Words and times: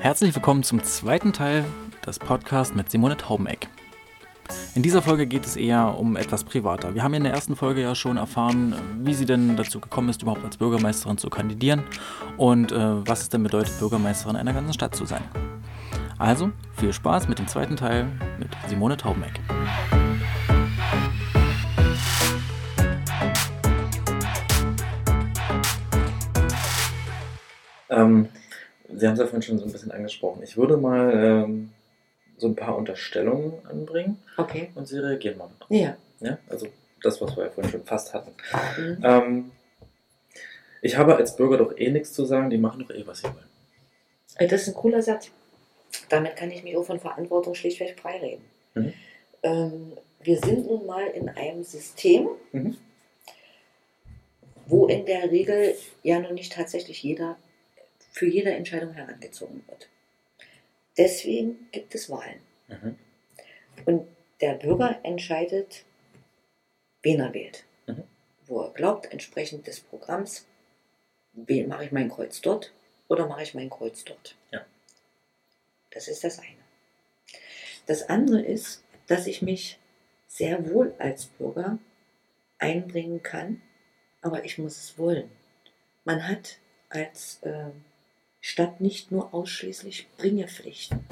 Herzlich 0.00 0.34
willkommen 0.34 0.62
zum 0.62 0.82
zweiten 0.82 1.34
Teil 1.34 1.62
des 2.06 2.18
Podcasts 2.18 2.74
mit 2.74 2.90
Simone 2.90 3.18
Taubeneck. 3.18 3.68
In 4.74 4.82
dieser 4.82 5.02
Folge 5.02 5.26
geht 5.26 5.44
es 5.44 5.56
eher 5.56 5.98
um 5.98 6.16
etwas 6.16 6.42
privater. 6.42 6.94
Wir 6.94 7.02
haben 7.02 7.12
in 7.12 7.22
der 7.22 7.34
ersten 7.34 7.54
Folge 7.54 7.82
ja 7.82 7.94
schon 7.94 8.16
erfahren, 8.16 8.74
wie 9.04 9.12
sie 9.12 9.26
denn 9.26 9.58
dazu 9.58 9.78
gekommen 9.78 10.08
ist, 10.08 10.22
überhaupt 10.22 10.42
als 10.42 10.56
Bürgermeisterin 10.56 11.18
zu 11.18 11.28
kandidieren 11.28 11.82
und 12.38 12.72
äh, 12.72 13.06
was 13.06 13.20
es 13.20 13.28
denn 13.28 13.42
bedeutet, 13.42 13.78
Bürgermeisterin 13.78 14.36
einer 14.36 14.54
ganzen 14.54 14.72
Stadt 14.72 14.94
zu 14.94 15.04
sein. 15.04 15.22
Also 16.16 16.50
viel 16.76 16.94
Spaß 16.94 17.28
mit 17.28 17.38
dem 17.38 17.46
zweiten 17.46 17.76
Teil 17.76 18.06
mit 18.38 18.48
Simone 18.68 18.96
Taubeneck. 18.96 19.38
Ähm, 27.90 28.28
Sie 28.94 29.06
haben 29.06 29.14
es 29.14 29.20
ja 29.20 29.26
vorhin 29.26 29.42
schon 29.42 29.58
so 29.58 29.64
ein 29.66 29.72
bisschen 29.72 29.92
angesprochen. 29.92 30.42
Ich 30.42 30.56
würde 30.56 30.76
mal 30.76 31.12
ähm, 31.44 31.72
so 32.38 32.48
ein 32.48 32.56
paar 32.56 32.76
Unterstellungen 32.76 33.54
anbringen 33.66 34.18
Okay. 34.36 34.70
und 34.74 34.86
Sie 34.88 34.98
reagieren 34.98 35.38
mal. 35.38 35.48
Ja. 35.68 35.96
Ja? 36.20 36.38
Also 36.48 36.66
das, 37.02 37.20
was 37.20 37.36
wir 37.36 37.44
ja 37.44 37.50
vorhin 37.50 37.70
schon 37.72 37.84
fast 37.84 38.12
hatten. 38.14 38.32
Mhm. 38.78 38.98
Ähm, 39.04 39.50
ich 40.82 40.96
habe 40.96 41.16
als 41.16 41.36
Bürger 41.36 41.58
doch 41.58 41.76
eh 41.76 41.90
nichts 41.90 42.12
zu 42.12 42.24
sagen, 42.24 42.50
die 42.50 42.58
machen 42.58 42.80
doch 42.86 42.94
eh, 42.94 43.06
was 43.06 43.18
sie 43.18 43.24
wollen. 43.24 43.36
Äh, 44.36 44.48
Das 44.48 44.62
ist 44.62 44.68
ein 44.68 44.74
cooler 44.74 45.02
Satz. 45.02 45.30
Damit 46.08 46.36
kann 46.36 46.50
ich 46.50 46.62
mich 46.62 46.76
auch 46.76 46.84
von 46.84 47.00
Verantwortung 47.00 47.54
schlichtweg 47.54 47.98
freireden. 48.00 48.44
Mhm. 48.74 48.92
Ähm, 49.42 49.92
wir 50.22 50.38
sind 50.38 50.66
nun 50.66 50.86
mal 50.86 51.06
in 51.08 51.28
einem 51.28 51.64
System, 51.64 52.28
Mhm. 52.52 52.76
wo 54.66 54.86
in 54.86 55.04
der 55.06 55.30
Regel 55.30 55.74
ja 56.02 56.18
noch 56.20 56.30
nicht 56.32 56.52
tatsächlich 56.52 57.02
jeder 57.02 57.36
für 58.20 58.26
jede 58.26 58.52
Entscheidung 58.52 58.92
herangezogen 58.92 59.64
wird. 59.66 59.88
Deswegen 60.98 61.70
gibt 61.72 61.94
es 61.94 62.10
Wahlen. 62.10 62.42
Mhm. 62.68 62.98
Und 63.86 64.06
der 64.42 64.56
Bürger 64.56 65.00
entscheidet, 65.04 65.86
wen 67.00 67.20
er 67.20 67.32
wählt. 67.32 67.64
Mhm. 67.86 68.04
Wo 68.44 68.60
er 68.60 68.72
glaubt, 68.72 69.10
entsprechend 69.10 69.66
des 69.66 69.80
Programms, 69.80 70.46
mache 71.32 71.84
ich 71.86 71.92
mein 71.92 72.10
Kreuz 72.10 72.42
dort 72.42 72.74
oder 73.08 73.26
mache 73.26 73.42
ich 73.42 73.54
mein 73.54 73.70
Kreuz 73.70 74.04
dort. 74.04 74.36
Ja. 74.50 74.66
Das 75.90 76.06
ist 76.06 76.22
das 76.22 76.40
eine. 76.40 76.64
Das 77.86 78.10
andere 78.10 78.42
ist, 78.42 78.84
dass 79.06 79.26
ich 79.26 79.40
mich 79.40 79.78
sehr 80.26 80.68
wohl 80.68 80.94
als 80.98 81.24
Bürger 81.24 81.78
einbringen 82.58 83.22
kann, 83.22 83.62
aber 84.20 84.44
ich 84.44 84.58
muss 84.58 84.76
es 84.76 84.98
wollen. 84.98 85.30
Man 86.04 86.28
hat 86.28 86.58
als 86.90 87.42
äh, 87.44 87.70
Stadt 88.40 88.80
nicht 88.80 89.10
nur 89.10 89.34
ausschließlich 89.34 90.08
Bringepflichten. 90.16 91.04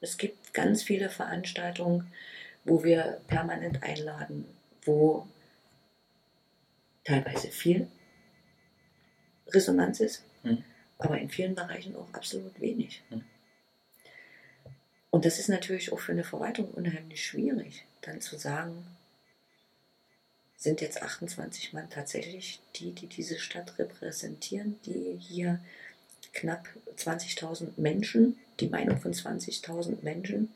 Es 0.00 0.16
gibt 0.16 0.54
ganz 0.54 0.82
viele 0.82 1.10
Veranstaltungen, 1.10 2.12
wo 2.64 2.84
wir 2.84 3.20
permanent 3.26 3.82
einladen, 3.82 4.46
wo 4.84 5.26
teilweise 7.04 7.48
viel 7.48 7.88
Resonanz 9.48 10.00
ist, 10.00 10.24
Mhm. 10.44 10.64
aber 10.98 11.18
in 11.18 11.28
vielen 11.30 11.54
Bereichen 11.54 11.96
auch 11.96 12.12
absolut 12.14 12.60
wenig. 12.60 13.02
Mhm. 13.10 13.24
Und 15.10 15.24
das 15.24 15.38
ist 15.38 15.48
natürlich 15.48 15.92
auch 15.92 16.00
für 16.00 16.12
eine 16.12 16.24
Verwaltung 16.24 16.70
unheimlich 16.70 17.26
schwierig, 17.26 17.84
dann 18.00 18.20
zu 18.20 18.38
sagen, 18.38 18.86
sind 20.56 20.80
jetzt 20.80 21.02
28 21.02 21.72
Mann 21.72 21.90
tatsächlich 21.90 22.60
die, 22.76 22.92
die 22.92 23.08
diese 23.08 23.38
Stadt 23.38 23.78
repräsentieren, 23.78 24.80
die 24.86 25.18
hier 25.18 25.60
knapp 26.32 26.68
20.000 26.96 27.68
Menschen, 27.76 28.38
die 28.60 28.68
Meinung 28.68 28.98
von 28.98 29.12
20.000 29.12 30.02
Menschen 30.02 30.50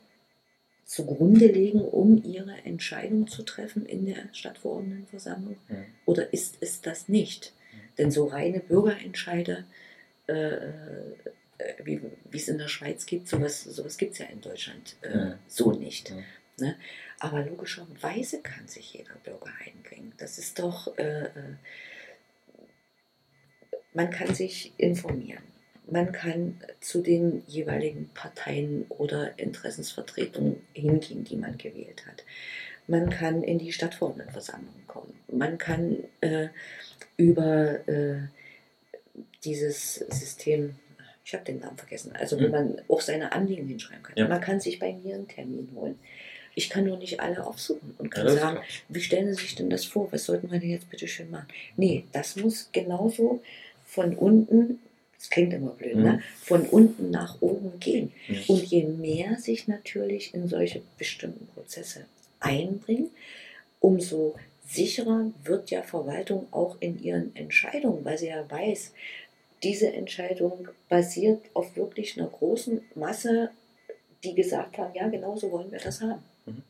zugrunde 0.84 1.46
legen, 1.46 1.80
um 1.80 2.23
ihre 2.24 2.55
Entscheidung 2.64 3.27
zu 3.27 3.42
treffen 3.42 3.86
in 3.86 4.07
der 4.07 4.29
Stadtverordnetenversammlung? 4.33 5.57
Mhm. 5.68 5.85
Oder 6.05 6.33
ist 6.33 6.58
es 6.61 6.80
das 6.80 7.08
nicht? 7.08 7.52
Denn 7.98 8.11
so 8.11 8.27
reine 8.27 8.61
Bürgerentscheide, 8.61 9.64
äh, 10.29 10.35
äh, 10.35 10.64
wie, 11.83 12.01
wie 12.30 12.36
es 12.36 12.48
in 12.48 12.58
der 12.58 12.69
Schweiz 12.69 13.07
gibt, 13.07 13.27
sowas, 13.29 13.63
sowas 13.64 13.96
gibt 13.96 14.13
es 14.13 14.19
ja 14.19 14.27
in 14.27 14.40
Deutschland 14.40 14.96
äh, 15.02 15.17
Mhm. 15.17 15.35
so 15.48 15.73
nicht. 15.73 16.13
Ne? 16.58 16.77
Aber 17.19 17.45
logischerweise 17.45 18.40
kann 18.40 18.69
sich 18.69 18.95
jeder 18.95 19.14
Bürger 19.24 19.52
einbringen. 19.64 20.13
Das 20.19 20.39
ist 20.39 20.58
doch, 20.58 20.96
äh, 20.98 21.24
äh, 21.24 21.30
man 23.92 24.11
kann 24.11 24.35
sich 24.35 24.73
informieren. 24.79 25.42
Man 25.89 26.11
kann 26.13 26.61
zu 26.80 27.01
den 27.01 27.42
jeweiligen 27.47 28.11
Parteien 28.14 28.86
oder 28.89 29.39
Interessensvertretungen 29.39 30.57
hingehen, 30.73 31.24
die 31.24 31.36
man 31.36 31.57
gewählt 31.58 32.07
hat. 32.07 32.24
Man 32.89 33.11
kann 33.11 33.42
in 33.42 33.58
die 33.58 33.73
Stadtverordnetenversammlung 33.73 34.75
kommen. 34.86 35.14
Man 35.30 35.58
kann 35.58 35.98
äh, 36.20 36.48
über 37.17 37.86
äh, 37.89 38.23
dieses 39.45 39.95
System, 39.95 40.77
ich 41.25 41.35
habe 41.35 41.45
den 41.45 41.61
Namen 41.61 41.77
vergessen, 41.77 42.13
also 42.14 42.39
wo 42.41 42.45
Mhm. 42.45 42.51
man 42.51 42.83
auch 42.89 43.01
seine 43.01 43.33
Anliegen 43.33 43.67
hinschreiben 43.67 44.02
kann. 44.02 44.17
Ja. 44.17 44.29
Man 44.29 44.41
kann 44.41 44.61
sich 44.61 44.79
bei 44.79 44.92
mir 44.92 45.14
einen 45.14 45.29
Termin 45.29 45.69
holen. 45.75 45.98
Ich 46.55 46.70
kann 46.70 46.85
nur 46.85 46.96
nicht 46.96 47.20
alle 47.20 47.45
aufsuchen 47.46 47.95
und 47.98 48.07
Ja, 48.17 48.23
kann 48.23 48.27
ist 48.27 48.41
sagen, 48.41 48.61
wie 48.89 49.01
stellen 49.01 49.27
Sie 49.35 49.42
sich 49.42 49.55
denn 49.57 49.69
das 49.69 49.85
vor? 49.85 50.11
Was 50.13 50.25
sollten 50.25 50.51
wir 50.51 50.58
denn 50.58 50.70
jetzt 50.70 50.89
bitte 50.91 51.07
schön 51.07 51.30
machen? 51.30 51.48
Nee, 51.77 52.05
das 52.13 52.36
muss 52.36 52.70
genauso 52.73 53.42
von 53.85 54.14
unten, 54.17 54.79
das 55.18 55.30
klingt 55.30 55.52
immer 55.52 55.70
blöd, 55.70 55.96
Mhm. 55.96 56.02
ne? 56.02 56.22
von 56.42 56.62
unten 56.66 57.10
nach 57.10 57.40
oben 57.40 57.78
gehen. 57.80 58.12
Mhm. 58.28 58.42
Und 58.48 58.64
je 58.64 58.84
mehr 58.84 59.38
sich 59.38 59.68
natürlich 59.68 60.34
in 60.34 60.48
solche 60.48 60.82
bestimmten 60.98 61.46
Prozesse 61.48 62.04
einbringen, 62.40 63.10
umso 63.80 64.34
sicherer 64.68 65.30
wird 65.44 65.70
ja 65.70 65.82
Verwaltung 65.82 66.46
auch 66.50 66.77
in 66.80 67.02
ihren 67.02 67.34
Entscheidungen, 67.36 68.04
weil 68.04 68.18
sie 68.18 68.28
ja 68.28 68.48
weiß, 68.50 68.92
diese 69.62 69.92
Entscheidung 69.92 70.68
basiert 70.88 71.40
auf 71.54 71.77
wirklich 71.77 72.18
einer 72.18 72.28
großen 72.28 72.83
Masse, 72.94 73.50
die 74.24 74.34
gesagt 74.34 74.77
haben, 74.78 74.94
ja, 74.94 75.08
genau 75.08 75.36
so 75.36 75.50
wollen 75.50 75.70
wir 75.70 75.78
das 75.78 76.00
haben. 76.00 76.22
Mhm. 76.46 76.62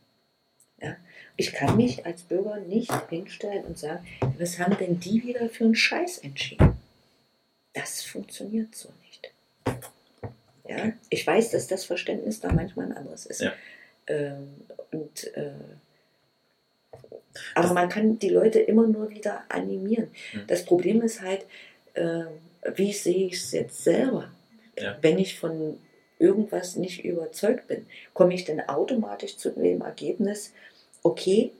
Ja, 0.82 0.96
ich 1.36 1.52
kann 1.52 1.76
mich 1.76 2.04
als 2.04 2.22
Bürger 2.22 2.58
nicht 2.60 2.92
hinstellen 3.08 3.64
und 3.64 3.78
sagen, 3.78 4.06
was 4.38 4.58
haben 4.58 4.76
denn 4.76 5.00
die 5.00 5.22
wieder 5.24 5.48
für 5.48 5.64
einen 5.64 5.74
Scheiß 5.74 6.18
entschieden? 6.18 6.75
Das 7.76 8.02
funktioniert 8.02 8.74
so 8.74 8.88
nicht. 9.02 9.32
Ja, 10.66 10.92
ich 11.10 11.26
weiß, 11.26 11.50
dass 11.50 11.66
das 11.66 11.84
Verständnis 11.84 12.40
da 12.40 12.50
manchmal 12.50 12.86
ein 12.86 12.96
anderes 12.96 13.26
ist. 13.26 13.42
Ja. 13.42 13.52
Ähm, 14.06 14.48
und, 14.92 15.36
äh, 15.36 15.50
aber 17.54 17.74
man 17.74 17.90
kann 17.90 18.18
die 18.18 18.30
Leute 18.30 18.60
immer 18.60 18.86
nur 18.86 19.10
wieder 19.10 19.44
animieren. 19.50 20.08
Mhm. 20.32 20.46
Das 20.46 20.64
Problem 20.64 21.02
ist 21.02 21.20
halt, 21.20 21.44
äh, 21.92 22.24
wie 22.74 22.94
sehe 22.94 23.26
ich 23.26 23.34
es 23.34 23.52
jetzt 23.52 23.84
selber? 23.84 24.30
Ja. 24.78 24.96
Wenn 25.02 25.18
ich 25.18 25.38
von 25.38 25.78
irgendwas 26.18 26.76
nicht 26.76 27.04
überzeugt 27.04 27.68
bin, 27.68 27.86
komme 28.14 28.32
ich 28.32 28.46
dann 28.46 28.60
automatisch 28.60 29.36
zu 29.36 29.50
dem 29.50 29.82
Ergebnis, 29.82 30.54
okay, 31.02 31.52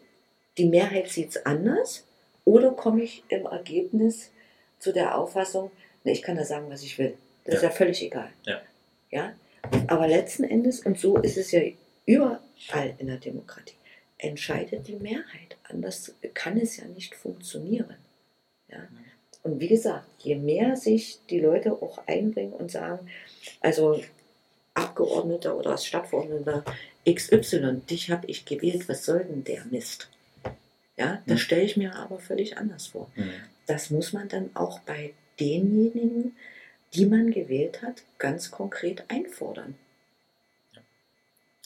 die 0.57 0.65
Mehrheit 0.65 1.09
sieht 1.11 1.29
es 1.29 1.45
anders, 1.45 2.07
oder 2.47 2.71
komme 2.71 3.03
ich 3.03 3.23
im 3.29 3.45
Ergebnis 3.45 4.31
zu 4.79 4.93
der 4.93 5.19
Auffassung, 5.19 5.71
ich 6.13 6.23
kann 6.23 6.37
da 6.37 6.45
sagen, 6.45 6.69
was 6.71 6.83
ich 6.83 6.99
will. 6.99 7.15
Das 7.45 7.57
ist 7.57 7.63
Ja. 7.63 7.69
ja 7.69 7.75
völlig 7.75 8.03
egal. 8.03 8.31
Ja. 8.45 8.61
Ja? 9.11 9.33
Aber 9.89 10.07
letzten 10.09 10.45
Endes, 10.45 10.81
und 10.81 10.99
so 10.99 11.17
ist 11.19 11.37
es 11.37 11.51
ja 11.53 11.61
überall 12.07 12.95
in 12.99 13.07
der 13.09 13.17
Demokratie, 13.19 13.75
entscheidet 14.19 14.87
die 14.89 14.97
Mehrheit. 14.97 15.57
Anders 15.65 16.15
kann 16.35 16.57
es 16.59 16.77
ja 16.77 16.85
nicht 16.87 17.15
funktionieren. 17.15 17.97
Ja? 18.69 18.87
Und 19.43 19.61
wie 19.61 19.69
gesagt, 19.69 20.07
je 20.19 20.37
mehr 20.37 20.77
sich 20.77 21.19
die 21.31 21.39
Leute 21.41 21.73
auch 21.73 21.99
einbringen 22.07 22.53
und 22.53 22.71
sagen, 22.71 23.09
also 23.61 24.01
Abgeordneter 24.75 25.57
oder 25.57 25.77
Stadtverordneter 25.79 26.65
XY, 27.09 27.81
dich 27.89 28.11
habe 28.11 28.27
ich 28.27 28.45
gewählt, 28.45 28.89
was 28.89 29.05
soll 29.05 29.25
denn 29.25 29.45
der 29.45 29.65
Mist? 29.67 30.09
Ja, 30.97 31.23
das 31.27 31.35
Mhm. 31.35 31.39
stelle 31.39 31.63
ich 31.63 31.77
mir 31.77 31.95
aber 31.95 32.19
völlig 32.19 32.57
anders 32.59 32.89
vor. 32.89 33.11
Mhm. 33.17 33.31
Das 33.67 33.91
muss 33.91 34.13
man 34.13 34.29
dann 34.29 34.51
auch 34.55 34.81
bei 34.81 35.13
denjenigen, 35.39 36.37
die 36.95 37.07
man 37.07 37.31
gewählt 37.31 37.83
hat, 37.83 38.03
ganz 38.19 38.51
konkret 38.51 39.05
einfordern. 39.09 39.75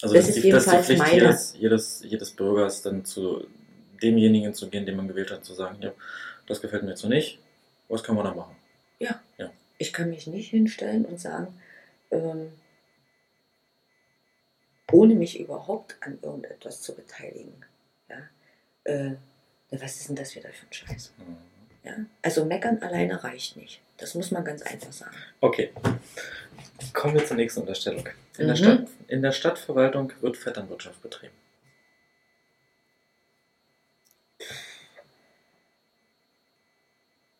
Also 0.03 0.15
Das 0.15 0.27
das, 0.27 0.37
ist 0.37 0.45
die, 0.45 0.51
das 0.51 0.67
ist 0.67 0.73
die 0.73 0.77
jedenfalls 0.77 0.87
Pflicht 0.87 0.99
meine. 1.03 1.15
jedes, 1.15 1.55
jedes, 1.59 2.03
jedes 2.05 2.31
Bürgers, 2.31 2.83
dann 2.83 3.05
zu 3.05 3.47
demjenigen 4.03 4.55
zu 4.55 4.69
gehen, 4.69 4.87
den 4.87 4.97
man 4.97 5.09
gewählt 5.09 5.31
hat, 5.31 5.45
zu 5.45 5.55
sagen, 5.55 5.77
ja, 5.83 5.93
das 6.47 6.61
gefällt 6.61 6.83
mir 6.85 6.91
jetzt 6.91 7.03
so 7.03 7.09
nicht, 7.09 7.39
was 7.89 8.03
können 8.03 8.19
wir 8.19 8.25
da 8.25 8.35
machen? 8.35 8.57
Ich 9.83 9.95
kann 9.95 10.11
mich 10.11 10.27
nicht 10.27 10.51
hinstellen 10.51 11.07
und 11.07 11.19
sagen, 11.19 11.59
ähm, 12.11 12.53
ohne 14.93 15.15
mich 15.15 15.41
überhaupt 15.41 15.97
an 16.01 16.19
irgendetwas 16.21 16.83
zu 16.83 16.95
beteiligen. 16.95 17.65
Ja? 18.11 18.19
Äh, 18.85 19.15
was 19.71 19.97
ist 19.97 20.11
denn 20.11 20.17
das 20.17 20.37
wieder 20.37 20.51
für 20.51 20.67
ein 20.67 20.73
Scheiß? 20.73 21.13
Mhm. 21.17 21.37
Ja? 21.85 21.93
Also 22.23 22.45
meckern 22.45 22.79
alleine 22.83 23.23
reicht 23.23 23.57
nicht. 23.57 23.81
Das 23.99 24.15
muss 24.15 24.31
man 24.31 24.45
ganz 24.45 24.63
einfach 24.63 24.93
sagen. 24.93 25.17
Okay. 25.41 25.71
Kommen 26.93 27.15
wir 27.15 27.25
zur 27.27 27.37
nächsten 27.37 27.61
Unterstellung. 27.61 28.09
In, 28.39 28.47
der, 28.47 28.57
Mhm. 28.57 28.61
Stadt, 28.63 28.87
in 29.09 29.23
der 29.23 29.33
Stadtverwaltung 29.33 30.13
wird 30.21 30.37
Vetternwirtschaft 30.37 31.03
betrieben. 31.03 31.35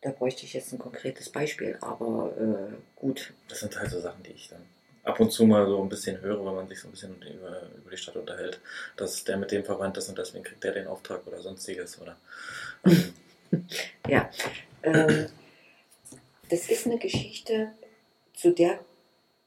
Da 0.01 0.09
bräuchte 0.09 0.45
ich 0.45 0.53
jetzt 0.53 0.71
ein 0.73 0.79
konkretes 0.79 1.29
Beispiel, 1.29 1.77
aber 1.81 2.33
äh, 2.37 2.73
gut. 2.95 3.33
Das 3.49 3.59
sind 3.59 3.77
halt 3.79 3.91
so 3.91 3.99
Sachen, 3.99 4.23
die 4.23 4.31
ich 4.31 4.49
dann 4.49 4.65
ab 5.03 5.19
und 5.19 5.31
zu 5.31 5.45
mal 5.45 5.65
so 5.67 5.81
ein 5.81 5.89
bisschen 5.89 6.21
höre, 6.21 6.45
wenn 6.45 6.55
man 6.55 6.67
sich 6.67 6.79
so 6.79 6.87
ein 6.87 6.91
bisschen 6.91 7.15
über, 7.21 7.63
über 7.77 7.89
die 7.91 7.97
Stadt 7.97 8.15
unterhält, 8.15 8.59
dass 8.97 9.23
der 9.23 9.37
mit 9.37 9.51
dem 9.51 9.63
verwandt 9.63 9.97
ist 9.97 10.09
und 10.09 10.17
deswegen 10.17 10.43
kriegt 10.43 10.63
der 10.63 10.73
den 10.73 10.87
Auftrag 10.87 11.25
oder 11.27 11.41
sonstiges. 11.41 11.99
Oder, 12.01 12.17
ähm, 12.85 13.13
Ähm, 14.83 15.27
das 16.49 16.69
ist 16.69 16.85
eine 16.85 16.97
Geschichte, 16.97 17.71
zu, 18.33 18.51
der, 18.53 18.79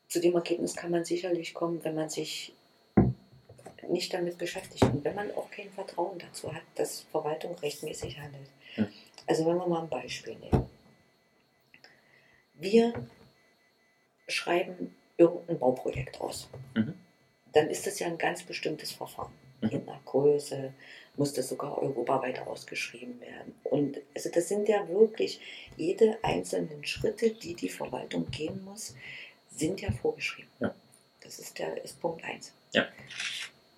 zu 0.09 0.21
dem 0.21 0.35
Ergebnis 0.35 0.77
kann 0.77 0.91
man 0.91 1.05
sicherlich 1.05 1.55
kommen, 1.55 1.83
wenn 1.85 1.95
man 1.95 2.09
sich 2.09 2.55
nicht 3.89 4.15
damit 4.15 4.39
beschäftigt 4.39 4.83
und 4.85 5.05
wenn 5.05 5.15
man 5.15 5.31
auch 5.33 5.51
kein 5.51 5.71
Vertrauen 5.71 6.19
dazu 6.19 6.53
hat, 6.53 6.63
dass 6.75 7.01
Verwaltung 7.11 7.55
rechtmäßig 7.57 8.19
handelt. 8.19 8.49
Ja. 8.77 8.89
Also 9.27 9.47
wenn 9.47 9.57
wir 9.57 9.67
mal 9.67 9.83
ein 9.83 9.89
Beispiel 9.89 10.37
nehmen. 10.37 10.67
Wir 12.55 12.93
schreiben 14.29 14.95
irgendein 15.17 15.59
Bauprojekt 15.59 16.21
aus. 16.21 16.49
Mhm. 16.75 16.95
Dann 17.53 17.69
ist 17.69 17.87
das 17.87 17.99
ja 17.99 18.07
ein 18.07 18.19
ganz 18.19 18.43
bestimmtes 18.43 18.93
Verfahren. 18.93 19.33
Mhm. 19.61 19.69
Je 19.69 19.79
nach 19.79 20.05
Größe 20.05 20.73
muss 21.17 21.33
das 21.33 21.49
sogar 21.49 21.79
europaweit 21.79 22.41
ausgeschrieben 22.47 23.21
werden. 23.21 23.55
Und 23.65 24.01
also 24.15 24.31
das 24.31 24.49
sind 24.49 24.69
ja 24.69 24.89
wirklich 24.89 25.41
jede 25.77 26.19
einzelnen 26.23 26.85
Schritte, 26.85 27.31
die 27.31 27.55
die 27.55 27.69
Verwaltung 27.69 28.31
gehen 28.31 28.65
muss, 28.65 28.95
sind 29.51 29.81
ja 29.81 29.91
vorgeschrieben. 29.93 30.51
Ja. 30.61 30.75
Das 31.21 31.39
ist 31.39 31.59
der 31.59 31.83
ist 31.85 32.01
Punkt 32.01 32.25
1. 32.25 32.53
Ja. 32.73 32.87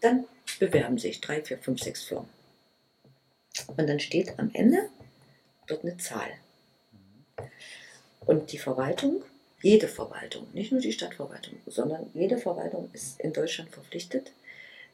Dann 0.01 0.25
bewerben 0.59 0.99
sich 0.99 1.21
drei, 1.21 1.43
vier, 1.43 1.59
fünf, 1.59 1.81
sechs 1.81 2.05
Firmen. 2.05 2.29
Und 3.77 3.89
dann 3.89 4.01
steht 4.01 4.39
am 4.39 4.51
Ende 4.53 4.89
dort 5.67 5.85
eine 5.85 5.97
Zahl. 5.97 6.31
Und 8.21 8.53
die 8.53 8.59
Verwaltung, 8.59 9.23
jede 9.63 9.89
Verwaltung, 9.89 10.47
nicht 10.53 10.73
nur 10.73 10.81
die 10.81 10.93
Stadtverwaltung, 10.93 11.55
sondern 11.67 12.11
jede 12.15 12.39
Verwaltung 12.39 12.91
ist 12.93 13.21
in 13.21 13.33
Deutschland 13.33 13.71
verpflichtet, 13.71 14.33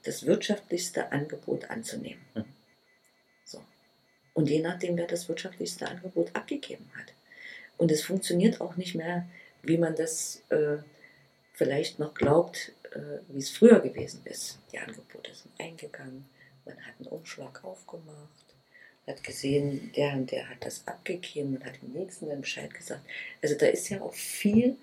das 0.02 0.26
wirtschaftlichste 0.26 1.12
Angebot 1.12 1.70
anzunehmen. 1.70 2.22
Mhm. 2.34 2.44
So. 3.44 3.62
Und 4.34 4.48
je 4.48 4.60
nachdem, 4.60 4.96
wer 4.96 5.06
das 5.06 5.28
wirtschaftlichste 5.28 5.88
Angebot 5.88 6.34
abgegeben 6.34 6.90
hat. 6.96 7.12
Und 7.76 7.90
es 7.90 8.02
funktioniert 8.02 8.60
auch 8.60 8.76
nicht 8.76 8.94
mehr, 8.94 9.28
wie 9.62 9.78
man 9.78 9.94
das 9.94 10.42
äh, 10.50 10.78
vielleicht 11.52 11.98
noch 11.98 12.14
glaubt, 12.14 12.72
äh, 12.92 13.20
wie 13.28 13.38
es 13.38 13.50
früher 13.50 13.80
gewesen 13.80 14.22
ist. 14.24 14.58
Die 14.72 14.78
Angebote 14.78 15.34
sind 15.34 15.52
eingegangen, 15.58 16.26
man 16.64 16.76
hat 16.76 16.94
einen 16.98 17.08
Umschlag 17.08 17.64
aufgemacht, 17.64 18.56
hat 19.06 19.24
gesehen, 19.24 19.92
der 19.96 20.12
und 20.14 20.30
der 20.30 20.48
hat 20.48 20.64
das 20.64 20.86
abgegeben 20.86 21.56
und 21.56 21.64
hat 21.64 21.82
dem 21.82 21.92
Nächsten 21.92 22.28
dann 22.28 22.40
Bescheid 22.40 22.72
gesagt. 22.72 23.02
Also 23.42 23.56
da 23.56 23.66
ist 23.66 23.88
ja 23.88 24.00
auch 24.00 24.14
viel 24.14 24.76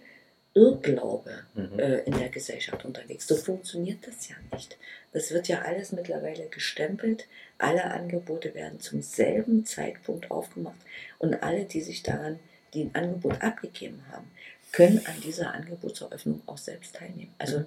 Irrglaube 0.54 1.44
Mhm. 1.54 1.80
äh, 1.80 2.00
in 2.00 2.18
der 2.18 2.30
Gesellschaft 2.30 2.84
unterwegs. 2.86 3.28
So 3.28 3.36
funktioniert 3.36 4.06
das 4.08 4.28
ja 4.30 4.36
nicht. 4.54 4.78
Das 5.14 5.32
wird 5.32 5.48
ja 5.48 5.62
alles 5.62 5.92
mittlerweile 5.92 6.48
gestempelt. 6.48 7.28
Alle 7.58 7.86
Angebote 7.86 8.54
werden 8.56 8.80
zum 8.80 9.02
selben 9.02 9.66
Zeitpunkt 9.66 10.32
aufgemacht 10.32 10.80
und 11.20 11.42
alle, 11.44 11.66
die 11.66 11.82
sich 11.82 12.04
daran, 12.04 12.40
die 12.74 12.84
ein 12.84 12.96
Angebot 12.96 13.42
abgegeben 13.42 14.04
haben, 14.12 14.30
können 14.72 15.02
an 15.06 15.20
dieser 15.24 15.54
Angebotseröffnung 15.54 16.42
auch 16.46 16.58
selbst 16.58 16.96
teilnehmen. 16.96 17.34
Also 17.40 17.66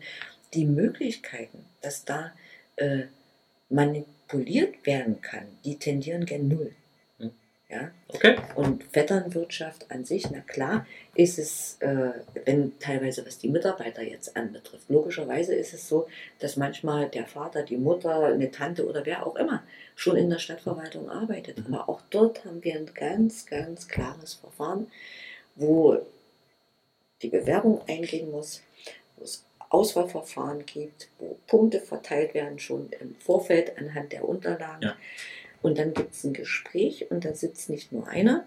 die 0.54 0.64
Möglichkeiten, 0.64 1.64
dass 1.80 2.04
da 2.04 2.32
äh, 2.76 3.04
manipuliert 3.68 4.86
werden 4.86 5.20
kann, 5.20 5.46
die 5.64 5.78
tendieren 5.78 6.26
gen 6.26 6.48
Null. 6.48 6.72
Ja? 7.72 7.90
Okay. 8.08 8.36
Und 8.54 8.84
Vetternwirtschaft 8.84 9.90
an 9.90 10.04
sich, 10.04 10.30
na 10.30 10.40
klar, 10.40 10.86
ist 11.14 11.38
es, 11.38 11.78
äh, 11.80 12.10
wenn 12.44 12.78
teilweise 12.78 13.24
was 13.26 13.38
die 13.38 13.48
Mitarbeiter 13.48 14.02
jetzt 14.02 14.36
anbetrifft, 14.36 14.90
logischerweise 14.90 15.54
ist 15.54 15.72
es 15.72 15.88
so, 15.88 16.06
dass 16.38 16.58
manchmal 16.58 17.08
der 17.08 17.26
Vater, 17.26 17.62
die 17.62 17.78
Mutter, 17.78 18.26
eine 18.26 18.50
Tante 18.50 18.86
oder 18.86 19.06
wer 19.06 19.26
auch 19.26 19.36
immer 19.36 19.62
schon 19.94 20.16
in 20.16 20.28
der 20.28 20.38
Stadtverwaltung 20.38 21.08
arbeitet. 21.08 21.66
Mhm. 21.66 21.74
Aber 21.74 21.88
auch 21.88 22.02
dort 22.10 22.44
haben 22.44 22.62
wir 22.62 22.74
ein 22.74 22.90
ganz, 22.94 23.46
ganz 23.46 23.88
klares 23.88 24.34
Verfahren, 24.34 24.88
wo 25.54 25.98
die 27.22 27.28
Bewerbung 27.28 27.80
eingehen 27.88 28.30
muss, 28.30 28.62
wo 29.16 29.24
es 29.24 29.46
Auswahlverfahren 29.70 30.66
gibt, 30.66 31.08
wo 31.18 31.38
Punkte 31.46 31.80
verteilt 31.80 32.34
werden 32.34 32.58
schon 32.58 32.90
im 33.00 33.14
Vorfeld 33.14 33.78
anhand 33.78 34.12
der 34.12 34.28
Unterlagen. 34.28 34.82
Ja. 34.82 34.96
Und 35.62 35.78
dann 35.78 35.94
gibt 35.94 36.12
es 36.12 36.24
ein 36.24 36.32
Gespräch 36.32 37.10
und 37.10 37.24
da 37.24 37.34
sitzt 37.34 37.70
nicht 37.70 37.92
nur 37.92 38.08
einer, 38.08 38.44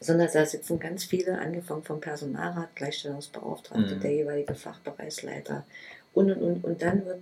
sondern 0.00 0.28
da 0.32 0.44
sitzen 0.44 0.78
ganz 0.78 1.04
viele, 1.04 1.38
angefangen 1.38 1.82
vom 1.82 2.00
Personalrat, 2.00 2.74
Gleichstellungsbeauftragte, 2.76 3.96
Mhm. 3.96 4.00
der 4.00 4.12
jeweilige 4.12 4.54
Fachbereichsleiter 4.54 5.64
und 6.12 6.30
und 6.30 6.42
und. 6.42 6.64
Und 6.64 6.82
dann 6.82 7.06
wird 7.06 7.20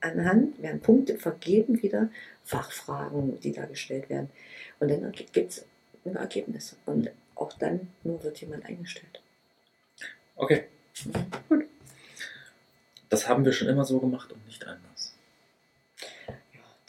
anhand, 0.00 0.60
werden 0.62 0.80
Punkte 0.80 1.16
vergeben 1.16 1.82
wieder, 1.82 2.08
Fachfragen, 2.44 3.38
die 3.40 3.52
da 3.52 3.66
gestellt 3.66 4.10
werden. 4.10 4.30
Und 4.80 4.90
dann 4.90 5.12
gibt 5.12 5.36
es 5.36 5.64
ein 6.04 6.16
Ergebnis. 6.16 6.76
Und 6.86 7.10
auch 7.36 7.52
dann 7.52 7.88
nur 8.02 8.22
wird 8.24 8.40
jemand 8.40 8.64
eingestellt. 8.66 9.20
Okay. 10.36 10.64
Mhm. 11.04 11.64
Das 13.08 13.28
haben 13.28 13.44
wir 13.44 13.52
schon 13.52 13.68
immer 13.68 13.84
so 13.84 14.00
gemacht 14.00 14.32
und 14.32 14.44
nicht 14.46 14.66
anders. 14.66 15.11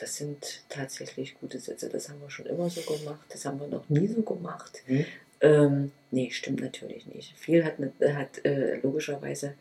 Das 0.04 0.18
sind 0.18 0.64
tatsächlich 0.68 1.40
gute 1.40 1.60
Sätze. 1.60 1.88
Das 1.88 2.10
haben 2.10 2.20
wir 2.20 2.30
schon 2.30 2.46
immer 2.46 2.70
so 2.70 2.82
gemacht. 2.82 3.24
Das 3.30 3.46
haben 3.46 3.58
wir 3.62 3.68
noch 3.68 3.88
nie 3.88 4.08
so 4.08 4.22
gemacht. 4.22 4.84
Mhm. 4.86 5.06
Ähm, 5.40 5.92
nee, 6.12 6.30
stimmt 6.30 6.60
natürlich 6.60 7.06
nicht. 7.06 7.38
Viel 7.38 7.64
hat, 7.64 7.76
hat 8.14 8.44
äh, 8.44 8.76
logischerweise 8.82 9.54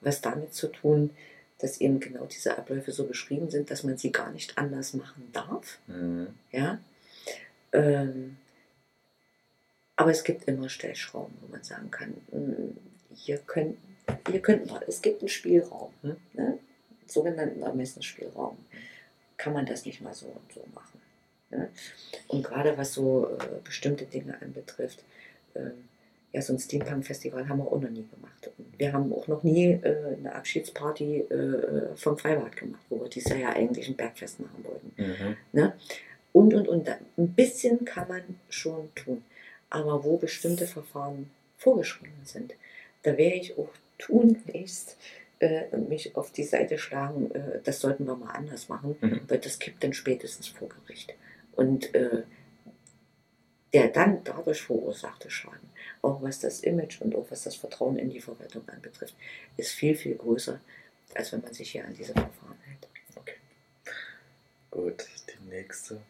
was 0.00 0.20
damit 0.20 0.54
zu 0.54 0.68
tun, 0.68 1.10
dass 1.58 1.80
eben 1.80 1.98
genau 1.98 2.26
diese 2.26 2.56
Abläufe 2.56 2.92
so 2.92 3.06
beschrieben 3.08 3.50
sind, 3.50 3.72
dass 3.72 3.82
man 3.82 3.98
sie 3.98 4.12
gar 4.12 4.30
nicht 4.30 4.56
anders 4.56 4.94
machen 4.94 5.30
darf. 5.32 5.80
Mhm. 5.88 6.28
Ja. 6.52 6.78
Ähm, 7.72 8.36
aber 9.96 10.12
es 10.12 10.22
gibt 10.22 10.46
immer 10.46 10.68
Stellschrauben, 10.68 11.34
wo 11.40 11.48
man 11.48 11.64
sagen 11.64 11.90
kann, 11.90 12.14
mh, 12.30 12.76
hier, 13.16 13.38
können, 13.38 13.76
hier 14.30 14.40
könnten 14.42 14.70
wir, 14.70 14.80
es 14.86 15.02
gibt 15.02 15.22
einen 15.22 15.28
Spielraum, 15.28 15.92
Hm. 16.02 16.16
ne? 16.34 16.58
sogenannten 17.08 17.62
Ermessensspielraum. 17.62 18.56
Kann 19.38 19.54
man 19.54 19.64
das 19.66 19.86
nicht 19.86 20.02
mal 20.02 20.14
so 20.14 20.26
und 20.26 20.52
so 20.52 20.62
machen. 20.74 21.00
Ne? 21.50 21.70
Und 22.26 22.44
gerade 22.44 22.76
was 22.76 22.92
so 22.92 23.28
äh, 23.38 23.60
bestimmte 23.64 24.04
Dinge 24.04 24.40
anbetrifft, 24.42 25.02
ähm, 25.54 25.88
ja, 26.32 26.42
so 26.42 26.52
ein 26.52 26.58
Steampunk-Festival 26.58 27.48
haben 27.48 27.58
wir 27.58 27.66
auch 27.66 27.80
noch 27.80 27.88
nie 27.88 28.06
gemacht. 28.06 28.50
Und 28.58 28.78
wir 28.78 28.92
haben 28.92 29.12
auch 29.14 29.26
noch 29.28 29.42
nie 29.42 29.72
äh, 29.72 30.16
eine 30.18 30.34
Abschiedsparty 30.34 31.20
äh, 31.20 31.96
vom 31.96 32.18
Freibad 32.18 32.54
gemacht, 32.54 32.82
wo 32.90 33.00
wir 33.00 33.08
dieses 33.08 33.30
Jahr 33.30 33.38
ja 33.38 33.48
eigentlich 33.50 33.88
ein 33.88 33.96
Bergfest 33.96 34.40
machen 34.40 34.62
wollten. 34.64 34.92
Mhm. 34.96 35.36
Ne? 35.52 35.72
Und, 36.32 36.52
und, 36.52 36.68
und. 36.68 36.88
Ein 36.88 37.32
bisschen 37.32 37.84
kann 37.84 38.08
man 38.08 38.22
schon 38.50 38.94
tun. 38.94 39.24
Aber 39.70 40.04
wo 40.04 40.18
bestimmte 40.18 40.66
Verfahren 40.66 41.30
vorgeschrieben 41.56 42.24
sind, 42.24 42.54
da 43.02 43.16
werde 43.16 43.36
ich 43.36 43.56
auch 43.56 43.70
tunlichst 43.98 44.96
äh, 45.40 45.76
mich 45.76 46.16
auf 46.16 46.32
die 46.32 46.44
Seite 46.44 46.78
schlagen, 46.78 47.30
äh, 47.32 47.60
das 47.62 47.80
sollten 47.80 48.06
wir 48.06 48.16
mal 48.16 48.30
anders 48.32 48.68
machen, 48.68 48.96
Mhm. 49.00 49.20
weil 49.28 49.38
das 49.38 49.58
kippt 49.58 49.82
dann 49.84 49.92
spätestens 49.92 50.48
vor 50.48 50.68
Gericht. 50.68 51.14
Und 51.52 51.94
äh, 51.94 52.22
der 53.72 53.88
dann 53.88 54.24
dadurch 54.24 54.62
verursachte 54.62 55.30
Schaden, 55.30 55.68
auch 56.02 56.22
was 56.22 56.40
das 56.40 56.60
Image 56.60 57.00
und 57.02 57.14
auch 57.14 57.26
was 57.30 57.42
das 57.44 57.56
Vertrauen 57.56 57.96
in 57.98 58.10
die 58.10 58.20
Verwaltung 58.20 58.66
anbetrifft, 58.68 59.14
ist 59.56 59.72
viel, 59.72 59.94
viel 59.94 60.14
größer, 60.14 60.60
als 61.14 61.32
wenn 61.32 61.42
man 61.42 61.52
sich 61.52 61.70
hier 61.72 61.84
an 61.84 61.94
diese 61.94 62.12
Verfahren 62.12 62.58
hält. 62.64 62.88
Okay. 63.16 63.34
Gut, 64.70 65.06
die 65.28 65.50
nächste. 65.50 66.00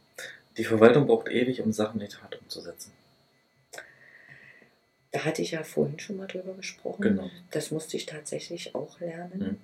Die 0.56 0.64
Verwaltung 0.64 1.06
braucht 1.06 1.28
ewig, 1.28 1.61
um 1.62 1.73
Sachen 1.73 2.00
in 2.00 2.06
die 2.08 2.14
Tat 2.14 2.37
umzusetzen. 2.40 2.92
Da 5.18 5.25
hatte 5.25 5.42
ich 5.42 5.50
ja 5.50 5.64
vorhin 5.64 5.98
schon 5.98 6.16
mal 6.16 6.28
drüber 6.28 6.54
gesprochen. 6.54 7.02
Genau. 7.02 7.28
Das 7.50 7.72
musste 7.72 7.96
ich 7.96 8.06
tatsächlich 8.06 8.76
auch 8.76 9.00
lernen. 9.00 9.58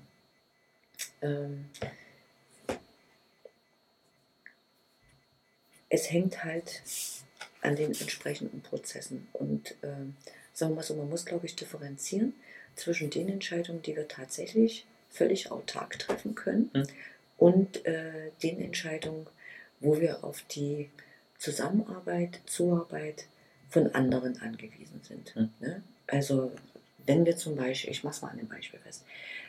Mhm. 1.23 1.23
Ähm, 1.23 1.71
es 5.89 6.11
hängt 6.11 6.43
halt 6.43 6.83
an 7.63 7.77
den 7.77 7.91
entsprechenden 7.91 8.63
Prozessen. 8.63 9.29
Und 9.33 9.77
ähm, 9.85 10.17
sagen 10.53 10.73
wir 10.73 10.77
mal 10.77 10.83
so, 10.83 10.97
man 10.97 11.09
muss, 11.09 11.25
glaube 11.25 11.47
ich, 11.47 11.55
differenzieren 11.55 12.35
zwischen 12.75 13.11
den 13.11 13.29
Entscheidungen, 13.29 13.81
die 13.81 13.95
wir 13.95 14.09
tatsächlich 14.09 14.87
völlig 15.09 15.53
autark 15.53 16.01
treffen 16.01 16.35
können 16.35 16.69
Mhm. 16.75 16.87
und 17.39 17.87
äh, 17.87 18.33
den 18.43 18.61
Entscheidungen, 18.61 19.29
wo 19.79 20.01
wir 20.01 20.25
auf 20.25 20.43
die 20.51 20.91
Zusammenarbeit, 21.39 22.41
Zuarbeit 22.45 23.27
von 23.75 23.93
anderen 23.95 24.41
angewiesen 24.41 25.01
sind. 25.03 25.35
Mhm. 25.35 25.51
Ne? 25.59 25.83
Also 26.07 26.53
wenn 27.07 27.27
wir 27.27 27.37
zum 27.37 27.57
Beispiel, 27.57 27.91
ich 27.91 28.05
mache 28.05 28.15
es 28.15 28.23
mal 28.23 28.29
an 28.29 28.39
dem 28.39 28.49
Beispiel 28.49 28.79
fest, 28.79 29.05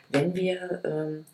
wenn 0.08 0.34
wir 0.34 0.82
ähm, 0.84 1.24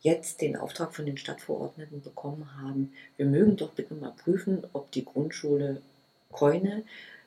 jetzt 0.00 0.40
den 0.40 0.56
Auftrag 0.56 0.94
von 0.94 1.06
den 1.06 1.18
Stadtverordneten 1.18 2.02
bekommen 2.02 2.48
haben, 2.62 2.92
wir 3.16 3.26
mögen 3.26 3.56
doch 3.56 3.72
bitte 3.72 3.94
mal 3.94 4.12
prüfen, 4.12 4.62
ob 4.72 4.92
die 4.92 5.04
Grundschule 5.04 5.82
Keune 6.30 6.84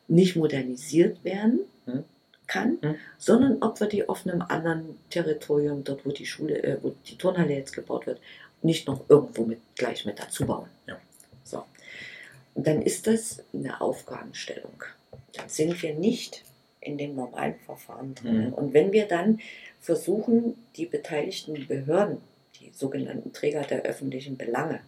nicht 0.07 0.37
modernisiert 0.37 1.23
werden 1.25 1.59
Mhm. 1.85 2.05
kann, 2.47 2.77
Mhm. 2.81 2.95
sondern 3.17 3.61
ob 3.61 3.79
wir 3.81 3.87
die 3.87 4.07
auf 4.07 4.25
einem 4.25 4.41
anderen 4.41 4.97
Territorium, 5.09 5.83
dort 5.83 6.05
wo 6.05 6.11
die 6.11 6.25
Schule, 6.25 6.63
äh, 6.63 6.77
wo 6.81 6.95
die 7.07 7.17
Turnhalle 7.17 7.55
jetzt 7.55 7.73
gebaut 7.73 8.07
wird, 8.07 8.21
nicht 8.61 8.87
noch 8.87 9.01
irgendwo 9.09 9.43
mit, 9.45 9.59
gleich 9.75 10.05
mit 10.05 10.17
dazu 10.17 10.45
bauen. 10.45 10.69
Ja. 10.87 10.97
So. 11.43 11.65
Und 12.55 12.65
dann 12.67 12.81
ist 12.81 13.05
das 13.05 13.43
eine 13.53 13.79
Aufgabenstellung. 13.81 14.83
Dann 15.33 15.49
sind 15.49 15.81
wir 15.81 15.93
nicht 15.93 16.43
in 16.81 16.97
dem 16.97 17.15
normalen 17.15 17.55
Verfahren 17.65 18.15
drin. 18.15 18.47
Mhm. 18.47 18.53
Und 18.53 18.73
wenn 18.73 18.91
wir 18.91 19.07
dann 19.07 19.39
versuchen, 19.79 20.55
die 20.75 20.85
beteiligten 20.85 21.67
Behörden, 21.67 22.17
die 22.59 22.71
sogenannten 22.73 23.33
Träger 23.33 23.61
der 23.61 23.83
öffentlichen 23.83 24.37
Belange, 24.37 24.81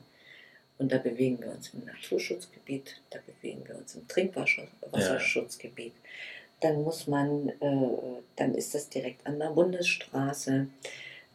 und 0.77 0.91
da 0.91 0.97
bewegen 0.97 1.39
wir 1.39 1.51
uns 1.51 1.73
im 1.73 1.85
Naturschutzgebiet, 1.85 3.01
da 3.11 3.19
bewegen 3.25 3.67
wir 3.67 3.77
uns 3.77 3.93
im 3.95 4.07
Trinkwasserschutzgebiet, 4.07 5.93
dann 6.59 6.81
muss 6.83 7.07
man, 7.07 7.49
äh, 7.49 8.21
dann 8.35 8.55
ist 8.55 8.73
das 8.73 8.89
direkt 8.89 9.25
an 9.27 9.37
der 9.39 9.49
Bundesstraße. 9.49 10.67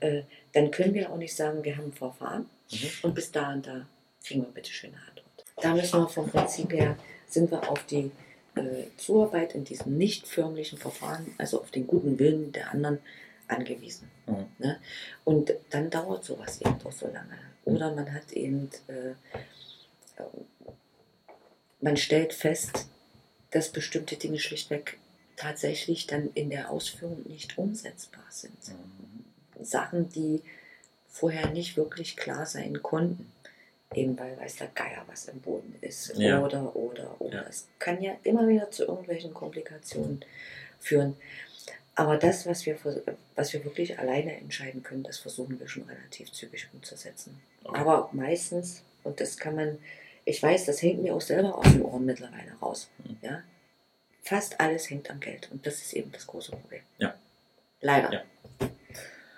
Äh, 0.00 0.22
dann 0.52 0.70
können 0.70 0.94
wir 0.94 1.12
auch 1.12 1.16
nicht 1.16 1.34
sagen, 1.34 1.62
wir 1.64 1.76
haben 1.76 1.86
ein 1.86 1.92
Verfahren 1.92 2.48
Mhm. 2.72 2.90
und 3.02 3.14
bis 3.14 3.30
da 3.30 3.52
und 3.52 3.66
da 3.66 3.86
kriegen 4.24 4.42
wir 4.42 4.50
bitte 4.50 4.70
schön 4.70 4.90
eine 4.90 5.00
Antwort. 5.08 5.44
Da 5.62 5.74
müssen 5.74 6.00
wir 6.00 6.08
vom 6.08 6.28
Prinzip 6.28 6.72
her, 6.72 6.96
sind 7.28 7.50
wir 7.50 7.70
auf 7.70 7.84
die 7.86 8.10
Zuarbeit 8.96 9.54
in 9.54 9.64
diesem 9.64 9.96
nicht 9.96 10.26
förmlichen 10.26 10.78
Verfahren, 10.78 11.34
also 11.38 11.60
auf 11.60 11.70
den 11.70 11.86
guten 11.86 12.18
Willen 12.18 12.52
der 12.52 12.70
anderen 12.70 12.98
angewiesen. 13.48 14.10
Mhm. 14.26 14.46
Ne? 14.58 14.80
Und 15.24 15.52
dann 15.70 15.90
dauert 15.90 16.24
sowas 16.24 16.60
eben 16.60 16.78
doch 16.78 16.92
so 16.92 17.06
lange. 17.06 17.38
Oder 17.64 17.94
man 17.94 18.12
hat 18.12 18.32
eben, 18.32 18.70
äh, 18.88 19.10
äh, 19.10 20.26
man 21.80 21.96
stellt 21.96 22.32
fest, 22.32 22.86
dass 23.50 23.70
bestimmte 23.70 24.16
Dinge 24.16 24.38
schlichtweg 24.38 24.98
tatsächlich 25.36 26.06
dann 26.06 26.30
in 26.34 26.50
der 26.50 26.70
Ausführung 26.70 27.22
nicht 27.26 27.58
umsetzbar 27.58 28.24
sind. 28.30 28.56
Mhm. 28.68 29.64
Sachen, 29.64 30.08
die 30.08 30.42
vorher 31.08 31.50
nicht 31.50 31.76
wirklich 31.76 32.16
klar 32.16 32.46
sein 32.46 32.82
konnten. 32.82 33.32
Eben 33.94 34.18
weil 34.18 34.36
weiß 34.38 34.56
der 34.56 34.68
Geier 34.68 35.04
was 35.06 35.26
im 35.26 35.40
Boden 35.40 35.76
ist. 35.80 36.16
Ja. 36.16 36.42
Oder, 36.42 36.74
oder, 36.74 37.20
oder. 37.20 37.42
Ja. 37.42 37.46
Es 37.48 37.68
kann 37.78 38.02
ja 38.02 38.16
immer 38.24 38.46
wieder 38.48 38.70
zu 38.70 38.84
irgendwelchen 38.84 39.32
Komplikationen 39.32 40.24
führen. 40.80 41.16
Aber 41.94 42.18
das, 42.18 42.46
was 42.46 42.66
wir, 42.66 42.76
was 43.36 43.52
wir 43.52 43.64
wirklich 43.64 43.98
alleine 43.98 44.36
entscheiden 44.36 44.82
können, 44.82 45.02
das 45.02 45.18
versuchen 45.18 45.58
wir 45.58 45.66
schon 45.66 45.84
relativ 45.84 46.30
zügig 46.30 46.68
umzusetzen. 46.74 47.40
Okay. 47.64 47.80
Aber 47.80 48.10
meistens, 48.12 48.82
und 49.02 49.18
das 49.20 49.38
kann 49.38 49.56
man, 49.56 49.78
ich 50.26 50.42
weiß, 50.42 50.66
das 50.66 50.82
hängt 50.82 51.02
mir 51.02 51.14
auch 51.14 51.22
selber 51.22 51.56
aus 51.56 51.64
den 51.64 51.82
Ohren 51.82 52.04
mittlerweile 52.04 52.52
raus. 52.60 52.90
Mhm. 52.98 53.16
Ja? 53.22 53.42
Fast 54.22 54.60
alles 54.60 54.90
hängt 54.90 55.10
am 55.10 55.20
Geld. 55.20 55.48
Und 55.50 55.66
das 55.66 55.76
ist 55.76 55.94
eben 55.94 56.12
das 56.12 56.26
große 56.26 56.50
Problem. 56.50 56.82
Ja. 56.98 57.14
Leider. 57.80 58.12
Ja. 58.12 58.22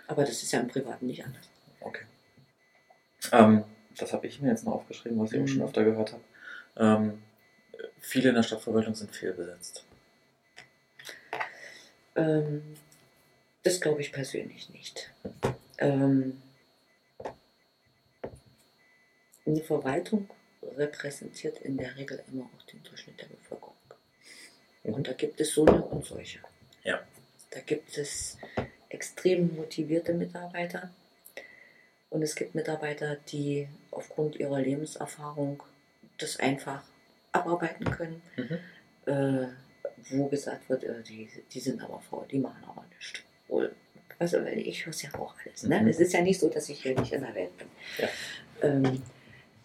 Aber 0.08 0.24
das 0.24 0.42
ist 0.42 0.50
ja 0.50 0.58
im 0.58 0.68
Privaten 0.68 1.06
nicht 1.06 1.24
anders. 1.24 1.48
Okay. 1.80 2.04
Ähm, 3.30 3.62
das 3.98 4.12
habe 4.12 4.26
ich 4.26 4.40
mir 4.40 4.50
jetzt 4.50 4.64
noch 4.64 4.74
aufgeschrieben, 4.74 5.18
was 5.18 5.32
ich 5.32 5.38
auch 5.38 5.42
Mhm. 5.42 5.48
schon 5.48 5.62
öfter 5.62 5.84
gehört 5.84 6.12
habe. 6.12 6.22
Ähm, 6.76 7.22
viele 8.00 8.30
in 8.30 8.34
der 8.36 8.42
Stadtverwaltung 8.42 8.94
sind 8.94 9.14
fehlbesetzt. 9.14 9.84
Ähm, 12.16 12.62
das 13.62 13.80
glaube 13.80 14.00
ich 14.00 14.12
persönlich 14.12 14.70
nicht. 14.70 15.12
Ähm, 15.78 16.40
eine 19.46 19.60
Verwaltung 19.62 20.28
repräsentiert 20.76 21.58
in 21.60 21.76
der 21.76 21.96
Regel 21.96 22.22
immer 22.30 22.44
auch 22.56 22.62
den 22.66 22.82
Durchschnitt 22.82 23.20
der 23.20 23.26
Bevölkerung. 23.26 23.74
Und 24.84 25.06
da 25.06 25.12
gibt 25.12 25.40
es 25.40 25.52
so 25.52 25.66
eine 25.66 25.82
und 25.84 26.04
solche. 26.04 26.40
Ja. 26.82 27.00
Da 27.50 27.60
gibt 27.60 27.96
es 27.96 28.38
extrem 28.88 29.54
motivierte 29.56 30.14
Mitarbeiter 30.14 30.90
und 32.10 32.22
es 32.22 32.34
gibt 32.34 32.54
Mitarbeiter, 32.54 33.16
die 33.16 33.68
aufgrund 33.90 34.36
ihrer 34.36 34.60
Lebenserfahrung 34.60 35.62
das 36.18 36.38
einfach 36.38 36.82
abarbeiten 37.32 37.84
können 37.90 38.22
Mhm. 38.36 38.58
äh, 39.12 39.46
wo 40.10 40.28
gesagt 40.28 40.68
wird, 40.68 40.84
äh, 40.84 41.02
die, 41.02 41.28
die 41.52 41.60
sind 41.60 41.82
aber 41.82 42.00
faul, 42.00 42.26
die 42.30 42.38
machen 42.38 42.62
aber 42.66 42.84
nichts. 42.88 43.20
Wohl, 43.48 43.74
also 44.18 44.42
ich 44.44 44.86
höre 44.86 44.90
es 44.92 45.02
ja 45.02 45.12
auch 45.14 45.34
alles. 45.44 45.62
Ne? 45.64 45.80
Mhm. 45.80 45.88
Es 45.88 45.98
ist 46.00 46.12
ja 46.12 46.22
nicht 46.22 46.38
so, 46.40 46.48
dass 46.48 46.68
ich 46.68 46.82
hier 46.82 46.98
nicht 46.98 47.12
in 47.12 47.20
der 47.22 47.34
Welt 47.34 47.56
bin. 47.58 47.68
Ja. 47.98 48.08
Ähm, 48.62 49.02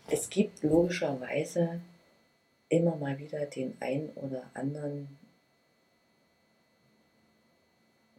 es 0.10 0.30
gibt 0.30 0.64
logischerweise 0.64 1.80
immer 2.70 2.96
mal 2.96 3.18
wieder 3.20 3.46
den 3.46 3.78
einen 3.80 4.10
oder 4.10 4.50
anderen, 4.54 5.08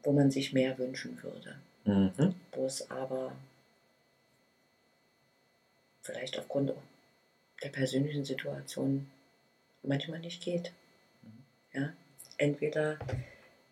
wo 0.02 0.12
man 0.12 0.31
sich 0.31 0.52
mehr 0.52 0.78
wünschen 0.78 1.21
würde, 1.23 1.57
Mhm. 1.85 2.35
wo 2.52 2.66
es 2.66 2.90
aber 2.90 3.33
vielleicht 6.04 6.38
aufgrund 6.38 6.73
der 7.62 7.70
persönlichen 7.70 8.25
Situation 8.25 9.11
manchmal 9.82 10.20
nicht 10.20 10.42
geht. 10.42 10.73
Ja? 11.73 11.92
Entweder 12.37 12.99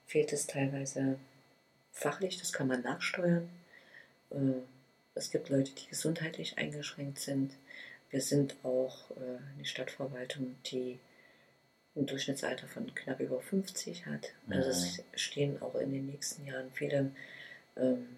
fehlt 0.06 0.32
es 0.32 0.46
teilweise 0.46 1.18
fachlich, 1.92 2.38
das 2.38 2.52
kann 2.52 2.66
man 2.68 2.82
nachsteuern. 2.82 3.48
Äh, 4.30 4.60
Es 5.14 5.30
gibt 5.30 5.50
Leute, 5.50 5.72
die 5.72 5.88
gesundheitlich 5.88 6.56
eingeschränkt 6.58 7.18
sind. 7.18 7.52
Wir 8.10 8.22
sind 8.22 8.56
auch 8.62 9.10
äh, 9.10 9.38
eine 9.54 9.66
Stadtverwaltung, 9.66 10.56
die 10.66 10.98
ein 11.94 12.06
Durchschnittsalter 12.06 12.66
von 12.66 12.94
knapp 12.94 13.20
über 13.20 13.40
50 13.40 14.06
hat. 14.06 14.32
Also 14.48 14.70
es 14.70 15.02
stehen 15.14 15.60
auch 15.60 15.74
in 15.74 15.92
den 15.92 16.06
nächsten 16.06 16.46
Jahren 16.46 16.72
viele 16.72 17.10
ähm, 17.76 18.16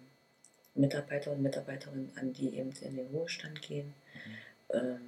Mitarbeiter 0.76 1.33
und 1.33 1.42
Mitarbeiterinnen 1.42 2.12
an, 2.16 2.33
die 2.33 2.56
eben 2.56 2.71
in 2.80 2.97
den 2.97 3.06
Ruhestand 3.09 3.61
gehen. 3.62 3.92
Ähm, 4.75 5.00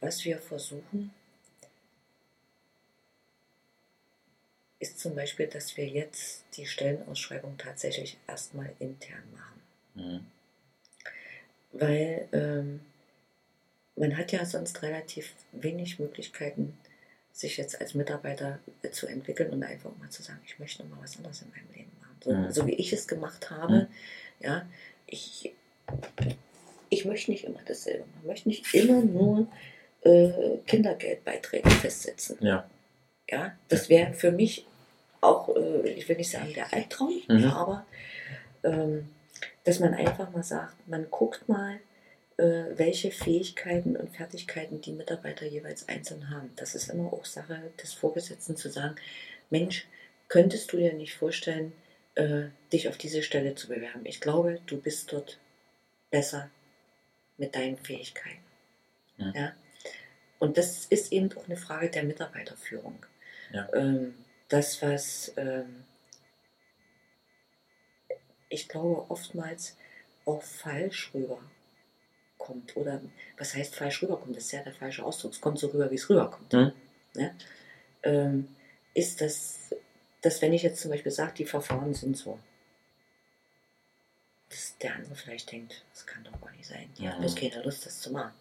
was 0.00 0.24
wir 0.24 0.38
versuchen, 0.38 1.12
ist 4.78 4.98
zum 5.00 5.14
Beispiel, 5.14 5.46
dass 5.46 5.76
wir 5.76 5.86
jetzt 5.86 6.44
die 6.56 6.66
Stellenausschreibung 6.66 7.56
tatsächlich 7.58 8.18
erstmal 8.26 8.74
intern 8.78 9.22
machen. 9.32 9.62
Mhm. 9.94 10.26
Weil 11.72 12.28
ähm, 12.32 12.80
man 13.96 14.16
hat 14.16 14.32
ja 14.32 14.44
sonst 14.44 14.82
relativ 14.82 15.34
wenig 15.52 15.98
Möglichkeiten, 15.98 16.78
sich 17.32 17.56
jetzt 17.56 17.80
als 17.80 17.94
Mitarbeiter 17.94 18.60
äh, 18.82 18.90
zu 18.90 19.06
entwickeln 19.06 19.50
und 19.50 19.62
einfach 19.62 19.94
mal 19.96 20.08
zu 20.10 20.22
sagen, 20.22 20.40
ich 20.46 20.58
möchte 20.58 20.84
mal 20.84 20.98
was 21.02 21.16
anderes 21.16 21.42
in 21.42 21.50
meinem 21.50 21.72
Leben 21.74 21.92
machen. 22.00 22.16
So, 22.22 22.32
Mhm. 22.32 22.50
so 22.52 22.66
wie 22.66 22.74
ich 22.74 22.92
es 22.92 23.08
gemacht 23.08 23.50
habe, 23.50 23.88
ja, 24.40 24.66
ich, 25.06 25.52
ich 26.90 27.04
möchte 27.04 27.30
nicht 27.30 27.44
immer 27.44 27.60
dasselbe. 27.66 28.04
Ich 28.20 28.26
möchte 28.26 28.48
nicht 28.48 28.74
immer 28.74 29.02
nur 29.02 29.46
äh, 30.02 30.58
Kindergeldbeiträge 30.66 31.70
festsetzen. 31.70 32.36
Ja. 32.40 32.68
Ja, 33.28 33.52
das 33.68 33.88
wäre 33.88 34.14
für 34.14 34.30
mich 34.30 34.66
auch, 35.20 35.54
äh, 35.56 35.88
ich 35.90 36.08
will 36.08 36.16
nicht 36.16 36.30
sagen 36.30 36.52
der 36.54 36.72
Albtraum, 36.72 37.20
Mhm. 37.28 37.44
aber 37.44 37.86
ähm, 38.62 39.08
dass 39.64 39.80
man 39.80 39.94
einfach 39.94 40.30
mal 40.30 40.44
sagt, 40.44 40.74
man 40.88 41.10
guckt 41.10 41.48
mal, 41.48 41.80
äh, 42.36 42.64
welche 42.76 43.10
Fähigkeiten 43.10 43.96
und 43.96 44.14
Fertigkeiten 44.14 44.80
die 44.80 44.92
Mitarbeiter 44.92 45.46
jeweils 45.46 45.88
einzeln 45.88 46.30
haben. 46.30 46.52
Das 46.56 46.74
ist 46.74 46.88
immer 46.90 47.12
auch 47.12 47.24
Sache 47.24 47.72
des 47.82 47.92
Vorgesetzten 47.92 48.56
zu 48.56 48.70
sagen, 48.70 48.96
Mensch, 49.50 49.86
könntest 50.28 50.72
du 50.72 50.76
dir 50.76 50.92
nicht 50.92 51.14
vorstellen, 51.14 51.72
äh, 52.14 52.44
dich 52.72 52.88
auf 52.88 52.96
diese 52.96 53.22
Stelle 53.22 53.54
zu 53.54 53.68
bewerben? 53.68 54.04
Ich 54.04 54.20
glaube, 54.20 54.60
du 54.66 54.80
bist 54.80 55.12
dort 55.12 55.38
besser 56.16 56.48
mit 57.36 57.54
deinen 57.54 57.76
Fähigkeiten. 57.76 58.42
Mhm. 59.18 59.32
Ja? 59.34 59.52
Und 60.38 60.56
das 60.56 60.86
ist 60.86 61.12
eben 61.12 61.30
auch 61.36 61.44
eine 61.44 61.58
Frage 61.58 61.90
der 61.90 62.04
Mitarbeiterführung. 62.04 63.04
Ja. 63.52 63.68
Ähm, 63.74 64.14
das, 64.48 64.80
was 64.80 65.32
ähm, 65.36 65.84
ich 68.48 68.66
glaube 68.66 69.10
oftmals 69.10 69.76
auch 70.24 70.42
falsch 70.42 71.10
rüberkommt. 71.12 72.76
Oder 72.76 73.02
was 73.36 73.54
heißt 73.54 73.74
falsch 73.74 74.02
rüberkommt? 74.02 74.36
Das 74.36 74.44
ist 74.44 74.52
ja 74.52 74.62
der 74.62 74.72
falsche 74.72 75.04
Ausdruck. 75.04 75.32
Es 75.32 75.40
kommt 75.42 75.58
so 75.58 75.66
rüber, 75.68 75.90
wie 75.90 75.96
es 75.96 76.08
rüberkommt. 76.08 76.50
Mhm. 76.50 76.72
Ne? 77.14 77.34
Ähm, 78.04 78.48
ist 78.94 79.20
das, 79.20 79.74
dass 80.22 80.40
wenn 80.40 80.54
ich 80.54 80.62
jetzt 80.62 80.80
zum 80.80 80.90
Beispiel 80.90 81.12
sage, 81.12 81.34
die 81.34 81.44
Verfahren 81.44 81.92
sind 81.92 82.16
so, 82.16 82.38
dass 84.48 84.76
der 84.78 84.94
andere 84.94 85.14
vielleicht 85.14 85.50
denkt, 85.52 85.84
das 85.92 86.06
kann 86.06 86.24
doch 86.24 86.40
gar 86.40 86.52
nicht 86.52 86.66
sein. 86.66 86.88
Die 86.98 87.02
Mhm. 87.06 87.18
bloß 87.20 87.34
keine 87.36 87.62
Lust, 87.62 87.84
das 87.86 88.00
zu 88.00 88.12
machen. 88.12 88.32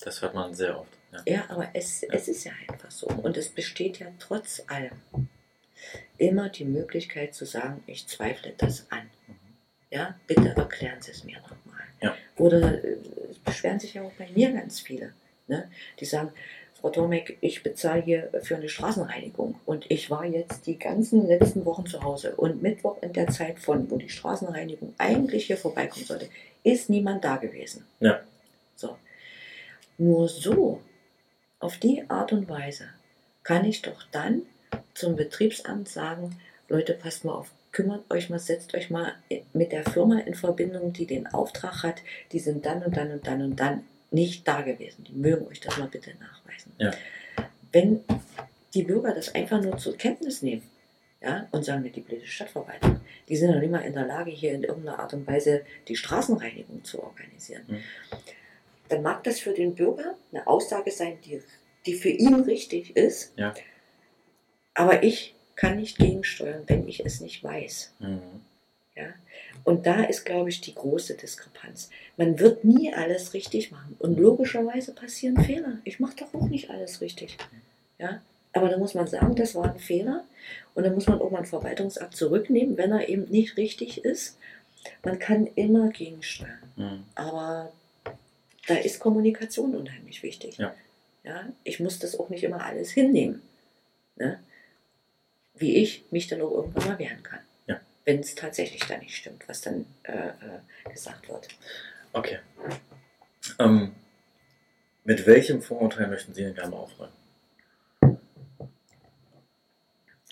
Das 0.00 0.20
hört 0.20 0.34
man 0.34 0.54
sehr 0.54 0.78
oft. 0.78 0.92
Ja, 1.12 1.22
Ja, 1.26 1.44
aber 1.50 1.70
es, 1.74 2.02
es 2.02 2.28
ist 2.28 2.44
ja 2.44 2.52
einfach 2.68 2.90
so. 2.90 3.06
Und 3.06 3.36
es 3.36 3.48
besteht 3.48 3.98
ja 3.98 4.08
trotz 4.18 4.62
allem 4.66 4.92
immer 6.18 6.48
die 6.48 6.64
Möglichkeit 6.64 7.34
zu 7.34 7.44
sagen, 7.46 7.82
ich 7.86 8.06
zweifle 8.06 8.52
das 8.58 8.90
an. 8.90 9.10
Mhm. 9.26 9.36
Ja, 9.90 10.18
bitte 10.26 10.50
erklären 10.50 11.00
Sie 11.00 11.12
es 11.12 11.24
mir 11.24 11.38
nochmal. 11.40 11.82
Ja. 12.02 12.16
Oder 12.36 12.82
äh, 12.84 12.96
es 13.30 13.38
beschweren 13.38 13.78
sich 13.80 13.94
ja 13.94 14.02
auch 14.02 14.12
bei 14.12 14.28
mir 14.30 14.52
ganz 14.52 14.80
viele. 14.80 15.14
Ne? 15.46 15.70
Die 16.00 16.04
sagen, 16.04 16.32
Frau 16.86 16.92
Tomek, 16.92 17.36
ich 17.40 17.64
bezahle 17.64 18.00
hier 18.00 18.30
für 18.44 18.54
eine 18.54 18.68
Straßenreinigung 18.68 19.56
und 19.66 19.90
ich 19.90 20.08
war 20.08 20.24
jetzt 20.24 20.68
die 20.68 20.78
ganzen 20.78 21.26
letzten 21.26 21.64
Wochen 21.64 21.84
zu 21.84 22.04
Hause 22.04 22.36
und 22.36 22.62
Mittwoch 22.62 23.02
in 23.02 23.12
der 23.12 23.26
Zeit 23.26 23.58
von, 23.58 23.90
wo 23.90 23.96
die 23.96 24.08
Straßenreinigung 24.08 24.94
eigentlich 24.96 25.46
hier 25.46 25.56
vorbeikommen 25.56 26.06
sollte, 26.06 26.28
ist 26.62 26.88
niemand 26.88 27.24
da 27.24 27.38
gewesen. 27.38 27.84
Ja. 27.98 28.20
So. 28.76 28.96
Nur 29.98 30.28
so, 30.28 30.80
auf 31.58 31.76
die 31.78 32.04
Art 32.08 32.32
und 32.32 32.48
Weise, 32.48 32.84
kann 33.42 33.64
ich 33.64 33.82
doch 33.82 34.04
dann 34.12 34.42
zum 34.94 35.16
Betriebsamt 35.16 35.88
sagen, 35.88 36.38
Leute, 36.68 36.92
passt 36.92 37.24
mal 37.24 37.34
auf, 37.34 37.50
kümmert 37.72 38.08
euch 38.12 38.30
mal, 38.30 38.38
setzt 38.38 38.76
euch 38.76 38.90
mal 38.90 39.12
mit 39.52 39.72
der 39.72 39.82
Firma 39.82 40.20
in 40.20 40.36
Verbindung, 40.36 40.92
die 40.92 41.06
den 41.06 41.26
Auftrag 41.26 41.82
hat, 41.82 42.02
die 42.30 42.38
sind 42.38 42.64
dann 42.64 42.84
und 42.84 42.96
dann 42.96 43.10
und 43.10 43.26
dann 43.26 43.42
und 43.42 43.56
dann 43.58 43.82
nicht 44.16 44.48
da 44.48 44.62
gewesen. 44.62 45.04
Die 45.04 45.12
mögen 45.12 45.46
euch 45.46 45.60
das 45.60 45.76
mal 45.76 45.88
bitte 45.88 46.12
nachweisen. 46.18 46.72
Ja. 46.78 46.90
Wenn 47.72 48.02
die 48.74 48.82
Bürger 48.82 49.12
das 49.14 49.34
einfach 49.34 49.60
nur 49.62 49.76
zur 49.76 49.96
Kenntnis 49.96 50.40
nehmen 50.42 50.62
ja, 51.20 51.46
und 51.50 51.64
sagen, 51.64 51.90
die 51.92 52.00
blöde 52.00 52.26
Stadtverwaltung, 52.26 53.00
die 53.28 53.36
sind 53.36 53.50
noch 53.52 53.60
nicht 53.60 53.70
mal 53.70 53.80
in 53.80 53.92
der 53.92 54.06
Lage, 54.06 54.30
hier 54.30 54.52
in 54.54 54.64
irgendeiner 54.64 54.98
Art 54.98 55.12
und 55.14 55.26
Weise 55.26 55.64
die 55.88 55.96
Straßenreinigung 55.96 56.82
zu 56.84 57.02
organisieren, 57.02 57.64
Mhm. 57.68 57.82
dann 58.88 59.02
mag 59.02 59.22
das 59.24 59.38
für 59.40 59.52
den 59.52 59.74
Bürger 59.74 60.14
eine 60.32 60.46
Aussage 60.46 60.90
sein, 60.90 61.18
die, 61.24 61.42
die 61.84 61.94
für 61.94 62.08
ihn 62.10 62.34
richtig 62.40 62.96
ist, 62.96 63.32
Ja. 63.36 63.54
aber 64.74 65.02
ich 65.02 65.34
kann 65.56 65.76
nicht 65.76 65.98
gegensteuern, 65.98 66.62
wenn 66.66 66.86
ich 66.88 67.04
es 67.04 67.20
nicht 67.20 67.42
weiß. 67.44 67.94
Mhm. 67.98 68.20
Ja? 68.96 69.08
Und 69.64 69.86
da 69.86 70.04
ist, 70.04 70.24
glaube 70.24 70.48
ich, 70.48 70.60
die 70.60 70.74
große 70.74 71.14
Diskrepanz. 71.14 71.90
Man 72.16 72.38
wird 72.38 72.64
nie 72.64 72.92
alles 72.92 73.34
richtig 73.34 73.70
machen. 73.70 73.96
Und 73.98 74.18
logischerweise 74.18 74.94
passieren 74.94 75.42
Fehler. 75.44 75.78
Ich 75.84 76.00
mache 76.00 76.16
doch 76.16 76.34
auch 76.34 76.48
nicht 76.48 76.70
alles 76.70 77.00
richtig. 77.00 77.36
Ja? 77.98 78.22
Aber 78.52 78.68
da 78.68 78.78
muss 78.78 78.94
man 78.94 79.06
sagen, 79.06 79.34
das 79.34 79.54
war 79.54 79.70
ein 79.70 79.78
Fehler. 79.78 80.24
Und 80.74 80.84
dann 80.84 80.94
muss 80.94 81.06
man 81.06 81.20
auch 81.20 81.30
mal 81.30 81.38
einen 81.38 81.46
Verwaltungsakt 81.46 82.16
zurücknehmen, 82.16 82.76
wenn 82.78 82.92
er 82.92 83.08
eben 83.08 83.24
nicht 83.24 83.56
richtig 83.56 84.04
ist. 84.04 84.38
Man 85.04 85.18
kann 85.18 85.46
immer 85.56 85.90
gegensteuern. 85.90 86.72
Mhm. 86.76 87.04
Aber 87.14 87.72
da 88.66 88.76
ist 88.76 88.98
Kommunikation 89.00 89.74
unheimlich 89.74 90.22
wichtig. 90.22 90.56
Ja. 90.58 90.74
Ja, 91.24 91.48
ich 91.64 91.80
muss 91.80 91.98
das 91.98 92.18
auch 92.18 92.28
nicht 92.28 92.44
immer 92.44 92.64
alles 92.64 92.92
hinnehmen. 92.92 93.42
Ne? 94.14 94.38
Wie 95.54 95.76
ich 95.76 96.04
mich 96.10 96.28
dann 96.28 96.40
auch 96.40 96.52
irgendwann 96.52 96.86
mal 96.86 96.98
wehren 97.00 97.22
kann. 97.24 97.40
Ja. 98.06 98.12
Wenn 98.12 98.20
es 98.20 98.34
tatsächlich 98.34 98.82
dann 98.86 99.00
nicht 99.00 99.16
stimmt, 99.16 99.48
was 99.48 99.60
dann 99.60 99.84
äh, 100.04 100.28
äh, 100.28 100.90
gesagt 100.92 101.28
wird. 101.28 101.48
Okay. 102.12 102.38
Ähm, 103.58 103.94
mit 105.04 105.26
welchem 105.26 105.60
Vorurteil 105.62 106.08
möchten 106.08 106.32
Sie 106.34 106.42
denn 106.42 106.54
gerne 106.54 106.74
aufräumen? 106.76 107.12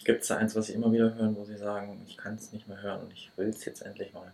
Gibt 0.04 0.22
es 0.22 0.28
da 0.28 0.36
eins, 0.36 0.54
was 0.54 0.66
Sie 0.66 0.74
immer 0.74 0.92
wieder 0.92 1.14
hören, 1.14 1.34
wo 1.36 1.44
Sie 1.44 1.56
sagen, 1.56 2.02
ich 2.06 2.16
kann 2.16 2.34
es 2.34 2.52
nicht 2.52 2.68
mehr 2.68 2.80
hören 2.82 3.02
und 3.02 3.12
ich 3.12 3.30
will 3.36 3.48
es 3.48 3.64
jetzt 3.64 3.82
endlich 3.82 4.12
mal? 4.12 4.32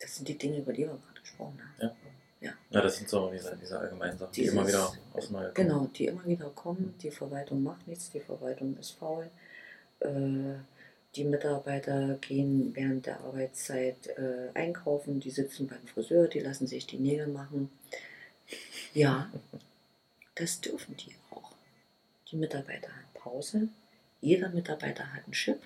Das 0.00 0.16
sind 0.16 0.28
die 0.28 0.36
Dinge, 0.36 0.58
über 0.58 0.72
die 0.72 0.82
wir 0.82 0.88
gerade 0.88 1.20
gesprochen 1.20 1.60
haben. 1.80 1.90
Ja, 2.70 2.80
das 2.82 2.96
sind 2.96 3.08
so 3.08 3.30
diese, 3.30 3.56
diese 3.56 3.78
allgemeinen 3.78 4.18
Sachen, 4.18 4.32
die 4.32 4.42
Dieses- 4.42 4.54
immer 4.54 4.66
wieder 4.66 4.92
aufs 5.14 5.30
Neue 5.30 5.52
kommen. 5.52 5.54
Genau, 5.54 5.86
die 5.86 6.06
immer 6.06 6.24
wieder 6.26 6.50
kommen. 6.50 6.94
Die 7.02 7.10
Verwaltung 7.10 7.62
macht 7.62 7.86
nichts, 7.88 8.10
die 8.10 8.20
Verwaltung 8.20 8.76
ist 8.78 8.90
faul. 8.90 9.30
Äh, 10.00 10.56
die 11.16 11.24
Mitarbeiter 11.24 12.18
gehen 12.20 12.74
während 12.74 13.06
der 13.06 13.20
Arbeitszeit 13.20 14.06
äh, 14.18 14.50
einkaufen, 14.52 15.18
die 15.18 15.30
sitzen 15.30 15.66
beim 15.66 15.86
Friseur, 15.86 16.28
die 16.28 16.40
lassen 16.40 16.66
sich 16.66 16.86
die 16.86 16.98
Nägel 16.98 17.26
machen. 17.26 17.70
Ja, 18.92 19.30
das 20.34 20.60
dürfen 20.60 20.96
die 20.96 21.14
auch. 21.30 21.52
Die 22.30 22.36
Mitarbeiter 22.36 22.88
haben 22.88 23.14
Pause. 23.14 23.68
Jeder 24.20 24.50
Mitarbeiter 24.50 25.12
hat 25.12 25.24
einen 25.24 25.32
Chip. 25.32 25.60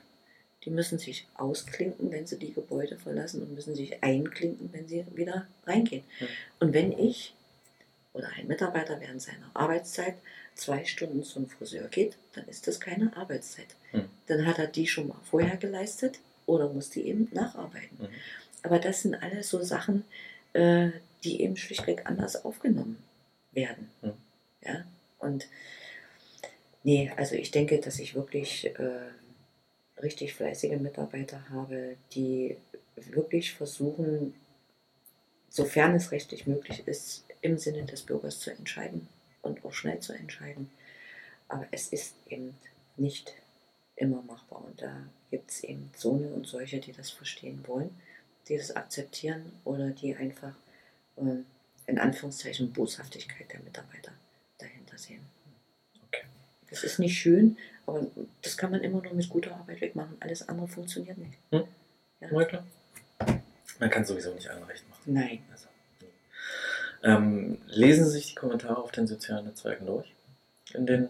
Die 0.64 0.70
müssen 0.70 0.98
sich 0.98 1.26
ausklinken, 1.34 2.12
wenn 2.12 2.26
sie 2.26 2.38
die 2.38 2.52
Gebäude 2.52 2.96
verlassen 2.96 3.42
und 3.42 3.54
müssen 3.54 3.74
sich 3.74 4.02
einklinken, 4.04 4.72
wenn 4.72 4.86
sie 4.86 5.04
wieder 5.14 5.46
reingehen. 5.66 6.04
Und 6.60 6.74
wenn 6.74 6.92
ich 6.92 7.34
oder 8.12 8.28
ein 8.36 8.46
Mitarbeiter 8.46 9.00
während 9.00 9.22
seiner 9.22 9.50
Arbeitszeit 9.54 10.16
zwei 10.54 10.84
Stunden 10.84 11.22
zum 11.22 11.48
Friseur 11.48 11.88
geht, 11.88 12.16
dann 12.34 12.46
ist 12.48 12.66
das 12.66 12.80
keine 12.80 13.16
Arbeitszeit. 13.16 13.68
Hm. 13.92 14.08
Dann 14.26 14.46
hat 14.46 14.58
er 14.58 14.66
die 14.66 14.86
schon 14.86 15.08
mal 15.08 15.20
vorher 15.22 15.56
geleistet 15.56 16.20
oder 16.46 16.68
muss 16.68 16.90
die 16.90 17.06
eben 17.06 17.28
nacharbeiten. 17.32 17.98
Mhm. 17.98 18.08
Aber 18.62 18.78
das 18.78 19.02
sind 19.02 19.14
alles 19.14 19.48
so 19.48 19.62
Sachen, 19.62 20.04
äh, 20.52 20.90
die 21.24 21.42
eben 21.42 21.56
schlichtweg 21.56 22.06
anders 22.06 22.44
aufgenommen 22.44 23.02
werden. 23.52 23.90
Hm. 24.02 24.12
Ja, 24.64 24.84
und 25.18 25.48
nee, 26.82 27.10
also 27.16 27.34
ich 27.34 27.50
denke, 27.50 27.78
dass 27.78 27.98
ich 27.98 28.14
wirklich 28.14 28.66
äh, 28.78 29.10
richtig 30.02 30.34
fleißige 30.34 30.78
Mitarbeiter 30.78 31.48
habe, 31.50 31.96
die 32.12 32.56
wirklich 32.96 33.54
versuchen, 33.54 34.34
sofern 35.48 35.94
es 35.94 36.12
rechtlich 36.12 36.46
möglich 36.46 36.86
ist, 36.86 37.24
im 37.40 37.56
Sinne 37.56 37.84
des 37.84 38.02
Bürgers 38.02 38.40
zu 38.40 38.50
entscheiden 38.50 39.08
und 39.42 39.64
auch 39.64 39.72
schnell 39.72 40.00
zu 40.00 40.12
entscheiden. 40.12 40.70
Aber 41.48 41.66
es 41.70 41.88
ist 41.88 42.14
eben 42.28 42.56
nicht 42.96 43.34
immer 43.96 44.22
machbar. 44.22 44.64
Und 44.64 44.80
da 44.80 44.96
gibt 45.30 45.50
es 45.50 45.64
eben 45.64 45.90
so 45.96 46.14
eine 46.14 46.28
und 46.28 46.46
solche, 46.46 46.78
die 46.80 46.92
das 46.92 47.10
verstehen 47.10 47.62
wollen, 47.66 47.90
die 48.48 48.56
das 48.56 48.74
akzeptieren 48.74 49.52
oder 49.64 49.90
die 49.90 50.14
einfach 50.16 50.54
ähm, 51.16 51.44
in 51.86 51.98
Anführungszeichen 51.98 52.72
Boshaftigkeit 52.72 53.52
der 53.52 53.60
Mitarbeiter 53.60 54.12
dahinter 54.58 54.98
sehen. 54.98 55.22
Okay. 56.06 56.24
Das 56.68 56.84
ist 56.84 56.98
nicht 56.98 57.18
schön, 57.18 57.56
aber 57.86 58.06
das 58.42 58.56
kann 58.56 58.70
man 58.70 58.80
immer 58.80 59.02
nur 59.02 59.14
mit 59.14 59.28
guter 59.28 59.56
Arbeit 59.56 59.80
wegmachen. 59.80 60.16
Alles 60.20 60.48
andere 60.48 60.68
funktioniert 60.68 61.18
nicht. 61.18 61.38
Na 61.50 62.44
klar. 62.44 62.64
Man 63.78 63.90
kann 63.90 64.04
sowieso 64.04 64.34
nicht 64.34 64.48
allen 64.48 64.62
recht 64.64 64.88
machen. 64.88 65.02
Nein. 65.06 65.42
Also. 65.50 65.66
Ähm, 67.02 67.58
lesen 67.66 68.04
Sie 68.04 68.12
sich 68.12 68.26
die 68.28 68.34
Kommentare 68.34 68.78
auf 68.78 68.92
den 68.92 69.06
sozialen 69.06 69.46
Netzwerken 69.46 69.86
durch? 69.86 70.12
In 70.74 70.86
den 70.86 71.08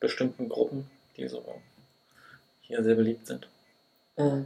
bestimmten 0.00 0.48
Gruppen, 0.48 0.90
die 1.16 1.28
so 1.28 1.60
hier 2.62 2.82
sehr 2.82 2.94
beliebt 2.94 3.26
sind? 3.26 3.48
Äh, 4.16 4.42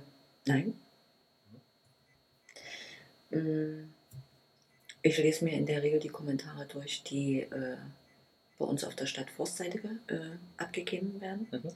nein. 0.47 0.75
Mm, 3.31 3.91
Ich 5.03 5.17
lese 5.19 5.45
mir 5.45 5.53
in 5.53 5.67
der 5.67 5.83
Regel 5.83 6.01
die 6.01 6.09
Kommentare 6.09 6.67
durch, 6.67 7.03
die 7.05 7.41
äh, 7.41 7.77
bei 8.59 8.67
uns 8.67 8.85
auf 8.85 8.95
der 8.95 9.07
Stadtforstseite 9.07 9.79
äh, 10.09 10.37
abgegeben 10.59 11.21
werden. 11.21 11.47
Mhm. 11.51 11.73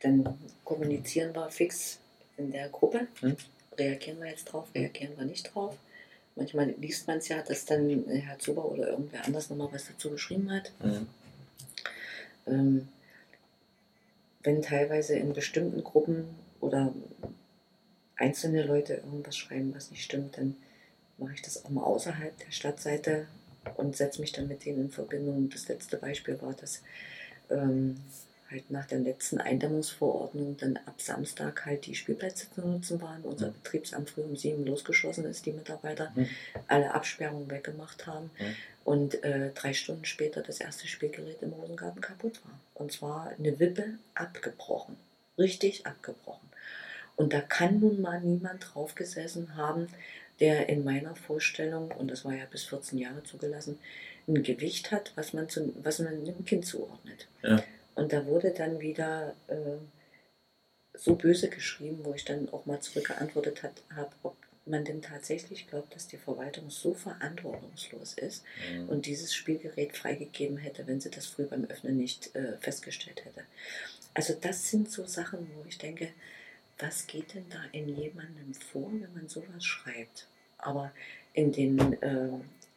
Dann 0.00 0.38
kommunizieren 0.64 1.34
wir 1.34 1.50
fix 1.50 1.98
in 2.36 2.50
der 2.52 2.68
Gruppe. 2.68 3.08
Mhm. 3.22 3.36
Reagieren 3.78 4.20
wir 4.20 4.28
jetzt 4.28 4.44
drauf, 4.46 4.68
reagieren 4.74 5.16
wir 5.16 5.24
nicht 5.24 5.54
drauf. 5.54 5.76
Manchmal 6.36 6.74
liest 6.78 7.06
man 7.06 7.18
es 7.18 7.28
ja, 7.28 7.42
dass 7.42 7.64
dann 7.64 8.04
Herr 8.08 8.38
Zuber 8.38 8.66
oder 8.66 8.90
irgendwer 8.90 9.24
anders 9.24 9.48
nochmal 9.48 9.68
was 9.72 9.88
dazu 9.88 10.10
geschrieben 10.10 10.50
hat. 10.50 10.70
Mhm. 10.84 11.06
Ähm, 12.46 12.88
wenn 14.42 14.62
teilweise 14.62 15.16
in 15.16 15.32
bestimmten 15.32 15.82
Gruppen 15.82 16.28
oder 16.60 16.94
einzelne 18.16 18.62
Leute 18.62 18.94
irgendwas 18.94 19.36
schreiben, 19.36 19.74
was 19.74 19.90
nicht 19.90 20.04
stimmt, 20.04 20.36
dann 20.38 20.56
mache 21.18 21.34
ich 21.34 21.42
das 21.42 21.64
auch 21.64 21.70
mal 21.70 21.82
außerhalb 21.82 22.36
der 22.38 22.52
Stadtseite 22.52 23.26
und 23.76 23.96
setze 23.96 24.20
mich 24.20 24.32
dann 24.32 24.46
mit 24.46 24.64
denen 24.64 24.82
in 24.82 24.90
Verbindung. 24.90 25.48
Das 25.50 25.68
letzte 25.68 25.96
Beispiel 25.96 26.40
war, 26.40 26.52
dass 26.52 26.82
ähm, 27.50 27.96
halt 28.50 28.70
nach 28.70 28.86
der 28.86 28.98
letzten 29.00 29.38
Eindämmungsverordnung 29.38 30.56
dann 30.56 30.76
ab 30.86 31.00
Samstag 31.00 31.66
halt 31.66 31.86
die 31.86 31.94
Spielplätze 31.94 32.46
zu 32.54 32.60
nutzen 32.60 33.00
waren. 33.02 33.22
Unser 33.22 33.48
Mhm. 33.48 33.54
Betriebsamt 33.62 34.10
früh 34.10 34.22
um 34.22 34.36
sieben 34.36 34.64
losgeschossen 34.66 35.24
ist, 35.24 35.46
die 35.46 35.52
Mitarbeiter 35.52 36.12
Mhm. 36.14 36.28
alle 36.68 36.94
Absperrungen 36.94 37.50
weggemacht 37.50 38.06
haben 38.06 38.30
Mhm. 38.38 38.44
und 38.84 39.24
äh, 39.24 39.50
drei 39.54 39.72
Stunden 39.72 40.04
später 40.04 40.42
das 40.42 40.60
erste 40.60 40.86
Spielgerät 40.86 41.42
im 41.42 41.52
Rosengarten 41.52 42.00
kaputt 42.00 42.40
war. 42.44 42.58
Und 42.74 42.92
zwar 42.92 43.30
eine 43.38 43.58
Wippe 43.58 43.98
abgebrochen. 44.14 44.96
Richtig 45.38 45.86
abgebrochen. 45.86 46.48
Und 47.16 47.32
da 47.32 47.40
kann 47.40 47.80
nun 47.80 48.00
mal 48.00 48.20
niemand 48.20 48.64
drauf 48.74 48.94
gesessen 48.94 49.56
haben, 49.56 49.88
der 50.38 50.68
in 50.68 50.84
meiner 50.84 51.16
Vorstellung, 51.16 51.90
und 51.92 52.10
das 52.10 52.24
war 52.26 52.34
ja 52.34 52.44
bis 52.44 52.64
14 52.64 52.98
Jahre 52.98 53.22
zugelassen, 53.24 53.78
ein 54.28 54.42
Gewicht 54.42 54.92
hat, 54.92 55.12
was 55.14 55.32
man, 55.32 55.48
zu, 55.48 55.72
was 55.82 55.98
man 55.98 56.08
einem 56.08 56.44
Kind 56.44 56.66
zuordnet. 56.66 57.26
Ja. 57.42 57.62
Und 57.96 58.12
da 58.12 58.24
wurde 58.26 58.52
dann 58.52 58.78
wieder 58.80 59.34
äh, 59.48 59.78
so 60.94 61.16
böse 61.16 61.48
geschrieben, 61.48 62.00
wo 62.04 62.14
ich 62.14 62.24
dann 62.24 62.48
auch 62.50 62.64
mal 62.66 62.80
zurückgeantwortet 62.80 63.62
habe, 63.94 64.10
ob 64.22 64.36
man 64.64 64.84
denn 64.84 65.00
tatsächlich 65.02 65.68
glaubt, 65.68 65.94
dass 65.94 66.08
die 66.08 66.16
Verwaltung 66.16 66.70
so 66.70 66.92
verantwortungslos 66.94 68.14
ist 68.14 68.44
Mhm. 68.72 68.88
und 68.88 69.06
dieses 69.06 69.34
Spielgerät 69.34 69.96
freigegeben 69.96 70.56
hätte, 70.56 70.86
wenn 70.86 71.00
sie 71.00 71.10
das 71.10 71.26
früh 71.26 71.44
beim 71.44 71.64
Öffnen 71.66 71.96
nicht 71.96 72.34
äh, 72.34 72.56
festgestellt 72.58 73.24
hätte. 73.24 73.42
Also 74.14 74.34
das 74.40 74.68
sind 74.70 74.90
so 74.90 75.04
Sachen, 75.06 75.48
wo 75.54 75.64
ich 75.68 75.78
denke, 75.78 76.08
was 76.78 77.06
geht 77.06 77.34
denn 77.34 77.46
da 77.48 77.62
in 77.72 77.88
jemandem 77.96 78.54
vor, 78.54 78.90
wenn 78.92 79.12
man 79.14 79.28
sowas 79.28 79.64
schreibt? 79.64 80.26
Aber 80.58 80.92
in 81.32 81.52
den 81.52 81.78
äh, 82.02 82.28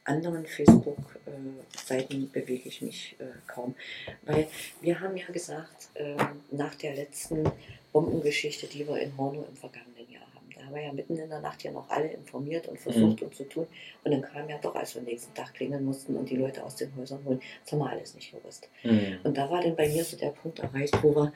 anderen 0.09 0.45
Facebook-Seiten 0.45 2.31
bewege 2.31 2.67
ich 2.67 2.81
mich 2.81 3.15
äh, 3.19 3.25
kaum. 3.47 3.75
Weil 4.23 4.47
wir 4.81 4.99
haben 4.99 5.15
ja 5.15 5.27
gesagt, 5.27 5.89
äh, 5.93 6.15
nach 6.51 6.75
der 6.75 6.95
letzten 6.95 7.49
Bombengeschichte, 7.93 8.67
die 8.67 8.87
wir 8.87 8.97
in 8.99 9.15
Horno 9.17 9.45
im 9.47 9.55
vergangenen 9.55 10.09
Jahr 10.11 10.25
haben, 10.33 10.47
da 10.55 10.65
haben 10.65 10.75
wir 10.75 10.83
ja 10.83 10.91
mitten 10.91 11.15
in 11.17 11.29
der 11.29 11.39
Nacht 11.39 11.63
ja 11.63 11.71
noch 11.71 11.89
alle 11.89 12.07
informiert 12.07 12.67
und 12.67 12.79
versucht 12.79 13.21
und 13.21 13.35
zu 13.35 13.43
tun. 13.43 13.67
Und 14.03 14.11
dann 14.11 14.21
kam 14.21 14.49
ja 14.49 14.57
doch, 14.57 14.75
als 14.75 14.95
wir 14.95 15.01
nächsten 15.03 15.33
Tag 15.33 15.53
klingeln 15.53 15.85
mussten 15.85 16.15
und 16.15 16.29
die 16.29 16.37
Leute 16.37 16.63
aus 16.63 16.75
den 16.75 16.95
Häusern 16.95 17.23
holen, 17.25 17.41
das 17.63 17.71
haben 17.71 17.79
wir 17.79 17.89
alles 17.89 18.15
nicht 18.15 18.31
gewusst. 18.31 18.67
Mhm. 18.83 19.19
Und 19.23 19.37
da 19.37 19.49
war 19.49 19.61
dann 19.61 19.75
bei 19.75 19.87
mir 19.87 20.03
so 20.03 20.17
der 20.17 20.31
Punkt 20.31 20.59
erreicht, 20.59 20.97
wo, 21.03 21.15
wir, 21.15 21.31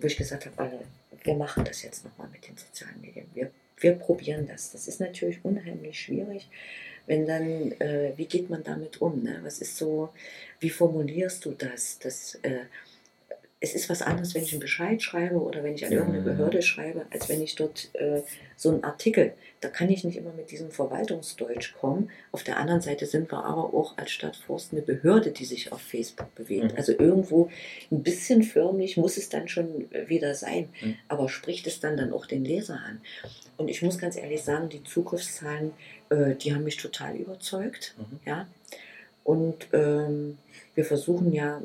wo 0.00 0.06
ich 0.06 0.16
gesagt 0.16 0.46
habe, 0.46 0.58
alle, 0.58 0.80
wir 1.22 1.34
machen 1.34 1.64
das 1.64 1.82
jetzt 1.82 2.04
nochmal 2.04 2.28
mit 2.28 2.46
den 2.48 2.56
sozialen 2.56 3.00
Medien. 3.00 3.26
Wir, 3.34 3.50
wir 3.78 3.92
probieren 3.92 4.46
das. 4.46 4.72
Das 4.72 4.88
ist 4.88 5.00
natürlich 5.00 5.44
unheimlich 5.44 6.00
schwierig, 6.00 6.48
wenn 7.08 7.26
dann, 7.26 7.72
äh, 7.80 8.12
wie 8.16 8.26
geht 8.26 8.50
man 8.50 8.62
damit 8.62 9.00
um? 9.00 9.22
Ne? 9.22 9.40
Was 9.42 9.60
ist 9.60 9.76
so, 9.76 10.10
wie 10.60 10.70
formulierst 10.70 11.44
du 11.44 11.52
das? 11.52 11.98
das 11.98 12.36
äh, 12.42 12.66
es 13.60 13.74
ist 13.74 13.88
was 13.90 14.02
anderes, 14.02 14.34
wenn 14.34 14.44
ich 14.44 14.52
einen 14.52 14.60
Bescheid 14.60 15.02
schreibe 15.02 15.36
oder 15.36 15.64
wenn 15.64 15.74
ich 15.74 15.84
an 15.84 15.90
irgendeine. 15.90 16.22
Behörde 16.22 16.62
schreibe, 16.62 17.06
als 17.10 17.28
wenn 17.28 17.42
ich 17.42 17.56
dort 17.56 17.90
äh, 17.94 18.22
so 18.56 18.70
einen 18.70 18.84
Artikel, 18.84 19.32
da 19.60 19.68
kann 19.68 19.90
ich 19.90 20.04
nicht 20.04 20.16
immer 20.16 20.32
mit 20.32 20.52
diesem 20.52 20.70
Verwaltungsdeutsch 20.70 21.74
kommen. 21.74 22.10
Auf 22.30 22.44
der 22.44 22.58
anderen 22.58 22.80
Seite 22.80 23.06
sind 23.06 23.32
wir 23.32 23.44
aber 23.44 23.74
auch 23.74 23.98
als 23.98 24.12
Stadt 24.12 24.36
Forst 24.36 24.72
eine 24.72 24.82
Behörde, 24.82 25.32
die 25.32 25.44
sich 25.44 25.72
auf 25.72 25.80
Facebook 25.80 26.32
bewegt. 26.36 26.72
Mhm. 26.72 26.76
Also 26.76 26.92
irgendwo 26.92 27.50
ein 27.90 28.04
bisschen 28.04 28.44
förmlich 28.44 28.96
muss 28.96 29.16
es 29.16 29.28
dann 29.28 29.48
schon 29.48 29.90
wieder 30.06 30.34
sein, 30.34 30.68
Mhm. 30.80 30.94
aber 31.08 31.28
spricht 31.28 31.66
es 31.66 31.80
dann 31.80 31.96
dann 31.96 32.12
auch 32.12 32.26
den 32.26 32.44
Leser 32.44 32.80
an? 32.86 33.00
Und 33.56 33.68
ich 33.68 33.82
muss 33.82 33.98
ganz 33.98 34.16
ehrlich 34.16 34.42
sagen, 34.42 34.68
die 34.68 34.84
Zugriffszahlen, 34.84 35.72
äh, 36.10 36.36
die 36.36 36.54
haben 36.54 36.62
mich 36.62 36.76
total 36.76 37.16
überzeugt. 37.16 37.96
Mhm. 37.98 38.20
Ja? 38.24 38.46
Und 39.24 39.66
ähm, 39.72 40.38
wir 40.78 40.84
versuchen 40.84 41.32
ja, 41.32 41.60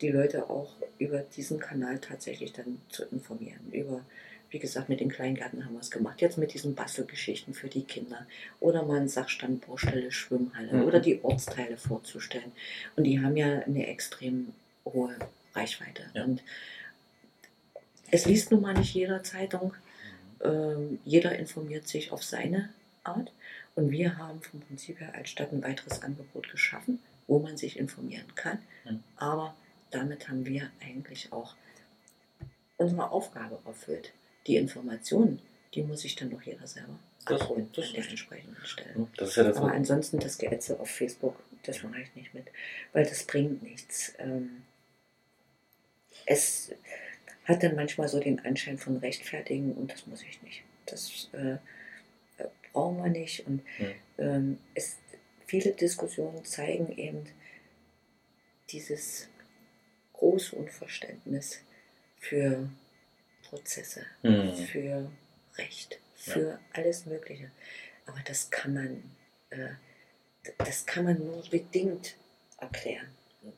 die 0.00 0.08
Leute 0.08 0.50
auch 0.50 0.74
über 0.98 1.20
diesen 1.20 1.60
Kanal 1.60 2.00
tatsächlich 2.00 2.52
dann 2.52 2.80
zu 2.88 3.04
informieren. 3.04 3.70
Über, 3.70 4.04
wie 4.50 4.58
gesagt, 4.58 4.88
mit 4.88 4.98
den 4.98 5.10
Kleingärten 5.10 5.64
haben 5.64 5.74
wir 5.74 5.80
es 5.80 5.92
gemacht. 5.92 6.20
Jetzt 6.20 6.38
mit 6.38 6.54
diesen 6.54 6.74
Bastelgeschichten 6.74 7.54
für 7.54 7.68
die 7.68 7.84
Kinder. 7.84 8.26
Oder 8.58 8.82
mal 8.82 8.96
einen 8.96 9.08
Sachstand, 9.08 9.64
Baustelle, 9.64 10.10
Schwimmhalle. 10.10 10.72
Mhm. 10.72 10.82
Oder 10.86 10.98
die 10.98 11.22
Ortsteile 11.22 11.76
vorzustellen. 11.76 12.50
Und 12.96 13.04
die 13.04 13.20
haben 13.20 13.36
ja 13.36 13.60
eine 13.60 13.86
extrem 13.86 14.48
hohe 14.84 15.14
Reichweite. 15.54 16.10
Ja. 16.14 16.24
Und 16.24 16.42
es 18.10 18.26
liest 18.26 18.50
nun 18.50 18.62
mal 18.62 18.74
nicht 18.74 18.92
jeder 18.92 19.22
Zeitung. 19.22 19.72
Ähm, 20.42 20.98
jeder 21.04 21.38
informiert 21.38 21.86
sich 21.86 22.10
auf 22.10 22.24
seine 22.24 22.70
Art. 23.04 23.30
Und 23.76 23.92
wir 23.92 24.18
haben 24.18 24.42
vom 24.42 24.58
Prinzip 24.58 24.98
her 24.98 25.14
als 25.14 25.30
Stadt 25.30 25.52
ein 25.52 25.62
weiteres 25.62 26.02
Angebot 26.02 26.50
geschaffen, 26.50 26.98
wo 27.28 27.38
man 27.38 27.56
sich 27.56 27.78
informieren 27.78 28.34
kann. 28.34 28.58
Mhm. 28.84 29.04
Aber 29.16 29.54
damit 29.92 30.28
haben 30.28 30.44
wir 30.44 30.70
eigentlich 30.80 31.32
auch 31.32 31.54
unsere 32.76 33.10
Aufgabe 33.10 33.58
erfüllt. 33.64 34.12
Die 34.46 34.56
Informationen, 34.56 35.40
die 35.74 35.82
muss 35.82 36.00
sich 36.00 36.16
dann 36.16 36.30
doch 36.30 36.42
jeder 36.42 36.66
selber 36.66 36.98
Das- 37.26 37.40
abholen 37.42 37.70
das 37.74 37.86
an 37.88 37.92
der 37.94 38.08
entsprechenden 38.08 38.64
Stelle. 38.64 39.06
Das 39.16 39.28
ist 39.30 39.36
ja 39.36 39.44
das, 39.44 39.56
Aber 39.58 39.72
ansonsten 39.72 40.18
das 40.18 40.38
Geätze 40.38 40.80
auf 40.80 40.90
Facebook, 40.90 41.36
das 41.64 41.82
mache 41.82 42.00
ich 42.00 42.14
nicht 42.14 42.34
mit, 42.34 42.46
weil 42.92 43.04
das 43.04 43.24
bringt 43.24 43.62
nichts. 43.62 44.14
Ähm, 44.18 44.62
es 46.26 46.72
hat 47.44 47.62
dann 47.62 47.74
manchmal 47.76 48.08
so 48.08 48.20
den 48.20 48.40
Anschein 48.44 48.78
von 48.78 48.96
Rechtfertigen 48.98 49.72
und 49.74 49.92
das 49.92 50.06
muss 50.06 50.22
ich 50.22 50.42
nicht. 50.42 50.62
Das 50.86 51.28
äh, 51.32 51.52
äh, 51.52 51.58
brauchen 52.72 52.98
wir 53.02 53.10
nicht. 53.10 53.46
Und 53.46 53.62
Mhm. 53.78 53.86
ähm, 54.18 54.58
es, 54.74 54.98
viele 55.48 55.72
Diskussionen 55.72 56.44
zeigen 56.44 56.92
eben 56.96 57.26
dieses 58.70 59.28
große 60.12 60.54
Unverständnis 60.54 61.60
für 62.20 62.68
Prozesse, 63.48 64.04
Mhm. 64.22 64.54
für 64.54 65.10
Recht, 65.56 65.98
für 66.14 66.58
alles 66.72 67.06
Mögliche. 67.06 67.50
Aber 68.06 68.18
das 68.26 68.50
kann 68.50 68.74
man, 68.74 69.02
äh, 69.50 69.70
das 70.58 70.84
kann 70.86 71.04
man 71.04 71.18
nur 71.18 71.42
bedingt 71.50 72.16
erklären. 72.58 73.08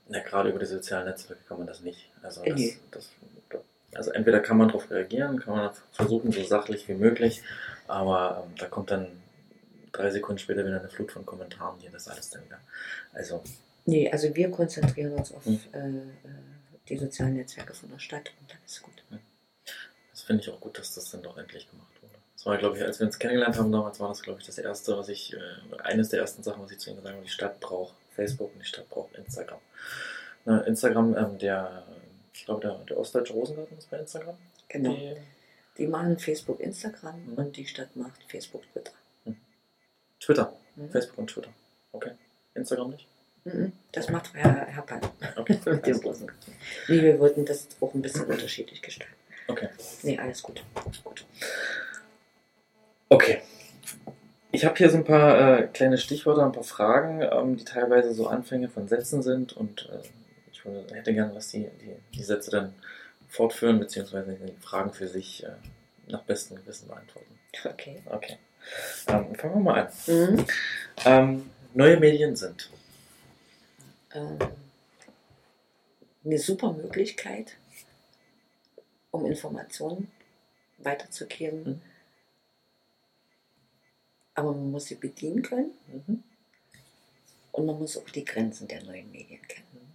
Na, 0.09 0.20
gerade 0.20 0.50
über 0.50 0.59
die 0.61 0.66
sozialen 0.66 1.07
Netzwerke 1.07 1.42
kann 1.48 1.59
man 1.59 1.66
das 1.66 1.81
nicht. 1.81 2.11
Also, 2.22 2.44
das, 2.44 2.55
Nee. 2.55 2.76
das, 2.92 3.11
also 3.94 4.12
entweder 4.12 4.38
kann 4.40 4.57
man 4.59 4.68
darauf 4.68 4.88
reagieren, 4.90 5.40
kann 5.40 5.57
man 5.57 5.74
versuchen, 5.92 6.31
so 6.31 6.44
sachlich 6.44 6.87
wie 6.88 6.94
möglich, 6.94 7.42
aber 7.88 8.44
ähm, 8.46 8.55
da 8.57 8.66
kommt 8.66 8.90
dann 8.92 9.20
drei 9.92 10.11
Sekunden 10.11 10.38
später 10.38 10.64
wieder 10.64 10.81
eine 10.81 10.88
Flut 10.88 11.12
von 11.12 11.24
Kommentaren, 11.26 11.79
hier 11.81 11.90
das 11.90 12.09
alles 12.09 12.31
dann 12.31 12.44
wieder. 12.44 12.61
Also, 13.12 13.42
Nee, 13.87 14.11
also 14.11 14.35
wir 14.37 14.50
konzentrieren 14.50 15.12
uns 15.12 15.33
auf 15.33 15.44
Hm. 15.46 15.59
äh, 15.72 15.79
äh, 15.79 16.03
die 16.88 16.96
sozialen 16.98 17.35
Netzwerke 17.35 17.72
von 17.74 17.90
der 17.90 17.98
Stadt 17.98 18.31
und 18.40 18.50
dann 18.50 18.59
ist 18.66 18.83
gut. 18.83 19.03
das 20.12 20.22
finde 20.22 20.42
ich 20.42 20.50
auch 20.50 20.61
gut, 20.61 20.79
dass 20.79 20.94
das 20.94 21.11
dann 21.11 21.22
doch 21.22 21.37
endlich 21.38 21.68
gemacht 21.70 21.90
wurde. 22.03 22.14
Das 22.37 22.46
war, 22.46 22.57
glaube 22.59 22.76
ich, 22.76 22.83
als 22.85 22.98
wir 23.00 23.07
uns 23.07 23.18
kennengelernt 23.18 23.57
haben 23.59 23.72
damals, 23.72 23.98
war 24.00 24.09
das, 24.09 24.22
glaube 24.22 24.40
ich, 24.40 24.46
das 24.46 24.59
erste, 24.59 24.96
was 24.96 25.09
ich, 25.09 25.33
äh, 25.35 25.38
eines 25.83 26.11
der 26.11 26.20
ersten 26.20 26.42
Sachen, 26.42 26.62
was 26.62 26.70
ich 26.70 26.79
zu 26.79 26.90
Ihnen 26.90 26.98
gesagt 26.98 27.14
habe, 27.16 27.24
die 27.24 27.31
Stadt 27.31 27.59
braucht 27.61 27.94
Facebook 28.14 28.53
und 28.53 28.61
die 28.61 28.66
Stadt 28.66 28.88
braucht 28.90 29.14
Instagram. 29.16 29.59
Na, 30.44 30.61
Instagram, 30.62 31.16
ähm, 31.16 31.38
der, 31.38 31.85
ich 32.35 32.44
glaube, 32.44 32.61
der, 32.61 32.74
der 32.88 32.98
Ostdeutsche 32.98 33.33
Rosengarten 33.33 33.79
ist 33.79 33.90
bei 33.90 33.98
Instagram. 33.98 34.37
Genau. 34.68 34.94
Die, 34.94 35.16
Die 35.79 35.87
machen 35.87 36.18
Facebook, 36.18 36.61
Instagram 36.61 37.14
Hm. 37.26 37.35
und 37.35 37.57
die 37.57 37.66
Stadt 37.66 37.94
macht 37.96 38.22
Facebook, 38.29 38.62
Twitter. 38.72 38.92
Twitter, 40.20 40.52
Mhm. 40.76 40.90
Facebook 40.90 41.18
und 41.18 41.26
Twitter. 41.30 41.50
Okay. 41.92 42.12
Instagram 42.54 42.90
nicht? 42.90 43.06
Mhm. 43.44 43.72
Das 43.92 44.09
macht 44.11 44.33
Herr, 44.35 44.66
Herr 44.66 44.83
Pan. 44.83 45.00
Okay. 45.37 45.59
Mit 45.64 45.87
dem 45.87 46.00
Ganzen. 46.00 46.30
Nee, 46.88 47.02
wir 47.02 47.18
wollten 47.18 47.44
das 47.44 47.66
auch 47.80 47.94
ein 47.94 48.02
bisschen 48.02 48.26
unterschiedlich 48.26 48.83
gestalten. 48.83 49.14
Okay. 49.48 49.68
Nee, 50.02 50.18
alles 50.18 50.42
gut. 50.42 50.62
Gut. 51.02 51.24
Okay. 53.09 53.40
Ich 54.52 54.64
habe 54.64 54.76
hier 54.76 54.90
so 54.90 54.96
ein 54.98 55.04
paar 55.04 55.59
äh, 55.61 55.66
kleine 55.68 55.96
Stichworte, 55.98 56.44
ein 56.44 56.52
paar 56.52 56.64
Fragen, 56.64 57.22
ähm, 57.22 57.56
die 57.56 57.64
teilweise 57.64 58.12
so 58.12 58.26
Anfänge 58.26 58.68
von 58.68 58.88
Sätzen 58.88 59.22
sind 59.22 59.52
und 59.56 59.88
äh, 59.92 60.06
ich 60.52 60.64
würde, 60.64 60.92
hätte 60.94 61.14
gerne, 61.14 61.33
dass 61.33 61.48
die, 61.48 61.68
die, 61.80 61.94
die 62.14 62.22
Sätze 62.22 62.50
dann 62.50 62.74
fortführen, 63.28 63.78
beziehungsweise 63.78 64.35
die 64.35 64.52
Fragen 64.61 64.92
für 64.92 65.09
sich 65.09 65.44
äh, 65.44 65.50
nach 66.09 66.22
bestem 66.22 66.56
Gewissen 66.59 66.88
beantworten. 66.88 67.38
Okay. 67.64 68.02
Okay. 68.06 68.38
Ähm, 69.09 69.35
fangen 69.35 69.55
wir 69.55 69.61
mal 69.61 69.87
an. 69.87 69.92
Mhm. 70.07 70.46
Ähm, 71.05 71.51
neue 71.75 71.99
Medien 71.99 72.37
sind. 72.37 72.70
Ähm, 74.12 74.38
eine 76.25 76.38
super 76.38 76.73
Möglichkeit, 76.73 77.57
um 79.11 79.27
Informationen 79.27 80.11
weiterzugeben. 80.79 81.64
Mhm. 81.64 81.83
Aber 84.35 84.53
man 84.53 84.70
muss 84.70 84.87
sie 84.87 84.94
bedienen 84.94 85.42
können 85.42 85.73
Mhm. 85.88 86.23
und 87.53 87.66
man 87.66 87.79
muss 87.79 87.96
auch 87.96 88.09
die 88.11 88.25
Grenzen 88.25 88.68
der 88.68 88.83
neuen 88.85 89.11
Medien 89.11 89.42
kennen. 89.46 89.94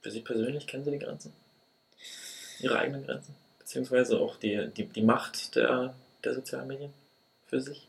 Für 0.00 0.10
Sie 0.10 0.20
persönlich 0.20 0.66
kennen 0.66 0.84
Sie 0.84 0.90
die 0.90 0.98
Grenzen? 0.98 1.32
Ihre 2.58 2.78
eigenen 2.78 3.04
Grenzen? 3.04 3.34
Beziehungsweise 3.58 4.18
auch 4.18 4.36
die, 4.36 4.68
die, 4.76 4.84
die 4.86 5.02
Macht 5.02 5.54
der, 5.54 5.94
der 6.24 6.34
sozialen 6.34 6.66
Medien 6.68 6.92
für 7.46 7.60
sich? 7.60 7.88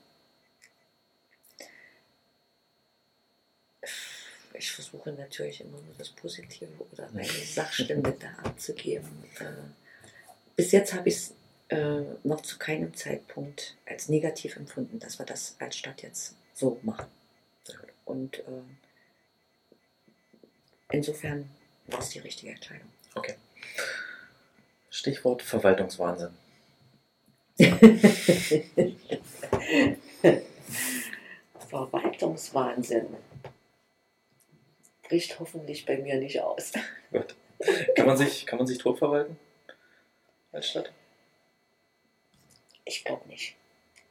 Ich 4.64 4.72
versuche 4.72 5.12
natürlich 5.12 5.60
immer 5.60 5.82
nur 5.82 5.94
das 5.98 6.08
Positive 6.08 6.70
oder 6.94 7.10
eine 7.10 7.26
Sachstände 7.26 8.16
da 8.18 8.30
abzugeben. 8.48 9.10
Äh, 9.42 9.44
bis 10.56 10.72
jetzt 10.72 10.94
habe 10.94 11.10
ich 11.10 11.16
es 11.16 11.34
äh, 11.68 12.04
noch 12.24 12.40
zu 12.44 12.58
keinem 12.58 12.94
Zeitpunkt 12.94 13.76
als 13.86 14.08
negativ 14.08 14.56
empfunden, 14.56 15.00
dass 15.00 15.20
wir 15.20 15.26
das 15.26 15.58
als 15.60 15.76
Stadt 15.76 16.02
jetzt 16.02 16.38
so 16.54 16.80
machen. 16.82 17.08
Und 18.06 18.40
äh, 18.40 18.64
insofern 20.92 21.50
war 21.88 22.00
es 22.00 22.12
die 22.12 22.20
richtige 22.20 22.54
Entscheidung. 22.54 22.88
Okay. 23.16 23.36
Stichwort 24.90 25.42
Verwaltungswahnsinn. 25.42 26.30
Verwaltungswahnsinn 31.70 33.08
bricht 35.04 35.40
hoffentlich 35.40 35.86
bei 35.86 35.98
mir 35.98 36.16
nicht 36.16 36.42
aus. 36.42 36.74
Gut. 37.12 37.36
Kann 37.96 38.08
man 38.08 38.18
sich, 38.18 38.46
kann 38.46 38.58
man 38.58 38.68
sich 38.68 38.78
tot 38.78 38.98
verwalten? 38.98 39.38
Als 40.52 40.70
Stadt? 40.70 40.92
Ich 42.86 43.04
glaube 43.04 43.28
nicht. 43.28 43.56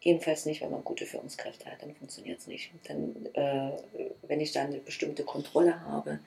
Jedenfalls 0.00 0.46
nicht, 0.46 0.60
wenn 0.60 0.70
man 0.72 0.82
gute 0.82 1.06
Führungskräfte 1.06 1.66
hat, 1.66 1.80
dann 1.80 1.94
funktioniert 1.94 2.40
es 2.40 2.48
nicht. 2.48 2.72
Dann, 2.88 3.14
äh, 3.34 3.70
wenn 4.22 4.40
ich 4.40 4.50
dann 4.50 4.66
eine 4.66 4.78
bestimmte 4.78 5.22
Kontrolle 5.22 5.80
habe, 5.82 6.18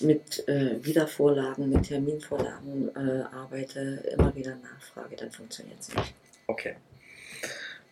mit 0.00 0.46
äh, 0.46 0.84
Wiedervorlagen, 0.84 1.70
mit 1.70 1.88
Terminvorlagen 1.88 2.94
äh, 2.94 3.22
arbeite, 3.34 4.04
immer 4.12 4.34
wieder 4.34 4.56
nachfrage, 4.56 5.16
dann 5.16 5.30
funktioniert 5.30 5.80
es 5.80 5.94
nicht. 5.94 6.12
Okay. 6.48 6.76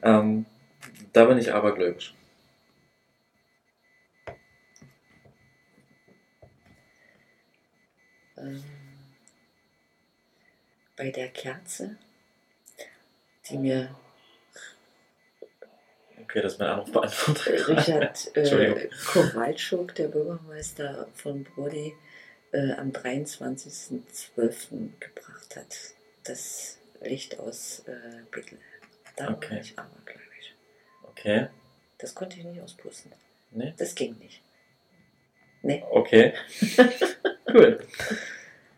Ähm, 0.03 0.45
da 1.15 1.25
bin 1.25 1.39
ich 1.39 1.51
abergläubisch. 1.51 2.15
Ähm, 8.43 8.65
bei 10.97 11.11
der 11.11 11.29
Kerze, 11.29 11.97
die 13.49 13.59
mir 13.59 13.95
Okay, 16.21 16.41
das 16.41 16.55
ist 16.55 16.59
mein 16.61 16.69
Anruf 16.69 16.93
beantwortet. 16.93 17.69
Richard 17.69 18.37
äh, 18.37 18.89
Kowalczuk, 19.13 19.95
der 19.97 20.09
Bürgermeister 20.09 21.09
von 21.15 21.45
Brody, 21.45 21.95
äh, 22.53 22.73
am 22.73 22.91
23.12. 22.91 24.91
gebracht 25.01 25.57
hat. 25.57 25.77
Das 26.25 26.79
Licht 27.01 27.39
aus 27.39 27.81
äh, 27.87 28.23
Bittel. 28.31 28.59
Da 29.17 29.31
Okay. 29.31 29.55
war 29.57 29.61
ich 29.61 29.79
abergläubisch. 29.79 30.55
Okay. 31.03 31.49
Das 31.99 32.15
konnte 32.15 32.39
ich 32.39 32.45
nicht 32.45 32.61
auspusten. 32.63 33.13
Nee? 33.51 33.75
Das 33.77 33.95
ging 33.95 34.17
nicht. 34.19 34.41
Nee. 35.63 35.83
Okay. 35.91 36.33
cool. 37.55 37.87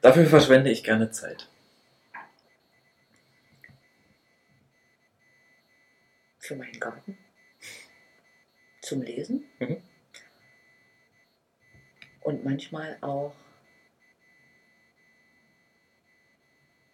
Dafür 0.00 0.26
verschwende 0.26 0.70
ich 0.70 0.84
gerne 0.84 1.10
Zeit. 1.10 1.48
Für 6.38 6.56
meinen 6.56 6.78
Garten. 6.78 7.16
Zum 8.82 9.02
Lesen. 9.02 9.44
Mhm. 9.58 9.82
Und 12.20 12.44
manchmal 12.44 12.98
auch, 13.00 13.34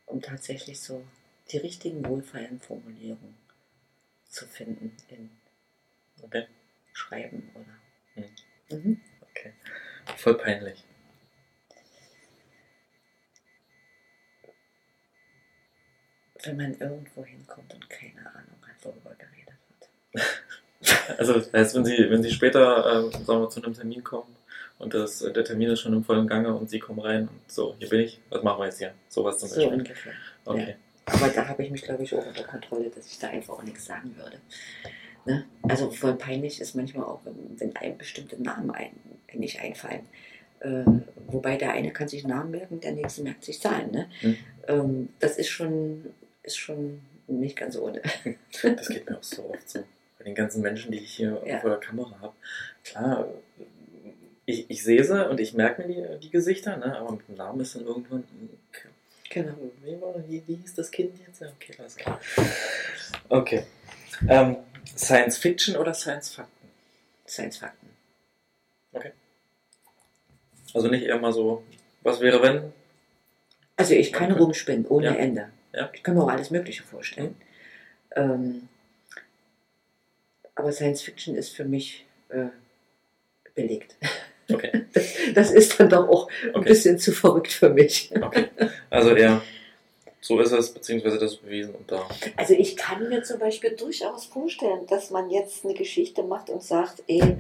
um 0.07 0.21
tatsächlich 0.23 0.81
so 0.81 1.05
die 1.51 1.59
richtigen 1.59 2.05
wohlfeilen 2.05 2.61
Formulierungen 2.61 3.37
zu 4.29 4.47
finden 4.47 4.97
in 5.09 5.31
Okay. 6.23 6.47
Schreiben 6.93 7.51
oder. 7.55 8.27
Mhm. 8.69 8.77
Mhm. 8.77 9.01
Okay. 9.23 9.53
Voll 10.17 10.37
peinlich. 10.37 10.85
Wenn 16.45 16.57
man 16.57 16.75
irgendwo 16.79 17.25
hinkommt 17.25 17.73
und 17.75 17.89
keine 17.91 18.21
Ahnung 18.27 18.57
hat, 18.63 18.85
worüber 18.85 19.15
geredet 19.17 19.55
wird. 20.13 20.29
Also 21.19 21.35
das 21.35 21.53
heißt, 21.53 21.75
wenn 21.75 21.85
Sie, 21.85 22.09
wenn 22.09 22.23
Sie 22.23 22.31
später 22.31 23.05
ähm, 23.05 23.25
sagen 23.25 23.43
wir, 23.43 23.51
zu 23.51 23.63
einem 23.63 23.75
Termin 23.75 24.03
kommen 24.03 24.35
und 24.79 24.95
das, 24.95 25.19
der 25.19 25.45
Termin 25.45 25.69
ist 25.69 25.81
schon 25.81 25.93
im 25.93 26.03
vollen 26.03 26.27
Gange 26.27 26.55
und 26.55 26.71
Sie 26.71 26.79
kommen 26.79 27.01
rein 27.01 27.29
und 27.29 27.53
so, 27.53 27.75
hier 27.79 27.89
bin 27.91 28.01
ich, 28.01 28.19
was 28.31 28.43
machen 28.43 28.61
wir 28.61 28.65
jetzt 28.67 28.79
hier? 28.79 28.95
Sowas 29.11 29.37
zum 29.39 29.51
So 29.51 29.57
Beispiel. 29.57 29.79
ungefähr. 29.79 30.13
Okay. 30.47 30.77
Aber 31.05 31.29
da 31.29 31.49
habe 31.49 31.63
ich 31.65 31.71
mich, 31.71 31.83
glaube 31.83 32.03
ich, 32.05 32.15
auch 32.15 32.27
unter 32.27 32.45
Kontrolle, 32.45 32.89
dass 32.89 33.07
ich 33.07 33.19
da 33.19 33.29
einfach 33.29 33.55
auch 33.55 33.63
nichts 33.63 33.85
sagen 33.85 34.15
würde. 34.17 34.39
Ne? 35.27 35.45
Also 35.69 35.91
voll 35.91 36.15
peinlich 36.15 36.61
ist 36.61 36.75
manchmal 36.75 37.05
auch, 37.05 37.21
wenn, 37.25 37.61
wenn 37.61 37.77
einem 37.77 37.99
bestimmte 37.99 38.43
Namen 38.43 38.71
ein, 38.71 38.93
nicht 39.35 39.61
einfallen. 39.61 40.07
Äh, 40.61 40.85
wobei 41.27 41.57
der 41.57 41.73
eine 41.73 41.91
kann 41.93 42.09
sich 42.09 42.25
Namen 42.27 42.53
merken, 42.53 42.81
der 42.81 42.93
nächste 42.93 43.23
merkt 43.23 43.45
sich 43.45 43.61
Zahlen. 43.61 43.91
Ne? 43.91 44.09
Hm. 44.21 44.37
Ähm, 44.69 45.09
das 45.19 45.37
ist 45.37 45.49
schon, 45.49 46.07
ist 46.43 46.57
schon 46.57 47.01
nicht 47.27 47.57
ganz 47.57 47.77
ohne. 47.77 48.03
Das 48.63 48.89
geht 48.89 49.09
mir 49.09 49.17
auch 49.19 49.23
so 49.23 49.51
oft 49.51 49.69
so. 49.69 49.85
Bei 50.19 50.25
den 50.25 50.35
ganzen 50.35 50.61
Menschen, 50.63 50.91
die 50.93 50.99
ich 50.99 51.15
hier 51.15 51.43
Ja. 51.47 51.61
vor 51.61 51.71
der 51.71 51.79
Kamera 51.81 52.19
habe. 52.21 52.35
Klar, 52.85 53.29
ich, 54.47 54.69
ich 54.69 54.83
sehe 54.83 55.03
sie 55.05 55.29
und 55.29 55.39
ich 55.41 55.55
merke 55.55 55.83
mir 55.87 55.89
die, 56.19 56.21
die 56.21 56.31
Gesichter, 56.31 56.77
ne? 56.77 56.97
aber 56.99 57.13
mit 57.13 57.29
dem 57.29 57.37
Namen 57.37 57.61
ist 57.61 57.75
dann 57.75 57.85
irgendwann. 57.87 58.25
Okay. 58.71 58.89
Genau. 59.31 59.55
Wie, 59.85 60.01
war, 60.01 60.15
wie, 60.29 60.43
wie 60.47 60.57
hieß 60.57 60.75
das 60.75 60.91
Kind 60.91 61.19
jetzt? 61.27 61.41
Ja, 61.41 61.49
okay, 61.49 61.73
alles 61.79 61.97
klar. 61.97 62.21
Okay. 63.29 63.65
Ähm, 64.29 64.57
Science 64.97 65.39
Fiction 65.39 65.77
oder 65.77 65.95
Science 65.95 66.31
Fakten? 66.35 66.69
Science-Fakten. 67.27 67.89
Also 70.75 70.89
nicht 70.89 71.05
eher 71.05 71.19
mal 71.19 71.33
so, 71.33 71.65
was 72.03 72.21
wäre 72.21 72.43
wenn? 72.43 72.73
Also 73.77 73.95
ich 73.95 74.13
kann 74.13 74.31
Okay. 74.33 74.41
rumspinnen 74.43 74.87
ohne 74.87 75.07
Ja. 75.07 75.15
Ende. 75.15 75.51
Ja. 75.73 75.91
Ich 75.93 76.03
kann 76.03 76.15
mir 76.15 76.23
auch 76.25 76.29
alles 76.31 76.51
Mögliche 76.51 76.83
vorstellen. 76.83 77.37
Ähm, 78.17 78.69
aber 80.55 80.73
Science 80.73 81.03
Fiction 81.03 81.35
ist 81.37 81.51
für 81.51 81.65
mich 81.65 82.07
äh, 82.29 82.47
belegt. 83.55 83.97
Okay, 84.53 84.85
Das, 84.93 85.05
das 85.35 85.51
ist 85.53 85.79
dann 85.79 85.89
doch 85.89 86.09
auch 86.09 86.29
ein 86.43 86.55
Okay. 86.57 86.69
bisschen 86.69 86.99
zu 86.99 87.13
verrückt 87.13 87.53
für 87.53 87.71
mich. 87.71 88.11
okay. 88.21 88.49
Also 88.91 89.15
eher, 89.15 89.41
so 90.21 90.41
ist 90.41 90.51
es, 90.53 90.75
beziehungsweise 90.75 91.19
das 91.19 91.37
bewiesen 91.37 91.75
und 91.77 91.91
da. 91.91 92.07
Also 92.37 92.55
ich 92.55 92.77
kann 92.77 93.09
mir 93.09 93.23
zum 93.23 93.39
Beispiel 93.39 93.71
durchaus 93.77 94.25
vorstellen, 94.27 94.87
dass 94.89 95.11
man 95.11 95.31
jetzt 95.31 95.65
eine 95.65 95.75
Geschichte 95.75 96.25
macht 96.25 96.51
und 96.51 96.63
sagt, 96.63 97.03
ey, 97.07 97.39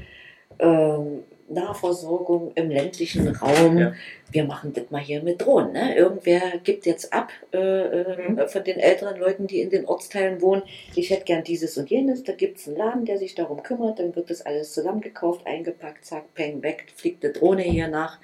ähm, 0.60 1.24
Nahversorgung 1.50 2.52
im 2.54 2.70
ländlichen 2.70 3.28
Raum, 3.28 3.78
Ja. 3.78 3.92
wir 4.30 4.44
machen 4.44 4.72
das 4.72 4.90
mal 4.90 5.00
hier 5.00 5.22
mit 5.22 5.42
Drohnen. 5.42 5.72
Ne? 5.72 5.96
Irgendwer 5.96 6.40
gibt 6.62 6.86
jetzt 6.86 7.12
ab 7.12 7.30
äh, 7.52 7.58
äh, 7.58 8.30
Mhm. 8.30 8.48
von 8.48 8.64
den 8.64 8.78
älteren 8.78 9.18
Leuten, 9.18 9.46
die 9.46 9.60
in 9.60 9.70
den 9.70 9.84
Ortsteilen 9.86 10.40
wohnen, 10.40 10.62
ich 10.94 11.10
hätte 11.10 11.24
gern 11.24 11.44
dieses 11.44 11.76
und 11.76 11.90
jenes, 11.90 12.22
da 12.24 12.32
gibt 12.32 12.58
es 12.58 12.68
einen 12.68 12.76
Laden, 12.76 13.04
der 13.04 13.18
sich 13.18 13.34
darum 13.34 13.62
kümmert, 13.62 13.98
dann 13.98 14.14
wird 14.16 14.30
das 14.30 14.42
alles 14.42 14.72
zusammengekauft, 14.72 15.46
eingepackt, 15.46 16.04
zack, 16.04 16.32
peng, 16.34 16.62
weg, 16.62 16.86
fliegt 16.96 17.24
eine 17.24 17.32
Drohne 17.32 17.62
hier 17.62 17.88
nach. 17.88 18.18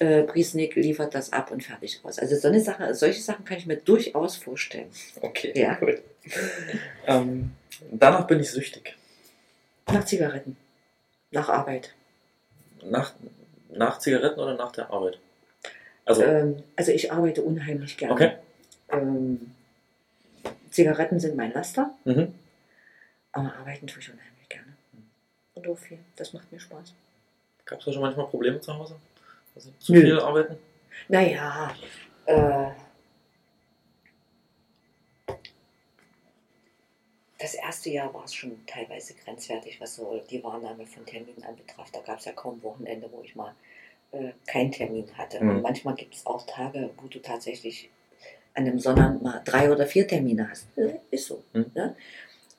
Äh, 0.00 0.22
Priesnik 0.22 0.76
liefert 0.76 1.12
das 1.14 1.32
ab 1.32 1.50
und 1.50 1.64
fertig 1.64 1.98
aus. 2.04 2.20
Also 2.20 2.36
so 2.36 2.46
eine 2.46 2.60
Sache, 2.60 2.94
solche 2.94 3.20
Sachen 3.20 3.44
kann 3.44 3.58
ich 3.58 3.66
mir 3.66 3.78
durchaus 3.78 4.36
vorstellen. 4.36 4.86
Okay, 5.22 5.52
Ja. 5.56 5.74
gut. 5.74 6.00
ähm, 7.06 7.50
danach 7.90 8.26
bin 8.26 8.38
ich 8.40 8.50
süchtig. 8.50 8.94
Nach 9.90 10.04
Zigaretten. 10.04 10.56
Nach 11.32 11.48
Arbeit. 11.48 11.94
Nach, 12.90 13.12
nach 13.70 13.98
Zigaretten 13.98 14.40
oder 14.40 14.54
nach 14.54 14.72
der 14.72 14.90
Arbeit? 14.90 15.18
Also, 16.04 16.22
Ähm, 16.22 16.62
also 16.76 16.92
ich 16.92 17.12
arbeite 17.12 17.42
unheimlich 17.42 17.96
gerne. 17.96 18.14
okay. 18.14 18.32
Ähm, 18.90 19.52
Zigaretten 20.70 21.20
sind 21.20 21.36
mein 21.36 21.52
Laster, 21.52 21.90
Mhm. 22.04 22.34
aber 23.32 23.54
arbeiten 23.56 23.86
tue 23.86 24.00
ich 24.00 24.10
unheimlich 24.10 24.48
gerne. 24.48 24.76
Und 25.54 25.68
auch 25.68 25.78
viel. 25.78 25.98
Das 26.16 26.32
macht 26.32 26.50
mir 26.52 26.60
Spaß. 26.60 26.92
Gab 27.64 27.78
es 27.80 27.84
da 27.84 27.92
schon 27.92 28.02
manchmal 28.02 28.26
Probleme 28.26 28.60
zu 28.60 28.72
Hause? 28.74 28.96
Also 29.54 29.70
zu 29.78 29.92
Nö. 29.92 30.00
viel 30.00 30.18
arbeiten? 30.20 30.56
Naja, 31.08 31.74
äh, 32.26 32.70
das 37.38 37.54
erste 37.54 37.90
Jahr 37.90 38.12
war 38.12 38.24
es 38.24 38.34
schon 38.34 38.66
teilweise 38.66 39.14
grenzwertig, 39.14 39.80
was 39.80 39.96
so 39.96 40.20
die 40.30 40.42
Wahrnahme 40.42 40.86
von 40.86 41.06
Terminen 41.06 41.44
anbetraf. 41.44 41.90
Da 41.92 42.00
gab 42.00 42.18
es 42.18 42.24
ja 42.24 42.32
kaum 42.32 42.62
Wochenende, 42.62 43.08
wo 43.12 43.22
ich 43.22 43.36
mal 43.36 43.54
äh, 44.12 44.32
keinen 44.46 44.72
Termin 44.72 45.06
hatte. 45.16 45.42
Mhm. 45.42 45.50
Und 45.50 45.62
manchmal 45.62 45.94
gibt 45.94 46.14
es 46.14 46.26
auch 46.26 46.44
Tage, 46.46 46.90
wo 47.00 47.06
du 47.06 47.20
tatsächlich 47.20 47.90
an 48.54 48.66
einem 48.66 48.80
Sonnabend 48.80 49.22
mal 49.22 49.40
drei 49.44 49.70
oder 49.70 49.86
vier 49.86 50.06
Termine 50.08 50.50
hast. 50.50 50.66
Äh, 50.76 50.96
Ist 51.10 51.26
so. 51.26 51.42
Mhm. 51.52 51.66
Ja? 51.74 51.94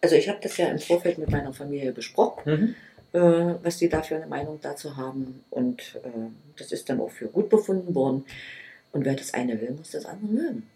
Also 0.02 0.16
ich 0.16 0.30
habe 0.30 0.40
das 0.42 0.56
ja 0.56 0.68
im 0.70 0.80
Vorfeld 0.80 1.18
mit 1.18 1.30
meiner 1.30 1.54
Familie 1.54 1.92
besprochen 1.92 2.76
Mhm. 3.12 3.20
äh, 3.20 3.56
was 3.64 3.78
die 3.78 3.90
da 3.90 4.02
für 4.02 4.16
eine 4.16 4.28
Meinung 4.28 4.60
dazu 4.62 4.96
haben. 4.96 5.44
Und 5.50 6.00
äh, 6.04 6.10
das 6.58 6.72
ist 6.72 6.88
dann 6.90 7.02
auch 7.02 7.12
für 7.12 7.28
gut 7.28 7.50
befunden 7.50 7.94
worden. 7.96 8.26
Und 8.94 9.04
wer 9.04 9.16
das 9.16 9.34
eine 9.34 9.60
will, 9.60 9.72
muss 9.72 9.92
das 9.92 10.06
andere 10.06 10.32
mögen. 10.32 10.70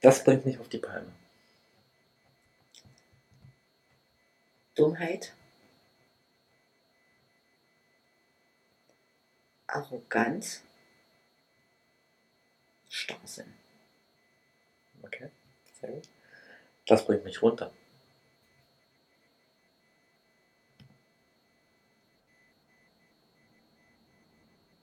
Das 0.00 0.22
bringt 0.24 0.46
mich 0.46 0.58
auf 0.58 0.68
die 0.68 0.78
Palme. 0.78 1.08
Dummheit, 4.74 5.32
Arroganz, 9.68 10.62
Starrsinn. 12.90 13.54
Okay, 15.02 15.28
sehr 15.80 15.90
gut. 15.90 16.08
Das 16.86 17.04
bringt 17.06 17.24
mich 17.24 17.42
runter. 17.42 17.72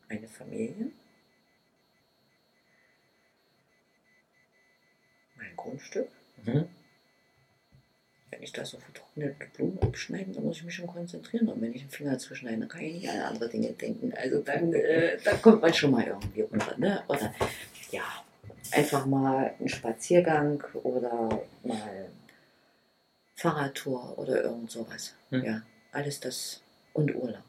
Eine 0.10 0.28
Familie, 0.28 0.92
mein 5.36 5.56
Grundstück. 5.56 6.10
Mhm. 6.46 6.68
Wenn 8.38 8.44
ich 8.44 8.52
da 8.52 8.64
so 8.64 8.78
vertrocknete 8.78 9.48
Blumen 9.56 9.80
abschneiden, 9.82 10.32
dann 10.32 10.44
muss 10.44 10.58
ich 10.58 10.64
mich 10.64 10.76
schon 10.76 10.86
konzentrieren. 10.86 11.50
Und 11.50 11.60
wenn 11.60 11.74
ich 11.74 11.82
einen 11.82 11.90
Finger 11.90 12.20
zuschneide, 12.20 12.60
dann 12.60 12.68
kann 12.68 12.82
ich 12.82 12.94
nicht 12.94 13.10
an 13.10 13.22
andere 13.22 13.50
Dinge 13.50 13.72
denken. 13.72 14.14
Also 14.14 14.42
dann, 14.42 14.72
äh, 14.74 15.18
dann 15.24 15.42
kommt 15.42 15.64
man 15.64 15.74
schon 15.74 15.90
mal 15.90 16.06
irgendwie 16.06 16.42
runter. 16.42 16.78
Ne? 16.78 17.02
Oder 17.08 17.34
ja, 17.90 18.04
einfach 18.74 19.08
mal 19.08 19.56
einen 19.58 19.70
Spaziergang 19.70 20.64
oder 20.84 21.42
mal 21.64 22.10
Fahrradtour 23.34 24.20
oder 24.20 24.44
irgend 24.44 24.70
sowas. 24.70 25.16
Hm. 25.32 25.44
Ja, 25.44 25.62
alles 25.92 26.20
das 26.20 26.62
und 26.94 27.16
Urlaub. 27.16 27.42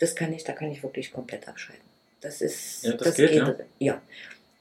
Das 0.00 0.16
kann 0.16 0.32
ich, 0.32 0.42
da 0.42 0.54
kann 0.54 0.72
ich 0.72 0.82
wirklich 0.82 1.12
komplett 1.12 1.46
abschalten. 1.46 1.84
Das 2.20 2.40
ist, 2.40 2.82
Ja, 2.82 2.94
das 2.94 3.14
geht, 3.14 3.32
ja. 3.32 3.54
ja. 3.78 4.02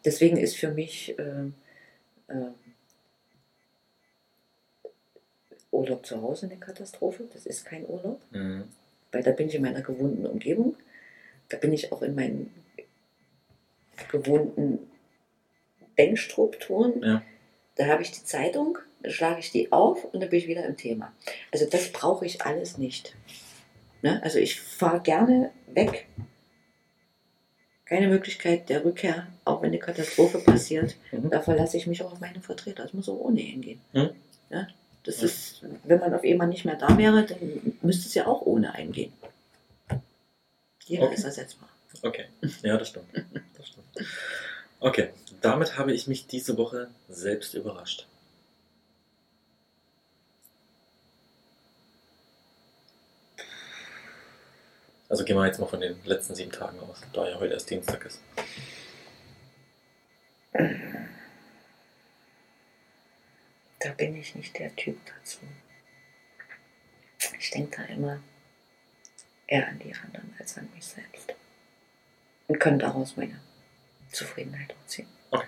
Deswegen 0.06 0.38
ist 0.38 0.58
für 0.58 0.70
mich 0.70 1.18
ähm, 1.18 1.56
ähm, 2.30 2.54
Urlaub 5.74 6.06
zu 6.06 6.22
Hause 6.22 6.46
eine 6.48 6.58
Katastrophe. 6.58 7.26
Das 7.34 7.46
ist 7.46 7.66
kein 7.66 7.86
Urlaub, 7.88 8.22
Mhm. 8.32 8.64
weil 9.12 9.24
da 9.24 9.32
bin 9.32 9.48
ich 9.48 9.56
in 9.56 9.62
meiner 9.62 9.82
gewohnten 9.82 10.26
Umgebung. 10.26 10.76
Da 11.50 11.58
bin 11.58 11.74
ich 11.74 11.92
auch 11.92 12.02
in 12.02 12.16
meinen 12.16 12.54
gewohnten 14.12 14.80
Denkstrukturen. 15.98 17.02
Ja. 17.04 17.22
Da 17.76 17.88
habe 17.88 18.02
ich 18.04 18.12
die 18.12 18.24
Zeitung, 18.24 18.78
dann 19.02 19.12
schlage 19.12 19.40
ich 19.40 19.52
die 19.52 19.72
auf 19.72 20.04
und 20.06 20.22
dann 20.22 20.30
bin 20.30 20.40
ich 20.40 20.48
wieder 20.48 20.66
im 20.66 20.78
Thema. 20.78 21.12
Also 21.52 21.66
das 21.70 21.92
brauche 21.92 22.26
ich 22.26 22.42
alles 22.44 22.78
nicht. 22.78 23.16
Ne? 24.02 24.22
Also 24.24 24.40
ich 24.40 24.60
fahre 24.62 25.02
gerne 25.02 25.52
weg. 25.68 26.08
Keine 27.86 28.08
Möglichkeit 28.08 28.70
der 28.70 28.86
Rückkehr, 28.86 29.28
auch 29.46 29.62
wenn 29.62 29.70
eine 29.70 29.80
Katastrophe 29.80 30.40
passiert. 30.40 30.96
Mhm. 31.12 31.30
Da 31.30 31.42
verlasse 31.42 31.78
ich 31.78 31.86
mich 31.88 32.02
auch 32.04 32.14
auf 32.14 32.20
meine 32.20 32.42
Vertreter. 32.42 32.84
Das 32.84 32.94
muss 32.94 33.10
auch 33.10 33.20
ohne 33.20 33.42
hingehen. 33.42 33.82
Mhm. 33.94 34.10
Ja? 34.50 34.68
Das 35.04 35.18
Ja. 35.20 35.26
ist, 35.26 35.62
wenn 35.84 36.00
man 36.00 36.14
auf 36.14 36.24
einmal 36.24 36.48
nicht 36.48 36.66
mehr 36.66 36.76
da 36.76 36.98
wäre, 36.98 37.26
dann 37.26 37.78
müsste 37.82 38.08
es 38.08 38.14
ja 38.14 38.26
auch 38.26 38.42
ohne 38.42 38.74
eingehen. 38.74 39.12
Jeder 40.86 41.04
Okay. 41.04 41.16
ist 41.16 41.24
ersetzbar. 41.24 41.70
Okay, 42.02 42.26
ja, 42.64 42.78
das 42.78 42.90
stimmt. 42.90 43.08
das 43.58 43.68
stimmt. 43.68 43.86
Okay, 44.80 45.10
damit 45.42 45.78
habe 45.78 45.94
ich 45.94 46.08
mich 46.08 46.28
diese 46.28 46.58
Woche 46.58 46.90
selbst 47.10 47.54
überrascht. 47.54 48.08
Also 55.10 55.24
gehen 55.26 55.36
wir 55.38 55.46
jetzt 55.46 55.60
mal 55.60 55.68
von 55.68 55.80
den 55.82 55.96
letzten 56.06 56.34
sieben 56.36 56.52
Tagen 56.52 56.80
aus, 56.80 57.02
da 57.14 57.28
ja 57.30 57.40
heute 57.40 57.54
erst 57.54 57.70
Dienstag 57.70 58.06
ist. 58.06 58.20
Da 63.84 63.92
bin 63.92 64.16
ich 64.16 64.34
nicht 64.34 64.58
der 64.58 64.74
Typ 64.78 64.98
dazu. 65.06 65.40
Ich 67.38 67.52
denke 67.52 67.76
da 67.76 67.84
immer 67.94 68.24
eher 69.46 69.68
an 69.68 69.78
die 69.80 69.94
anderen 69.94 70.34
als 70.40 70.58
an 70.58 70.70
mich 70.74 70.86
selbst. 70.86 71.36
Und 72.48 72.60
kann 72.60 72.80
daraus 72.80 73.18
meine 73.18 73.42
Zufriedenheit 74.10 74.74
auch 74.74 74.88
ziehen. 74.88 75.08
Das 75.32 75.42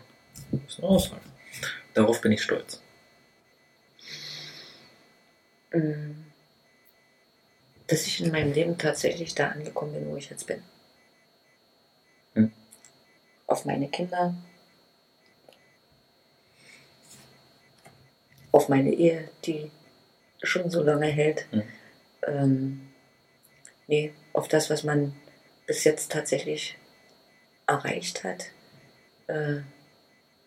ist 0.68 0.80
eine 0.80 0.88
Aussage. 0.90 1.22
Darauf 1.94 2.20
bin 2.20 2.34
ich 2.34 2.44
stolz. 2.44 2.82
Mm. 5.72 6.26
Dass 7.88 8.06
ich 8.06 8.22
in 8.22 8.32
meinem 8.32 8.52
Leben 8.52 8.78
tatsächlich 8.78 9.34
da 9.34 9.50
angekommen 9.50 9.94
bin, 9.94 10.10
wo 10.10 10.18
ich 10.18 10.30
jetzt 10.30 10.46
bin. 10.46 10.62
Hm. 12.34 12.52
Auf 13.48 13.64
meine 13.64 13.88
Kinder, 13.88 14.36
auf 18.56 18.70
meine 18.70 18.94
Ehe, 18.94 19.30
die 19.44 19.70
schon 20.42 20.70
so 20.70 20.82
lange 20.82 21.08
hält. 21.08 21.46
Hm. 21.52 21.64
Ähm, 22.26 22.88
nee, 23.88 24.14
auf 24.32 24.48
das, 24.48 24.70
was 24.70 24.86
man 24.86 25.14
bis 25.68 25.84
jetzt 25.84 26.14
tatsächlich 26.14 26.78
erreicht 27.68 28.24
hat, 28.24 28.46
äh, 29.28 29.58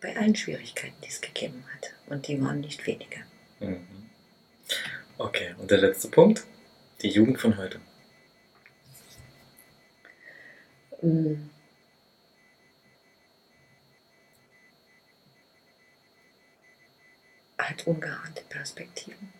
bei 0.01 0.17
allen 0.17 0.35
Schwierigkeiten, 0.35 0.95
die 1.03 1.09
es 1.09 1.21
gegeben 1.21 1.63
hat. 1.75 1.93
Und 2.07 2.27
die 2.27 2.41
waren 2.41 2.61
nicht 2.61 2.87
wenige. 2.87 3.19
Mhm. 3.59 4.09
Okay, 5.19 5.53
und 5.59 5.69
der 5.69 5.77
letzte 5.77 6.07
Punkt, 6.07 6.45
die 7.03 7.09
Jugend 7.09 7.39
von 7.39 7.57
heute. 7.57 7.79
Mm. 11.03 11.49
Hat 17.59 17.85
ungeahnte 17.85 18.43
Perspektiven. 18.49 19.33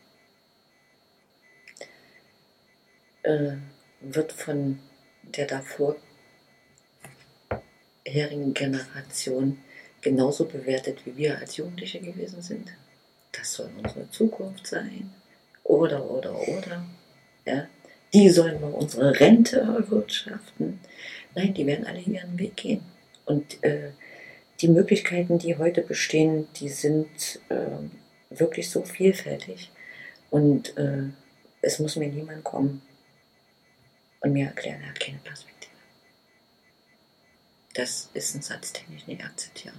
Äh, 3.24 3.54
wird 4.02 4.32
von 4.32 4.80
der 5.24 5.48
davor 5.48 5.96
herigen 8.06 8.54
Generation 8.54 9.60
genauso 10.02 10.46
bewertet, 10.46 11.06
wie 11.06 11.18
wir 11.18 11.38
als 11.38 11.58
Jugendliche 11.58 12.00
gewesen 12.00 12.42
sind. 12.42 12.70
Das 13.32 13.54
soll 13.54 13.70
unsere 13.82 14.10
Zukunft 14.10 14.68
sein. 14.68 15.12
Oder, 15.64 16.10
oder, 16.10 16.36
oder. 16.36 16.86
Ja. 17.46 17.68
Die 18.14 18.30
sollen 18.30 18.60
wir 18.60 18.74
unsere 18.74 19.20
Rente 19.20 19.60
erwirtschaften. 19.60 20.80
Nein, 21.36 21.54
die 21.54 21.68
werden 21.68 21.86
alle 21.86 22.00
ihren 22.00 22.40
Weg 22.40 22.58
gehen. 22.58 22.82
Und 23.26 23.64
äh, 23.64 23.92
die 24.62 24.68
Möglichkeiten, 24.68 25.38
die 25.38 25.58
heute 25.58 25.82
bestehen, 25.82 26.48
die 26.56 26.70
sind 26.70 27.40
äh, 27.50 27.68
wirklich 28.30 28.70
so 28.70 28.84
vielfältig. 28.84 29.72
Und 30.30 30.78
äh, 30.78 31.10
es 31.62 31.80
muss 31.80 31.96
mir 31.96 32.10
niemand 32.10 32.44
kommen 32.44 32.82
und 34.22 34.34
mir 34.34 34.48
erklären, 34.48 34.82
er 34.82 34.90
hat 34.90 35.00
keine 35.00 35.20
Perspektive. 35.20 35.72
Das 37.74 38.10
ist 38.14 38.36
ein 38.36 38.42
Satz, 38.42 38.74
den 38.74 38.96
ich 38.96 39.08
nicht 39.08 39.24
akzeptiere. 39.24 39.76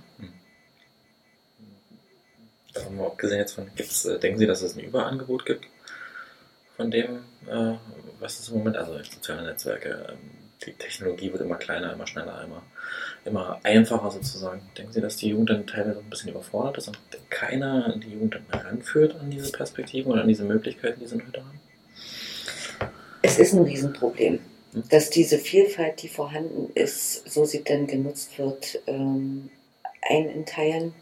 Davon 2.73 2.97
mal 2.97 3.07
abgesehen 3.07 3.39
jetzt 3.39 3.53
von, 3.53 3.71
gibt's, 3.75 4.05
äh, 4.05 4.19
denken 4.19 4.39
Sie, 4.39 4.47
dass 4.47 4.63
es 4.63 4.77
ein 4.77 4.81
Überangebot 4.81 5.45
gibt 5.45 5.67
von 6.77 6.91
dem, 6.91 7.25
äh, 7.47 7.75
was 8.21 8.39
es 8.41 8.49
im 8.49 8.59
Moment, 8.59 8.77
also 8.77 9.03
soziale 9.03 9.43
Netzwerke, 9.43 10.07
ähm, 10.11 10.50
die 10.67 10.73
Technologie 10.73 11.33
wird 11.33 11.43
immer 11.43 11.57
kleiner, 11.57 11.93
immer 11.93 12.07
schneller, 12.07 12.43
immer, 12.45 12.63
immer 13.25 13.61
einfacher 13.63 14.11
sozusagen. 14.11 14.63
Denken 14.77 14.93
Sie, 14.93 15.01
dass 15.01 15.17
die 15.17 15.29
Jugend 15.29 15.51
dann 15.51 15.67
teilweise 15.67 16.01
ein 16.01 16.11
bisschen 16.11 16.31
überfordert 16.31 16.79
ist 16.79 16.89
und 16.89 16.99
keiner 17.31 17.97
die 17.97 18.13
Jugend 18.13 18.35
dann 18.35 18.61
heranführt 18.61 19.17
an 19.19 19.31
diese 19.31 19.53
Perspektiven 19.53 20.13
oder 20.13 20.23
an 20.23 20.29
diese 20.29 20.45
Möglichkeiten, 20.45 21.01
die 21.01 21.07
sie 21.07 21.17
heute 21.17 21.45
haben? 21.45 21.61
Es 23.23 23.39
ist 23.39 23.55
ein 23.55 23.63
Riesenproblem, 23.63 24.41
Hm. 24.73 24.85
dass 24.89 25.11
diese 25.11 25.39
Vielfalt, 25.39 26.03
die 26.03 26.09
vorhanden 26.09 26.71
ist, 26.75 27.29
so 27.31 27.45
sie 27.45 27.65
denn 27.65 27.87
genutzt 27.87 28.39
wird, 28.39 28.81
ähm, 28.87 29.51
einen 30.03 30.31
in 30.31 30.47
Teilen 30.47 30.95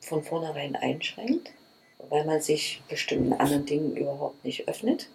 von 0.00 0.22
vornherein 0.22 0.76
einschränkt, 0.76 1.50
weil 2.08 2.24
man 2.24 2.40
sich 2.40 2.82
bestimmten 2.88 3.32
anderen 3.32 3.66
Dingen 3.66 3.96
überhaupt 3.96 4.44
nicht 4.44 4.68
öffnet. 4.68 5.08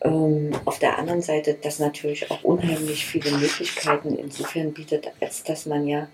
Ähm, 0.00 0.52
auf 0.64 0.78
der 0.78 0.98
anderen 0.98 1.22
Seite, 1.22 1.56
das 1.60 1.78
natürlich 1.78 2.30
auch 2.30 2.44
unheimlich 2.44 3.04
viele 3.04 3.30
Möglichkeiten 3.32 4.16
insofern 4.16 4.72
bietet, 4.72 5.10
als 5.20 5.42
dass 5.42 5.66
man 5.66 5.86
ja, 5.88 6.08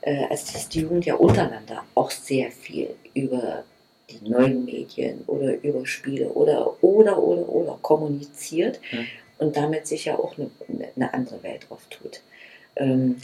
äh, 0.00 0.24
als 0.30 0.52
dass 0.52 0.68
die 0.68 0.80
Jugend 0.80 1.04
ja 1.04 1.14
untereinander 1.16 1.84
auch 1.94 2.10
sehr 2.10 2.50
viel 2.50 2.94
über 3.14 3.64
die 4.08 4.28
neuen 4.28 4.64
Medien 4.64 5.22
oder 5.26 5.62
über 5.62 5.84
Spiele 5.86 6.28
oder 6.28 6.82
oder 6.82 7.18
oder 7.18 7.48
oder 7.48 7.78
kommuniziert 7.82 8.80
Mhm. 8.92 9.06
und 9.38 9.56
damit 9.56 9.86
sich 9.86 10.06
ja 10.06 10.16
auch 10.18 10.34
eine, 10.38 10.50
eine 10.94 11.12
andere 11.12 11.42
Welt 11.42 11.66
auftut. 11.70 12.22
Ähm, 12.76 13.16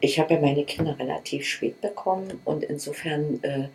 ich 0.00 0.18
habe 0.20 0.34
ja 0.34 0.40
meine 0.40 0.64
Kinder 0.64 0.96
relativ 0.98 1.46
spät 1.46 1.80
bekommen 1.80 2.40
und 2.44 2.62
insofern 2.64 3.42
äh, 3.42 3.68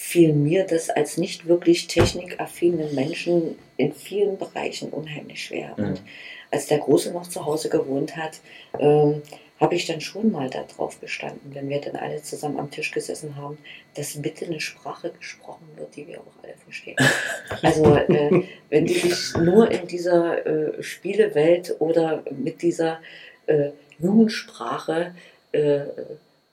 fiel 0.00 0.32
mir 0.32 0.64
das 0.64 0.88
als 0.88 1.18
nicht 1.18 1.46
wirklich 1.46 1.86
technikaffinen 1.86 2.94
Menschen 2.94 3.58
in 3.76 3.92
vielen 3.92 4.38
Bereichen 4.38 4.88
unheimlich 4.88 5.44
schwer. 5.44 5.74
Mhm. 5.76 5.84
Und 5.84 6.02
als 6.50 6.68
der 6.68 6.78
Große 6.78 7.12
noch 7.12 7.28
zu 7.28 7.44
Hause 7.44 7.68
gewohnt 7.68 8.16
hat, 8.16 8.40
ähm, 8.78 9.20
habe 9.60 9.74
ich 9.74 9.86
dann 9.86 10.00
schon 10.00 10.32
mal 10.32 10.48
darauf 10.48 10.98
bestanden, 11.00 11.54
wenn 11.54 11.68
wir 11.68 11.82
dann 11.82 11.96
alle 11.96 12.22
zusammen 12.22 12.58
am 12.58 12.70
Tisch 12.70 12.92
gesessen 12.92 13.36
haben, 13.36 13.58
dass 13.94 14.20
bitte 14.22 14.46
eine 14.46 14.58
Sprache 14.58 15.10
gesprochen 15.10 15.68
wird, 15.76 15.94
die 15.94 16.08
wir 16.08 16.20
auch 16.20 16.42
alle 16.42 16.54
verstehen. 16.54 16.96
Also 17.62 17.94
äh, 17.94 18.44
wenn 18.70 18.86
die 18.86 18.94
sich 18.94 19.36
nur 19.36 19.70
in 19.70 19.86
dieser 19.86 20.46
äh, 20.46 20.82
Spielewelt 20.82 21.76
oder 21.78 22.24
mit 22.30 22.62
dieser 22.62 23.00
äh, 23.46 23.72
Jugendsprache 23.98 25.14
äh, 25.52 25.80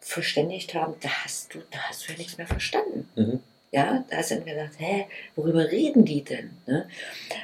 verständigt 0.07 0.73
haben, 0.73 0.93
da 1.01 1.09
hast 1.09 1.53
du, 1.53 1.59
da 1.71 1.79
hast 1.79 2.07
du 2.07 2.13
ja 2.13 2.17
nichts 2.17 2.37
mehr 2.37 2.47
verstanden. 2.47 3.09
Mhm. 3.15 3.39
Ja, 3.71 4.05
da 4.09 4.23
sind 4.23 4.45
wir 4.45 4.53
gedacht, 4.53 4.73
hä, 4.77 5.05
worüber 5.35 5.69
reden 5.69 6.05
die 6.05 6.23
denn? 6.23 6.51
Ne? 6.65 6.87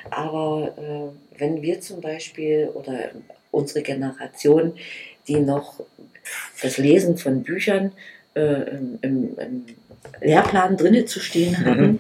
Aber 0.10 0.74
äh, 0.78 1.40
wenn 1.40 1.62
wir 1.62 1.82
zum 1.82 2.00
Beispiel 2.00 2.70
oder 2.74 3.12
unsere 3.52 3.82
Generation, 3.82 4.74
die 5.28 5.40
noch 5.42 5.82
das 6.62 6.78
Lesen 6.78 7.18
von 7.18 7.44
Büchern 7.44 7.92
äh, 8.36 8.78
im, 9.02 9.38
im, 9.38 9.66
Lehrplan 10.22 10.78
drinne 10.78 11.06
zu 11.06 11.20
stehen 11.20 11.66
hatten, 11.66 12.00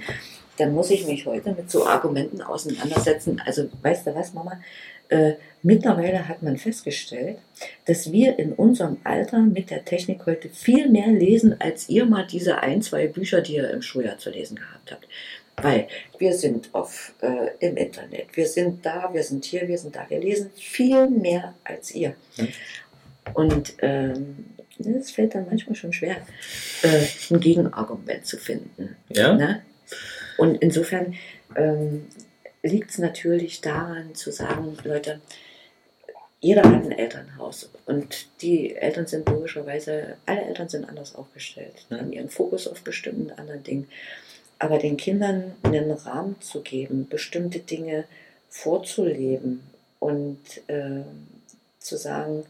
dann 0.57 0.73
muss 0.73 0.91
ich 0.91 1.05
mich 1.07 1.25
heute 1.25 1.51
mit 1.51 1.69
so 1.69 1.85
Argumenten 1.85 2.41
auseinandersetzen. 2.41 3.41
Also, 3.45 3.69
weißt 3.81 4.07
du 4.07 4.15
was, 4.15 4.33
Mama? 4.33 4.61
Äh, 5.09 5.33
mittlerweile 5.61 6.27
hat 6.27 6.41
man 6.43 6.57
festgestellt, 6.57 7.37
dass 7.85 8.11
wir 8.11 8.39
in 8.39 8.53
unserem 8.53 8.97
Alter 9.03 9.39
mit 9.39 9.69
der 9.69 9.85
Technik 9.85 10.25
heute 10.25 10.49
viel 10.49 10.89
mehr 10.89 11.07
lesen, 11.07 11.55
als 11.59 11.89
ihr 11.89 12.05
mal 12.05 12.25
diese 12.25 12.59
ein, 12.59 12.81
zwei 12.81 13.07
Bücher, 13.07 13.41
die 13.41 13.55
ihr 13.55 13.69
im 13.69 13.81
Schuljahr 13.81 14.17
zu 14.17 14.29
lesen 14.29 14.57
gehabt 14.57 14.91
habt. 14.91 15.07
Weil 15.57 15.87
wir 16.17 16.33
sind 16.33 16.69
auf, 16.73 17.13
äh, 17.21 17.49
im 17.59 17.77
Internet, 17.77 18.35
wir 18.35 18.47
sind 18.47 18.85
da, 18.85 19.13
wir 19.13 19.23
sind 19.23 19.45
hier, 19.45 19.67
wir 19.67 19.77
sind 19.77 19.95
da, 19.95 20.05
wir 20.09 20.19
lesen 20.19 20.49
viel 20.55 21.07
mehr 21.09 21.53
als 21.63 21.93
ihr. 21.93 22.15
Hm. 22.37 22.47
Und 23.33 23.73
ähm, 23.81 24.45
es 24.79 25.11
fällt 25.11 25.35
dann 25.35 25.45
manchmal 25.47 25.75
schon 25.75 25.93
schwer, 25.93 26.17
äh, 26.81 27.05
ein 27.29 27.39
Gegenargument 27.39 28.25
zu 28.25 28.37
finden. 28.37 28.95
Ja? 29.09 29.33
Ne? 29.33 29.61
Und 30.37 30.55
insofern 30.61 31.13
ähm, 31.55 32.07
liegt 32.63 32.91
es 32.91 32.97
natürlich 32.97 33.61
daran 33.61 34.15
zu 34.15 34.31
sagen, 34.31 34.77
Leute, 34.83 35.19
jeder 36.39 36.63
hat 36.63 36.83
ein 36.83 36.91
Elternhaus 36.91 37.69
und 37.85 38.27
die 38.41 38.75
Eltern 38.75 39.07
sind 39.07 39.29
logischerweise, 39.29 40.17
alle 40.25 40.41
Eltern 40.41 40.67
sind 40.67 40.85
anders 40.89 41.15
aufgestellt, 41.15 41.85
Mhm. 41.89 41.97
haben 41.97 42.13
ihren 42.13 42.29
Fokus 42.29 42.67
auf 42.67 42.81
bestimmten 42.81 43.31
anderen 43.31 43.63
Dingen. 43.63 43.89
Aber 44.59 44.77
den 44.77 44.97
Kindern 44.97 45.53
einen 45.63 45.91
Rahmen 45.91 46.39
zu 46.41 46.61
geben, 46.61 47.07
bestimmte 47.09 47.59
Dinge 47.59 48.05
vorzuleben 48.49 49.61
und 49.99 50.39
ähm, 50.67 51.27
zu 51.79 51.97
sagen, 51.97 52.45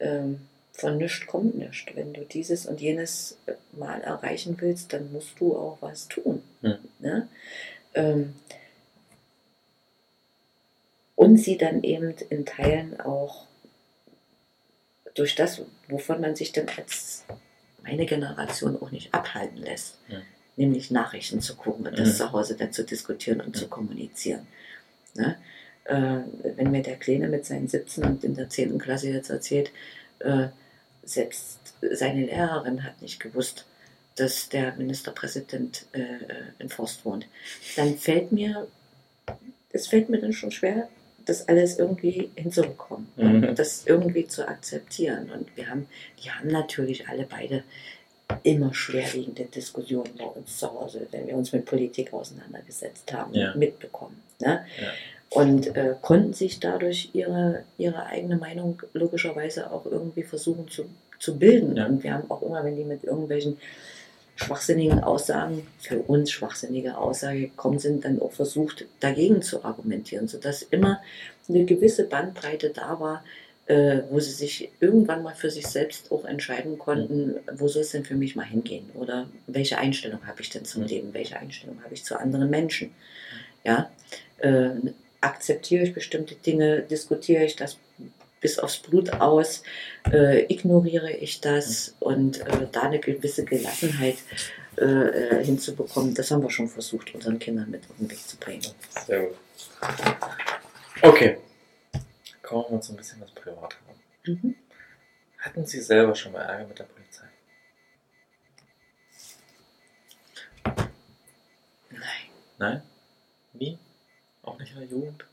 ähm, 0.00 0.40
von 0.72 0.96
nichts 0.96 1.26
kommt 1.26 1.56
nichts. 1.58 1.94
Wenn 1.94 2.14
du 2.14 2.22
dieses 2.22 2.64
und 2.64 2.80
jenes 2.80 3.36
mal 3.72 4.00
erreichen 4.00 4.56
willst, 4.60 4.92
dann 4.92 5.12
musst 5.12 5.38
du 5.38 5.54
auch 5.54 5.78
was 5.80 6.08
tun. 6.08 6.42
Mhm. 6.62 6.78
Ne? 6.98 7.28
Ähm, 7.94 8.34
und 11.30 11.36
sie 11.36 11.56
dann 11.56 11.84
eben 11.84 12.12
in 12.28 12.44
Teilen 12.44 12.98
auch 13.00 13.46
durch 15.14 15.36
das, 15.36 15.62
wovon 15.88 16.20
man 16.20 16.34
sich 16.34 16.50
dann 16.50 16.66
als 16.76 17.24
meine 17.84 18.04
Generation 18.04 18.76
auch 18.82 18.90
nicht 18.90 19.14
abhalten 19.14 19.58
lässt, 19.58 19.98
Ja. 20.08 20.18
nämlich 20.56 20.90
Nachrichten 20.90 21.40
zu 21.40 21.54
gucken 21.54 21.86
und 21.86 21.96
das 21.96 22.08
Mhm. 22.08 22.14
zu 22.16 22.32
Hause 22.32 22.56
dann 22.56 22.72
zu 22.72 22.82
diskutieren 22.82 23.40
und 23.40 23.54
Ja. 23.54 23.62
zu 23.62 23.68
kommunizieren. 23.68 24.48
Ne? 25.14 25.36
Äh, 25.84 26.18
wenn 26.56 26.72
mir 26.72 26.82
der 26.82 26.96
Kleine 26.96 27.28
mit 27.28 27.46
seinen 27.46 27.68
17 27.68 28.02
und 28.04 28.24
in 28.24 28.34
der 28.34 28.48
10. 28.48 28.78
Klasse 28.80 29.10
jetzt 29.10 29.30
erzählt, 29.30 29.70
äh, 30.18 30.48
selbst 31.04 31.60
seine 31.92 32.26
Lehrerin 32.26 32.82
hat 32.82 33.00
nicht 33.02 33.20
gewusst, 33.20 33.66
dass 34.16 34.48
der 34.48 34.74
Ministerpräsident 34.74 35.86
äh, 35.92 36.02
in 36.58 36.68
Forst 36.70 37.04
wohnt, 37.04 37.28
dann 37.76 37.96
fällt 37.96 38.32
mir, 38.32 38.66
es 39.72 39.86
fällt 39.86 40.08
mir 40.08 40.20
dann 40.20 40.32
schon 40.32 40.50
schwer, 40.50 40.88
das 41.30 41.48
alles 41.48 41.78
irgendwie 41.78 42.30
hinzubekommen 42.36 43.06
Mhm. 43.16 43.48
und 43.48 43.58
das 43.58 43.86
irgendwie 43.86 44.26
zu 44.26 44.46
akzeptieren. 44.46 45.30
Und 45.30 45.56
wir 45.56 45.68
haben, 45.70 45.86
die 46.22 46.30
haben 46.30 46.48
natürlich 46.48 47.08
alle 47.08 47.24
beide 47.24 47.62
immer 48.42 48.72
schwerwiegende 48.74 49.44
Diskussionen 49.44 50.10
bei 50.18 50.24
uns 50.24 50.58
zu 50.58 50.70
Hause, 50.72 51.06
wenn 51.10 51.26
wir 51.26 51.34
uns 51.36 51.52
mit 51.52 51.64
Politik 51.64 52.12
auseinandergesetzt 52.12 53.12
haben, 53.12 53.34
Ja. 53.34 53.54
mitbekommen. 53.54 54.20
Ne? 54.40 54.64
Ja. 54.80 54.88
Und 55.30 55.76
äh, 55.76 55.94
konnten 56.02 56.32
sich 56.32 56.58
dadurch 56.60 57.10
ihre, 57.12 57.62
ihre 57.78 58.06
eigene 58.06 58.36
Meinung 58.36 58.82
logischerweise 58.92 59.70
auch 59.72 59.86
irgendwie 59.86 60.22
versuchen 60.24 60.68
zu, 60.68 60.84
zu 61.20 61.38
bilden. 61.38 61.76
Ja. 61.76 61.86
Und 61.86 62.02
wir 62.02 62.12
haben 62.14 62.28
auch 62.30 62.42
immer, 62.42 62.64
wenn 62.64 62.76
die 62.76 62.84
mit 62.84 63.04
irgendwelchen 63.04 63.56
schwachsinnigen 64.42 65.00
Aussagen, 65.02 65.66
für 65.80 65.98
uns 65.98 66.30
schwachsinnige 66.30 66.96
Aussagen 66.96 67.40
gekommen 67.40 67.78
sind, 67.78 68.04
dann 68.04 68.20
auch 68.20 68.32
versucht, 68.32 68.86
dagegen 69.00 69.42
zu 69.42 69.64
argumentieren, 69.64 70.28
sodass 70.28 70.62
immer 70.62 71.00
eine 71.48 71.64
gewisse 71.64 72.04
Bandbreite 72.04 72.70
da 72.70 72.98
war, 73.00 73.24
äh, 73.66 74.02
wo 74.10 74.18
sie 74.18 74.32
sich 74.32 74.70
irgendwann 74.80 75.22
mal 75.22 75.34
für 75.34 75.50
sich 75.50 75.66
selbst 75.66 76.10
auch 76.10 76.24
entscheiden 76.24 76.78
konnten, 76.78 77.36
wo 77.52 77.68
soll 77.68 77.82
es 77.82 77.90
denn 77.90 78.04
für 78.04 78.14
mich 78.14 78.34
mal 78.34 78.46
hingehen 78.46 78.90
oder 78.94 79.28
welche 79.46 79.78
Einstellung 79.78 80.26
habe 80.26 80.40
ich 80.40 80.50
denn 80.50 80.64
zum 80.64 80.82
Mhm. 80.82 80.88
Leben, 80.88 81.14
welche 81.14 81.38
Einstellung 81.38 81.82
habe 81.84 81.94
ich 81.94 82.04
zu 82.04 82.18
anderen 82.18 82.50
Menschen. 82.50 82.92
Ja, 83.62 83.90
äh, 84.38 84.70
akzeptiere 85.20 85.84
ich 85.84 85.92
bestimmte 85.92 86.34
Dinge, 86.34 86.80
diskutiere 86.80 87.44
ich 87.44 87.56
das 87.56 87.76
bis 88.40 88.58
aufs 88.58 88.78
Blut 88.78 89.12
aus, 89.14 89.62
äh, 90.10 90.44
ignoriere 90.52 91.10
ich 91.12 91.40
das 91.40 91.94
und 92.00 92.40
äh, 92.40 92.66
da 92.72 92.82
eine 92.82 92.98
gewisse 92.98 93.44
Gelassenheit 93.44 94.16
äh, 94.76 94.84
äh, 94.84 95.44
hinzubekommen, 95.44 96.14
das 96.14 96.30
haben 96.30 96.42
wir 96.42 96.50
schon 96.50 96.68
versucht, 96.68 97.14
unseren 97.14 97.38
Kindern 97.38 97.70
mit 97.70 97.82
auf 97.90 97.96
den 97.98 98.10
Weg 98.10 98.18
zu 98.18 98.36
bringen. 98.36 98.64
Sehr 99.06 99.26
gut. 99.26 99.36
Okay. 101.02 101.38
Kommen 102.42 102.64
wir 102.70 102.80
zu 102.80 102.92
ein 102.92 102.96
bisschen 102.96 103.20
was 103.20 103.30
Privatem. 103.32 103.78
Mhm. 104.24 104.54
Hatten 105.38 105.66
Sie 105.66 105.80
selber 105.80 106.14
schon 106.14 106.32
mal 106.32 106.42
Ärger 106.42 106.66
mit 106.66 106.78
der 106.78 106.84
Polizei? 106.84 107.26
Nein, 111.90 112.02
Nein? 112.58 112.82
Nie? 113.54 113.78
Auch 114.42 114.58
nicht 114.58 114.72
in 114.72 114.80
der 114.80 114.88
Jugend? 114.88 115.24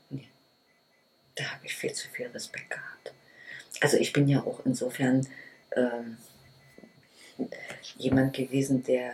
Da 1.38 1.44
habe 1.52 1.66
ich 1.66 1.74
viel 1.74 1.92
zu 1.92 2.08
viel 2.08 2.26
Respekt 2.28 2.70
gehabt. 2.70 3.12
Also 3.80 3.96
ich 3.96 4.12
bin 4.12 4.28
ja 4.28 4.42
auch 4.42 4.64
insofern 4.64 5.26
ähm, 5.76 6.16
jemand 7.96 8.34
gewesen, 8.34 8.82
der, 8.82 9.12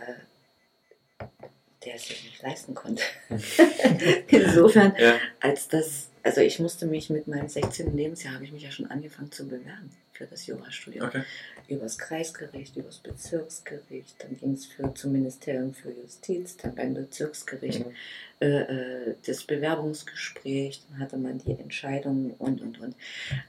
der 1.83 1.95
es 1.95 2.07
sich 2.07 2.23
nicht 2.23 2.41
leisten 2.41 2.73
konnte. 2.73 3.03
insofern 4.27 4.95
Ja. 4.97 5.19
als 5.39 5.67
das, 5.67 6.09
also 6.23 6.41
ich 6.41 6.59
musste 6.59 6.87
mich 6.87 7.09
mit 7.09 7.27
meinem 7.27 7.47
16. 7.47 7.95
Lebensjahr, 7.95 8.33
habe 8.33 8.45
ich 8.45 8.51
mich 8.51 8.63
ja 8.63 8.71
schon 8.71 8.89
angefangen 8.89 9.31
zu 9.31 9.47
bewerben 9.47 9.91
für 10.15 10.25
das 10.25 10.47
Jurastudium. 10.47 11.05
Okay. 11.05 11.23
Übers 11.67 11.97
Kreisgericht, 11.97 12.75
übers 12.77 12.99
Bezirksgericht, 12.99 14.15
dann 14.23 14.37
ging 14.37 14.53
es 14.53 14.65
für, 14.65 14.93
zum 14.93 15.11
Ministerium 15.11 15.73
für 15.73 15.91
Justiz, 15.91 16.57
dann 16.57 16.75
beim 16.75 16.93
Bezirksgericht 16.93 17.85
Mhm. 17.85 17.93
äh, 18.39 18.61
äh, 18.61 19.15
das 19.25 19.43
Bewerbungsgespräch, 19.43 20.81
dann 20.89 20.99
hatte 20.99 21.17
man 21.17 21.39
die 21.39 21.51
Entscheidung 21.51 22.35
und, 22.37 22.61
und, 22.61 22.79
und. 22.79 22.95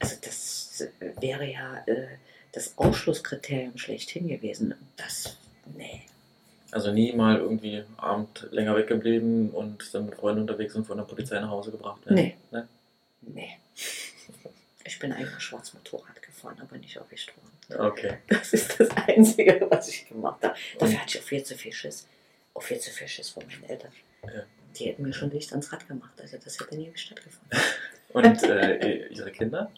Also 0.01 0.17
das 0.23 0.81
äh, 1.01 1.13
wäre 1.21 1.51
ja 1.51 1.83
äh, 1.87 2.07
das 2.53 2.77
Ausschlusskriterium 2.79 3.77
schlechthin 3.79 4.29
gewesen. 4.29 4.75
Das, 4.97 5.37
nee. 5.77 6.03
Also 6.73 6.93
nie 6.93 7.13
mal 7.13 7.39
irgendwie 7.39 7.85
Abend 7.97 8.49
länger 8.51 8.77
weggeblieben 8.77 9.51
und 9.51 9.95
dann 9.95 10.07
mit 10.07 10.17
Freunden 10.17 10.43
unterwegs 10.43 10.75
und 10.75 10.87
von 10.87 10.97
der 10.97 11.05
Polizei 11.05 11.39
nach 11.39 11.51
Hause 11.51 11.71
gebracht 11.71 12.05
werden? 12.07 12.17
Nee. 12.17 12.37
Ne? 12.51 12.69
Nee. 13.23 13.59
Ich 14.87 14.99
bin 14.99 15.13
einmal 15.13 15.41
schwarz 15.41 15.75
Motorrad 15.75 16.23
gefahren, 16.23 16.59
aber 16.61 16.77
nicht 16.79 16.97
erwischt 16.97 17.33
worden. 17.37 17.87
Okay. 17.89 18.19
Das 18.29 18.53
ist 18.53 18.79
das 18.79 18.89
Einzige, 19.09 19.67
was 19.71 19.89
ich 19.89 20.09
gemacht 20.09 20.43
habe. 20.43 20.55
Dafür 20.79 21.01
hatte 21.01 21.17
ich 21.19 21.23
auch 21.23 21.27
viel 21.27 21.43
zu 21.43 21.57
viel 21.57 21.73
Schiss. 21.73 22.07
Auch 22.55 22.63
viel 22.63 22.79
zu 22.79 22.91
viel 22.91 23.09
Schiss 23.09 23.31
von 23.31 23.45
meinen 23.47 23.65
Eltern. 23.65 23.93
Ja. 24.25 24.43
Die 24.79 24.87
hätten 24.87 25.03
mir 25.03 25.13
schon 25.13 25.31
Licht 25.31 25.51
ans 25.53 25.73
Rad 25.73 25.87
gemacht. 25.89 26.13
Also 26.21 26.37
das 26.43 26.59
hätte 26.61 26.77
nie 26.77 26.93
stattgefunden. 26.95 27.59
Und 28.13 28.43
äh, 28.45 29.09
Ihre 29.09 29.31
Kinder? 29.33 29.71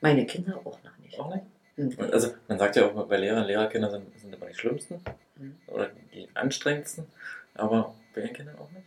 Meine 0.00 0.26
Kinder 0.26 0.58
auch 0.58 0.78
noch 0.84 0.98
nicht. 0.98 1.18
Auch 1.18 1.34
nicht? 1.34 1.44
Mhm. 1.76 2.12
Also 2.12 2.34
man 2.48 2.58
sagt 2.58 2.76
ja 2.76 2.86
auch 2.86 3.06
bei 3.06 3.16
Lehrern, 3.16 3.46
Lehrerkinder 3.46 3.90
sind, 3.90 4.18
sind 4.20 4.34
immer 4.34 4.46
die 4.46 4.54
schlimmsten 4.54 5.00
Mhm. 5.36 5.56
oder 5.68 5.90
die 6.12 6.28
anstrengendsten, 6.34 7.06
aber 7.54 7.94
bei 8.14 8.20
Ihren 8.20 8.34
Kindern 8.34 8.58
auch 8.58 8.70
nicht? 8.72 8.84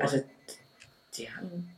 Also 0.00 0.22
die 1.16 1.30
haben, 1.30 1.73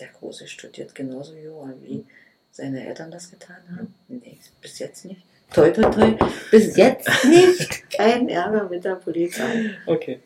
der 0.00 0.08
Große 0.08 0.46
studiert 0.48 0.94
genauso 0.94 1.34
Jura, 1.34 1.72
wie 1.82 2.04
seine 2.50 2.86
Eltern 2.86 3.10
das 3.10 3.30
getan 3.30 3.56
haben. 3.76 3.94
Nee, 4.08 4.38
bis 4.60 4.78
jetzt 4.78 5.04
nicht. 5.04 5.22
Toi, 5.52 5.70
toi, 5.70 5.90
toi. 5.90 6.16
Bis 6.50 6.76
jetzt 6.76 7.08
nicht. 7.24 7.90
Kein 7.90 8.28
Ärger 8.28 8.68
mit 8.68 8.84
der 8.84 8.96
Polizei. 8.96 9.74
Okay. 9.86 10.20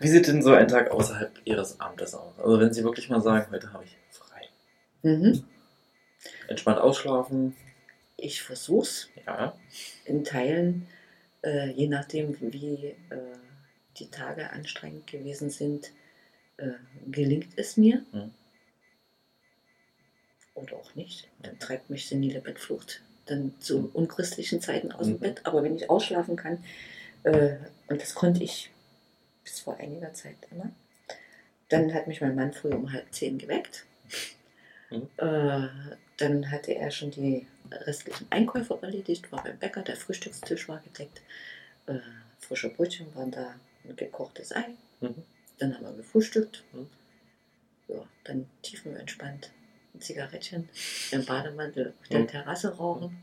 Wie 0.00 0.08
sieht 0.08 0.28
denn 0.28 0.42
so 0.42 0.52
ein 0.52 0.68
Tag 0.68 0.90
außerhalb 0.90 1.32
Ihres 1.44 1.80
Amtes 1.80 2.14
aus? 2.14 2.38
Also 2.38 2.60
wenn 2.60 2.72
Sie 2.72 2.84
wirklich 2.84 3.08
mal 3.08 3.20
sagen, 3.20 3.50
heute 3.50 3.72
habe 3.72 3.84
ich 3.84 3.96
frei. 4.10 4.42
Mhm. 5.02 5.44
Entspannt 6.48 6.78
ausschlafen, 6.78 7.56
Ich 8.16 8.42
versuch's. 8.42 9.08
ja. 9.26 9.54
in 10.04 10.22
Teilen, 10.24 10.86
äh, 11.42 11.70
je 11.70 11.88
nachdem, 11.88 12.36
wie 12.40 12.94
äh, 13.10 13.16
die 13.98 14.10
Tage 14.10 14.50
anstrengend 14.50 15.06
gewesen 15.06 15.50
sind, 15.50 15.90
äh, 16.58 16.70
gelingt 17.10 17.48
es 17.56 17.76
mir. 17.76 18.04
Mhm. 18.12 18.30
Oder 20.54 20.76
auch 20.76 20.94
nicht. 20.94 21.28
Dann 21.42 21.58
treibt 21.58 21.90
mich 21.90 22.08
senile 22.08 22.40
Bettflucht 22.40 23.00
dann 23.26 23.54
zu 23.60 23.90
unchristlichen 23.92 24.60
Zeiten 24.60 24.92
aus 24.92 25.06
dem 25.06 25.14
Mhm. 25.14 25.20
Bett. 25.20 25.40
Aber 25.44 25.62
wenn 25.62 25.76
ich 25.76 25.90
ausschlafen 25.90 26.36
kann, 26.36 26.62
äh, 27.22 27.56
und 27.88 28.00
das 28.00 28.14
konnte 28.14 28.42
ich 28.42 28.70
bis 29.42 29.60
vor 29.60 29.76
einiger 29.78 30.12
Zeit 30.12 30.36
immer, 30.50 30.70
dann 31.68 31.92
hat 31.94 32.06
mich 32.06 32.20
mein 32.20 32.34
Mann 32.34 32.52
früh 32.52 32.70
um 32.70 32.92
halb 32.92 33.12
zehn 33.12 33.38
geweckt. 33.38 33.84
Mhm. 34.90 35.08
Äh, 35.16 35.68
dann 36.18 36.50
hatte 36.50 36.74
er 36.74 36.90
schon 36.90 37.10
die 37.10 37.46
restlichen 37.70 38.26
Einkäufe 38.30 38.78
erledigt, 38.80 39.32
war 39.32 39.42
beim 39.42 39.58
Bäcker, 39.58 39.82
der 39.82 39.96
Frühstückstisch 39.96 40.68
war 40.68 40.80
gedeckt, 40.80 41.22
äh, 41.86 41.98
frische 42.38 42.68
Brötchen 42.68 43.14
waren 43.14 43.30
da, 43.30 43.54
ein 43.88 43.96
gekochtes 43.96 44.54
Ei. 44.54 44.66
Mhm. 45.00 45.22
Dann 45.58 45.74
haben 45.74 45.84
wir 45.84 45.92
gefrühstückt. 45.92 46.62
Mhm. 46.72 46.88
Ja, 47.88 48.06
dann 48.24 48.46
tiefenentspannt 48.62 49.50
ein 49.94 50.00
Zigarettchen 50.00 50.68
im 51.12 51.24
Bademantel 51.24 51.94
auf 52.00 52.08
der 52.08 52.20
Mhm. 52.20 52.28
Terrasse 52.28 52.76
rauchen, 52.76 53.22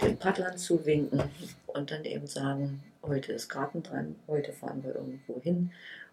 den 0.00 0.18
Paddlern 0.18 0.56
zuwinken 0.58 1.22
und 1.68 1.90
dann 1.90 2.04
eben 2.04 2.26
sagen, 2.26 2.82
heute 3.02 3.32
ist 3.32 3.48
Garten 3.48 3.82
dran, 3.82 4.16
heute 4.28 4.52
fahren 4.52 4.82
wir 4.84 4.94
irgendwo 4.94 5.40
hin, 5.40 5.72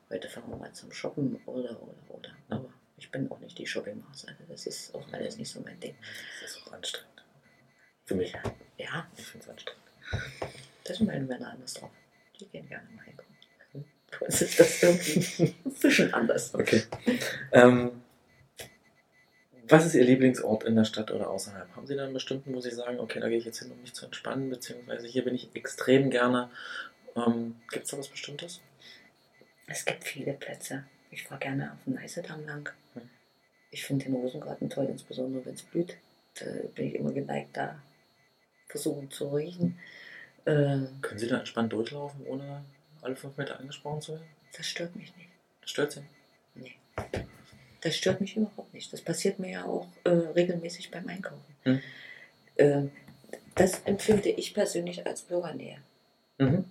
heute 0.09 0.29
fahren 0.29 0.49
wir 0.49 0.57
mal 0.57 0.71
zum 0.73 0.91
Shoppen 0.91 1.39
oder, 1.45 1.71
oder, 1.81 1.93
oder. 2.09 2.29
Aber 2.49 2.69
ich 2.97 3.09
bin 3.11 3.29
auch 3.31 3.39
nicht 3.39 3.57
die 3.57 3.65
Shoppingmaus. 3.67 4.25
Also 4.27 4.43
das 4.47 4.65
ist 4.65 4.93
auch 4.95 5.11
alles 5.13 5.37
nicht 5.37 5.51
so 5.51 5.59
mein 5.61 5.79
Ding. 5.79 5.95
Das 6.41 6.51
ist 6.51 6.67
auch 6.67 6.73
anstrengend. 6.73 7.23
Für 8.05 8.15
mich. 8.15 8.33
Ja, 8.77 9.07
Ich 9.17 9.25
finde 9.25 9.45
es 9.45 9.49
anstrengend. 9.49 9.83
das 10.83 10.97
sind 10.97 11.07
meine 11.07 11.25
Männer 11.25 11.51
anders 11.51 11.73
drauf. 11.75 11.91
Die 12.39 12.45
gehen 12.47 12.67
gerne 12.67 12.87
mal 12.95 13.03
einkaufen. 13.05 13.35
Bei 14.11 14.25
uns 14.25 14.41
ist 14.41 14.59
das 14.59 14.81
irgendwie 14.83 15.55
ein 15.65 15.73
bisschen 15.79 16.13
anders. 16.13 16.53
Okay. 16.55 16.83
Ähm, 17.51 17.91
was 19.69 19.85
ist 19.85 19.95
Ihr 19.95 20.03
Lieblingsort 20.03 20.63
in 20.63 20.75
der 20.75 20.85
Stadt 20.85 21.11
oder 21.11 21.29
außerhalb? 21.29 21.75
Haben 21.75 21.87
Sie 21.87 21.95
da 21.95 22.03
einen 22.03 22.13
bestimmten, 22.13 22.53
wo 22.53 22.61
Sie 22.61 22.71
sagen, 22.71 22.99
okay, 22.99 23.19
da 23.19 23.29
gehe 23.29 23.37
ich 23.37 23.45
jetzt 23.45 23.59
hin, 23.59 23.71
um 23.71 23.81
mich 23.81 23.93
zu 23.93 24.05
entspannen, 24.05 24.49
beziehungsweise 24.49 25.07
hier 25.07 25.23
bin 25.23 25.35
ich 25.35 25.49
extrem 25.55 26.09
gerne. 26.09 26.49
Ähm, 27.15 27.55
Gibt 27.71 27.85
es 27.85 27.91
da 27.91 27.97
was 27.97 28.07
Bestimmtes? 28.07 28.61
Es 29.67 29.85
gibt 29.85 30.03
viele 30.03 30.33
Plätze. 30.33 30.85
Ich 31.11 31.23
fahre 31.23 31.39
gerne 31.39 31.71
auf 31.73 31.83
den 31.85 31.95
Neisedamm 31.95 32.45
lang. 32.45 32.71
Hm. 32.93 33.09
Ich 33.71 33.85
finde 33.85 34.05
den 34.05 34.15
Rosengarten 34.15 34.69
toll, 34.69 34.87
insbesondere 34.89 35.45
wenn 35.45 35.53
es 35.53 35.63
blüht. 35.63 35.97
Da 36.39 36.45
bin 36.75 36.87
ich 36.87 36.95
immer 36.95 37.11
geneigt, 37.11 37.55
da 37.57 37.81
versuchen 38.67 39.11
zu 39.11 39.29
riechen. 39.29 39.79
Äh, 40.45 40.79
Können 41.01 41.19
Sie 41.19 41.27
da 41.27 41.39
entspannt 41.39 41.73
durchlaufen, 41.73 42.25
ohne 42.25 42.63
alle 43.01 43.15
fünf 43.15 43.37
Meter 43.37 43.59
angesprochen 43.59 44.01
zu 44.01 44.13
werden? 44.13 44.25
das 44.55 44.65
stört 44.65 44.95
mich 44.95 45.15
nicht. 45.15 45.29
Das 45.61 45.69
stört 45.71 45.91
Sie? 45.91 46.01
Nee. 46.55 46.75
Das 47.81 47.95
stört 47.95 48.19
mich 48.21 48.35
überhaupt 48.35 48.73
nicht. 48.73 48.91
Das 48.91 49.01
passiert 49.01 49.39
mir 49.39 49.51
ja 49.51 49.65
auch 49.65 49.87
äh, 50.03 50.09
regelmäßig 50.09 50.91
beim 50.91 51.07
Einkaufen. 51.07 51.55
Hm. 51.63 51.81
Ähm, 52.57 52.91
das 53.55 53.81
empfinde 53.85 54.29
ich 54.29 54.53
persönlich 54.53 55.05
als 55.05 55.21
Bürgernähe. 55.23 55.77
Mhm. 56.37 56.65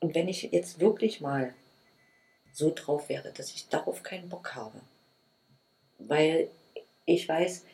Und 0.00 0.14
wenn 0.14 0.28
ich 0.28 0.42
jetzt 0.42 0.78
wirklich 0.80 1.20
mal 1.20 1.54
so 2.52 2.72
drauf 2.74 3.08
wäre, 3.08 3.32
dass 3.32 3.50
ich 3.50 3.68
darauf 3.68 4.02
keinen 4.02 4.28
Bock 4.28 4.54
habe, 4.54 4.80
weil 5.98 6.48
ich 7.06 7.28
weiß, 7.28 7.64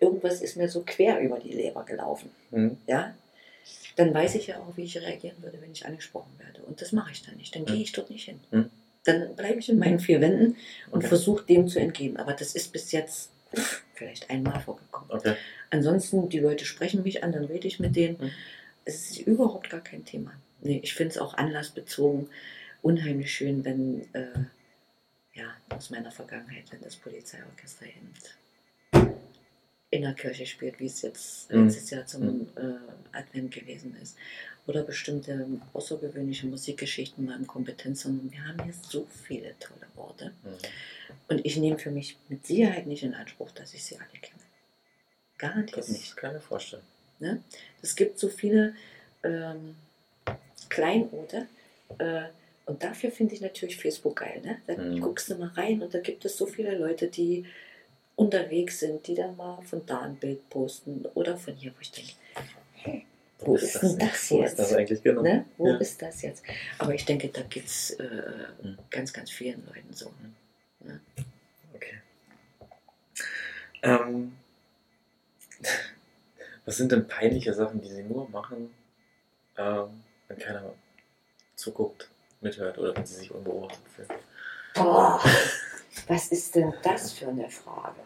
irgendwas 0.00 0.40
ist 0.40 0.56
mir 0.56 0.68
so 0.68 0.82
quer 0.84 1.20
über 1.20 1.38
die 1.38 1.52
Leber 1.52 1.84
gelaufen, 1.84 2.30
Mhm. 2.50 2.78
ja, 2.86 3.14
dann 3.96 4.12
weiß 4.12 4.34
ich 4.34 4.48
ja 4.48 4.58
auch, 4.58 4.76
wie 4.76 4.84
ich 4.84 4.98
reagieren 4.98 5.42
würde, 5.42 5.60
wenn 5.60 5.72
ich 5.72 5.86
angesprochen 5.86 6.32
werde. 6.38 6.62
Und 6.62 6.80
das 6.80 6.92
mache 6.92 7.12
ich 7.12 7.22
dann 7.22 7.36
nicht. 7.36 7.54
Dann 7.54 7.64
gehe 7.66 7.82
ich 7.82 7.92
dort 7.92 8.10
nicht 8.10 8.24
hin. 8.24 8.40
Dann 9.04 9.34
bleibe 9.34 9.58
ich 9.58 9.68
in 9.68 9.78
meinen 9.78 10.00
vier 10.00 10.20
Wänden 10.20 10.56
und 10.90 10.98
Okay. 10.98 11.08
versuche 11.08 11.44
dem 11.44 11.66
zu 11.68 11.80
entgehen. 11.80 12.16
Aber 12.16 12.32
das 12.34 12.54
ist 12.54 12.72
bis 12.72 12.92
jetzt 12.92 13.30
vielleicht 13.94 14.30
einmal 14.30 14.60
vorgekommen. 14.60 15.10
Okay. 15.10 15.34
Ansonsten, 15.70 16.28
die 16.28 16.38
Leute 16.38 16.64
sprechen 16.64 17.02
mich 17.02 17.22
an, 17.24 17.32
dann 17.32 17.44
rede 17.44 17.66
ich 17.66 17.80
mit 17.80 17.96
denen. 17.96 18.16
Mhm. 18.18 18.30
Es 18.84 19.10
ist 19.10 19.18
überhaupt 19.20 19.70
gar 19.70 19.80
kein 19.80 20.04
Thema. 20.04 20.32
Nee, 20.60 20.80
ich 20.82 20.94
finde 20.94 21.10
es 21.12 21.18
auch 21.18 21.34
anlassbezogen 21.34 22.28
unheimlich 22.82 23.32
schön, 23.32 23.64
wenn, 23.64 24.02
äh, 24.12 24.26
ja, 25.34 25.54
aus 25.70 25.90
meiner 25.90 26.10
Vergangenheit, 26.10 26.64
wenn 26.70 26.80
das 26.82 26.96
Polizeiorchester 26.96 27.86
eben 27.86 28.12
in 29.92 30.02
der 30.02 30.14
Kirche 30.14 30.46
spielt, 30.46 30.80
wie 30.80 30.86
es 30.86 31.02
jetzt 31.02 31.52
Mhm. 31.52 31.64
letztes 31.66 31.90
Jahr 31.90 32.06
zum 32.06 32.48
äh, 32.56 33.16
Advent 33.16 33.52
gewesen 33.54 33.94
ist. 34.02 34.16
Oder 34.66 34.82
bestimmte 34.84 35.46
außergewöhnliche 35.74 36.46
Musikgeschichten 36.46 37.26
beim 37.26 37.46
Kompetenzzentrum. 37.46 38.32
Wir 38.32 38.42
haben 38.48 38.62
hier 38.64 38.72
so 38.90 39.06
viele 39.26 39.54
tolle 39.60 39.86
Orte. 39.96 40.32
Mhm. 40.42 40.50
Und 41.28 41.44
ich 41.44 41.56
nehme 41.58 41.78
für 41.78 41.90
mich 41.90 42.16
mit 42.30 42.46
Sicherheit 42.46 42.86
nicht 42.86 43.02
in 43.02 43.12
Anspruch, 43.14 43.50
dass 43.50 43.74
ich 43.74 43.84
sie 43.84 43.96
alle 43.96 44.18
kenne. 44.20 44.40
Garantiert 45.36 45.78
Das 45.78 45.88
nicht. 45.88 46.22
mir 46.22 46.40
vorstellen. 46.40 46.82
Ne? 47.18 47.42
Es 47.82 47.94
gibt 47.94 48.18
so 48.18 48.28
viele 48.28 48.74
ähm, 49.24 49.76
Kleinorte. 50.70 51.46
Äh, 51.98 52.22
und 52.64 52.82
dafür 52.82 53.10
finde 53.10 53.34
ich 53.34 53.40
natürlich 53.40 53.76
Facebook 53.76 54.16
geil. 54.16 54.40
Ne? 54.42 54.62
Da 54.66 54.80
Mhm. 54.80 55.00
guckst 55.00 55.28
du 55.28 55.34
mal 55.34 55.48
rein 55.48 55.82
und 55.82 55.92
da 55.92 55.98
gibt 56.00 56.24
es 56.24 56.36
so 56.38 56.46
viele 56.46 56.78
Leute, 56.78 57.08
die 57.08 57.44
unterwegs 58.16 58.80
sind, 58.80 59.06
die 59.06 59.14
dann 59.14 59.36
mal 59.36 59.60
von 59.62 59.84
da 59.86 60.00
ein 60.02 60.16
Bild 60.16 60.48
posten 60.50 61.04
oder 61.14 61.36
von 61.36 61.54
hier, 61.54 61.72
wo 61.76 61.80
ich 61.80 61.90
denke, 61.92 62.12
hey, 62.74 63.06
wo 63.40 63.56
ist 63.56 63.80
denn 63.82 63.98
das 63.98 64.30
Wo 64.30 64.40
jetzt? 64.42 64.52
ist 64.52 64.58
das 64.58 64.72
eigentlich 64.74 65.02
genau? 65.02 65.22
Ne? 65.22 65.46
Wo 65.56 65.68
Ja. 65.68 65.76
ist 65.78 66.00
das 66.02 66.22
jetzt? 66.22 66.42
Aber 66.78 66.94
ich 66.94 67.04
denke, 67.04 67.28
da 67.28 67.42
geht 67.42 67.66
es 67.66 67.90
äh, 67.92 68.04
Mhm. 68.62 68.78
ganz, 68.90 69.12
ganz 69.12 69.30
vielen 69.30 69.64
Leuten 69.66 69.92
so. 69.92 70.12
Okay. 71.74 72.00
Ähm, 73.82 74.36
was 76.64 76.76
sind 76.76 76.92
denn 76.92 77.06
peinliche 77.08 77.52
Sachen, 77.54 77.80
die 77.80 77.88
Sie 77.90 78.02
nur 78.04 78.28
machen, 78.30 78.72
ähm, 79.56 80.02
wenn 80.28 80.38
keiner 80.38 80.74
zuguckt, 81.56 82.08
mithört 82.40 82.78
oder 82.78 82.94
wenn 82.94 83.06
Sie 83.06 83.14
sich 83.14 83.30
unbeobachtet 83.30 83.80
fühlen? 83.94 84.08
Boah, 84.74 85.20
was 86.08 86.28
ist 86.28 86.54
denn 86.54 86.72
das 86.82 87.12
für 87.12 87.28
eine 87.28 87.48
Frage? 87.48 87.96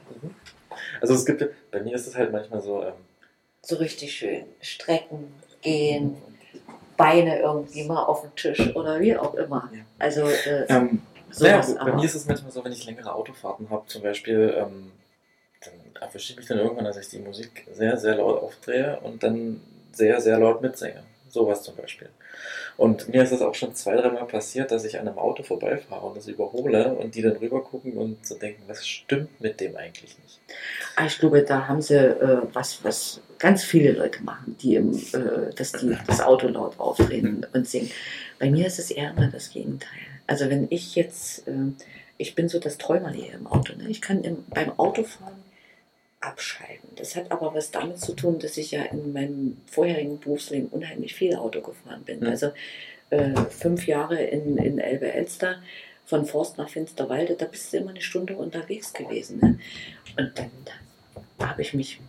Also 1.00 1.14
es 1.14 1.24
gibt, 1.24 1.44
bei 1.70 1.80
mir 1.80 1.94
ist 1.94 2.06
es 2.06 2.16
halt 2.16 2.32
manchmal 2.32 2.60
so, 2.60 2.82
ähm, 2.82 2.92
So 3.62 3.76
richtig 3.76 4.14
schön 4.14 4.44
strecken, 4.60 5.32
gehen, 5.62 6.16
Beine 6.96 7.40
irgendwie 7.40 7.84
mal 7.84 8.04
auf 8.04 8.22
den 8.22 8.34
Tisch 8.34 8.74
oder 8.74 9.00
wie 9.00 9.16
auch 9.16 9.34
immer. 9.34 9.70
Ja. 9.72 9.80
Also 9.98 10.22
äh, 10.28 10.66
ähm 10.68 11.02
sowas 11.30 11.74
bei 11.74 11.80
aber. 11.80 11.94
mir 11.94 12.04
ist 12.04 12.14
es 12.14 12.26
manchmal 12.26 12.50
so, 12.50 12.64
wenn 12.64 12.72
ich 12.72 12.86
längere 12.86 13.14
Autofahrten 13.14 13.68
habe, 13.70 13.86
zum 13.86 14.02
Beispiel, 14.02 14.54
ähm, 14.56 14.92
dann 15.62 15.74
erwische 16.00 16.32
ich 16.32 16.38
mich 16.38 16.46
dann 16.46 16.58
irgendwann, 16.58 16.84
dass 16.84 16.96
ich 16.96 17.08
die 17.08 17.18
Musik 17.18 17.66
sehr, 17.72 17.96
sehr 17.96 18.16
laut 18.16 18.42
aufdrehe 18.42 18.98
und 19.00 19.22
dann 19.22 19.60
sehr, 19.92 20.20
sehr 20.20 20.38
laut 20.38 20.62
mitsinge. 20.62 21.02
Sowas 21.28 21.62
zum 21.62 21.76
Beispiel. 21.76 22.08
Und 22.76 23.08
mir 23.08 23.22
ist 23.22 23.32
es 23.32 23.40
auch 23.40 23.54
schon 23.54 23.74
zwei, 23.74 23.96
dreimal 23.96 24.26
passiert, 24.26 24.70
dass 24.70 24.84
ich 24.84 24.98
an 24.98 25.08
einem 25.08 25.18
Auto 25.18 25.42
vorbeifahre 25.42 26.06
und 26.06 26.16
das 26.16 26.28
überhole 26.28 26.92
und 26.94 27.14
die 27.14 27.22
dann 27.22 27.36
rüber 27.36 27.62
gucken 27.62 27.92
und 27.96 28.26
so 28.26 28.34
denken, 28.34 28.62
was 28.66 28.86
stimmt 28.86 29.40
mit 29.40 29.60
dem 29.60 29.76
eigentlich 29.76 30.16
nicht? 30.22 30.40
Ah, 30.96 31.06
Ich 31.06 31.18
glaube, 31.18 31.42
da 31.42 31.68
haben 31.68 31.80
sie 31.80 31.94
äh, 31.96 32.42
was, 32.52 32.84
was 32.84 33.20
ganz 33.38 33.64
viele 33.64 33.92
Leute 33.92 34.22
machen, 34.22 34.56
die 34.60 34.74
im, 34.74 34.92
äh, 34.92 35.54
dass 35.54 35.72
die 35.72 35.96
das 36.06 36.20
Auto 36.20 36.48
laut 36.48 36.78
aufdrehen 36.78 37.46
und 37.54 37.66
singen. 37.66 37.90
Bei 38.38 38.50
mir 38.50 38.66
ist 38.66 38.78
es 38.78 38.90
eher 38.90 39.10
immer 39.16 39.28
das 39.28 39.50
Gegenteil. 39.50 39.88
Also 40.26 40.50
wenn 40.50 40.66
ich 40.70 40.94
jetzt, 40.96 41.48
äh, 41.48 41.52
ich 42.18 42.34
bin 42.34 42.48
so 42.48 42.58
das 42.58 42.76
Träumerli 42.76 43.30
im 43.32 43.46
Auto. 43.46 43.74
Ne? 43.74 43.88
Ich 43.88 44.02
kann 44.02 44.22
im, 44.22 44.44
beim 44.48 44.78
Autofahren 44.78 45.45
abschalten. 46.26 46.88
Das 46.96 47.16
hat 47.16 47.30
aber 47.30 47.54
was 47.54 47.70
damit 47.70 48.00
zu 48.00 48.12
tun, 48.12 48.38
dass 48.38 48.56
ich 48.56 48.72
ja 48.72 48.82
in 48.82 49.12
meinem 49.12 49.56
vorherigen 49.66 50.18
Berufsleben 50.18 50.68
unheimlich 50.68 51.14
viel 51.14 51.36
Auto 51.36 51.60
gefahren 51.60 52.02
bin. 52.04 52.20
Mhm. 52.20 52.26
Also 52.26 52.52
äh, 53.10 53.34
fünf 53.50 53.86
Jahre 53.86 54.20
in, 54.22 54.58
in 54.58 54.78
Elbe-Elster, 54.78 55.60
von 56.06 56.24
Forst 56.24 56.56
nach 56.56 56.68
Finsterwalde, 56.68 57.34
da 57.34 57.46
bist 57.46 57.72
du 57.72 57.78
immer 57.78 57.90
eine 57.90 58.00
Stunde 58.00 58.36
unterwegs 58.36 58.92
gewesen. 58.92 59.38
Ne? 59.40 59.58
Und 60.16 60.38
dann, 60.38 60.50
dann 61.38 61.48
habe 61.48 61.62
ich 61.62 61.74
mich 61.74 62.00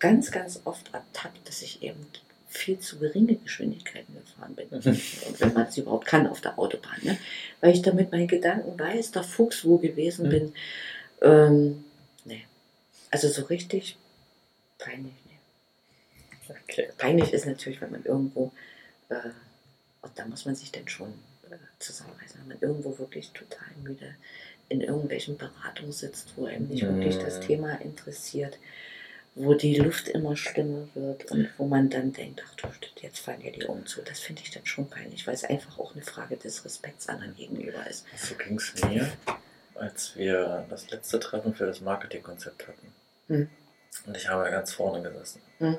ganz, 0.00 0.32
ganz 0.32 0.60
oft 0.64 0.92
ertappt, 0.92 1.48
dass 1.48 1.62
ich 1.62 1.82
eben 1.82 2.04
viel 2.48 2.78
zu 2.80 2.98
geringe 2.98 3.36
Geschwindigkeiten 3.36 4.14
gefahren 4.14 4.54
bin. 4.54 4.66
Und 4.70 5.40
wenn 5.40 5.52
man 5.54 5.68
es 5.68 5.78
überhaupt 5.78 6.06
kann 6.06 6.26
auf 6.26 6.40
der 6.40 6.58
Autobahn. 6.58 6.98
Ne? 7.02 7.16
Weil 7.60 7.74
ich 7.74 7.82
damit 7.82 8.10
meinen 8.10 8.28
Gedanken 8.28 8.78
weiß, 8.78 9.12
der 9.12 9.22
Fuchs 9.22 9.64
wo 9.64 9.78
gewesen 9.78 10.28
bin. 10.28 10.52
Ähm. 11.22 11.83
Also 13.14 13.28
so 13.28 13.42
richtig 13.42 13.96
peinlich. 14.78 15.14
Nee. 15.26 16.56
Okay. 16.64 16.90
Peinlich 16.98 17.32
ist 17.32 17.46
natürlich, 17.46 17.80
wenn 17.80 17.92
man 17.92 18.04
irgendwo, 18.04 18.50
äh, 19.08 19.30
da 20.16 20.26
muss 20.26 20.46
man 20.46 20.56
sich 20.56 20.72
dann 20.72 20.88
schon 20.88 21.10
äh, 21.48 21.54
zusammenreißen, 21.78 22.40
wenn 22.40 22.48
man 22.48 22.58
irgendwo 22.60 22.98
wirklich 22.98 23.30
total 23.30 23.68
müde 23.84 24.16
in 24.68 24.80
irgendwelchen 24.80 25.36
Beratungen 25.38 25.92
sitzt, 25.92 26.32
wo 26.34 26.46
einem 26.46 26.66
nicht 26.66 26.82
wirklich 26.82 27.16
das 27.18 27.36
Mhm. 27.38 27.42
Thema 27.42 27.74
interessiert, 27.82 28.58
wo 29.36 29.54
die 29.54 29.76
Luft 29.76 30.08
immer 30.08 30.36
schlimmer 30.36 30.88
wird 30.94 31.30
und 31.30 31.50
wo 31.56 31.66
man 31.66 31.90
dann 31.90 32.12
denkt, 32.12 32.42
ach 32.44 32.54
du, 32.56 32.68
jetzt 33.00 33.20
fallen 33.20 33.42
dir 33.42 33.52
die 33.52 33.68
Augen 33.68 33.86
zu. 33.86 34.02
Das 34.02 34.18
finde 34.18 34.42
ich 34.42 34.50
dann 34.50 34.66
schon 34.66 34.90
peinlich, 34.90 35.24
weil 35.28 35.34
es 35.34 35.44
einfach 35.44 35.78
auch 35.78 35.94
eine 35.94 36.02
Frage 36.02 36.36
des 36.36 36.64
Respekts 36.64 37.08
anderen 37.08 37.36
gegenüber 37.36 37.86
ist. 37.88 38.06
So 38.16 38.34
ging 38.34 38.56
es 38.56 38.74
mir, 38.82 39.08
als 39.76 40.16
wir 40.16 40.66
das 40.68 40.90
letzte 40.90 41.20
Treffen 41.20 41.54
für 41.54 41.66
das 41.66 41.80
Marketingkonzept 41.80 42.66
hatten. 42.66 42.92
Hm. 43.28 43.48
Und 44.06 44.16
ich 44.16 44.28
habe 44.28 44.50
ganz 44.50 44.72
vorne 44.72 45.02
gesessen. 45.02 45.40
Hm. 45.58 45.78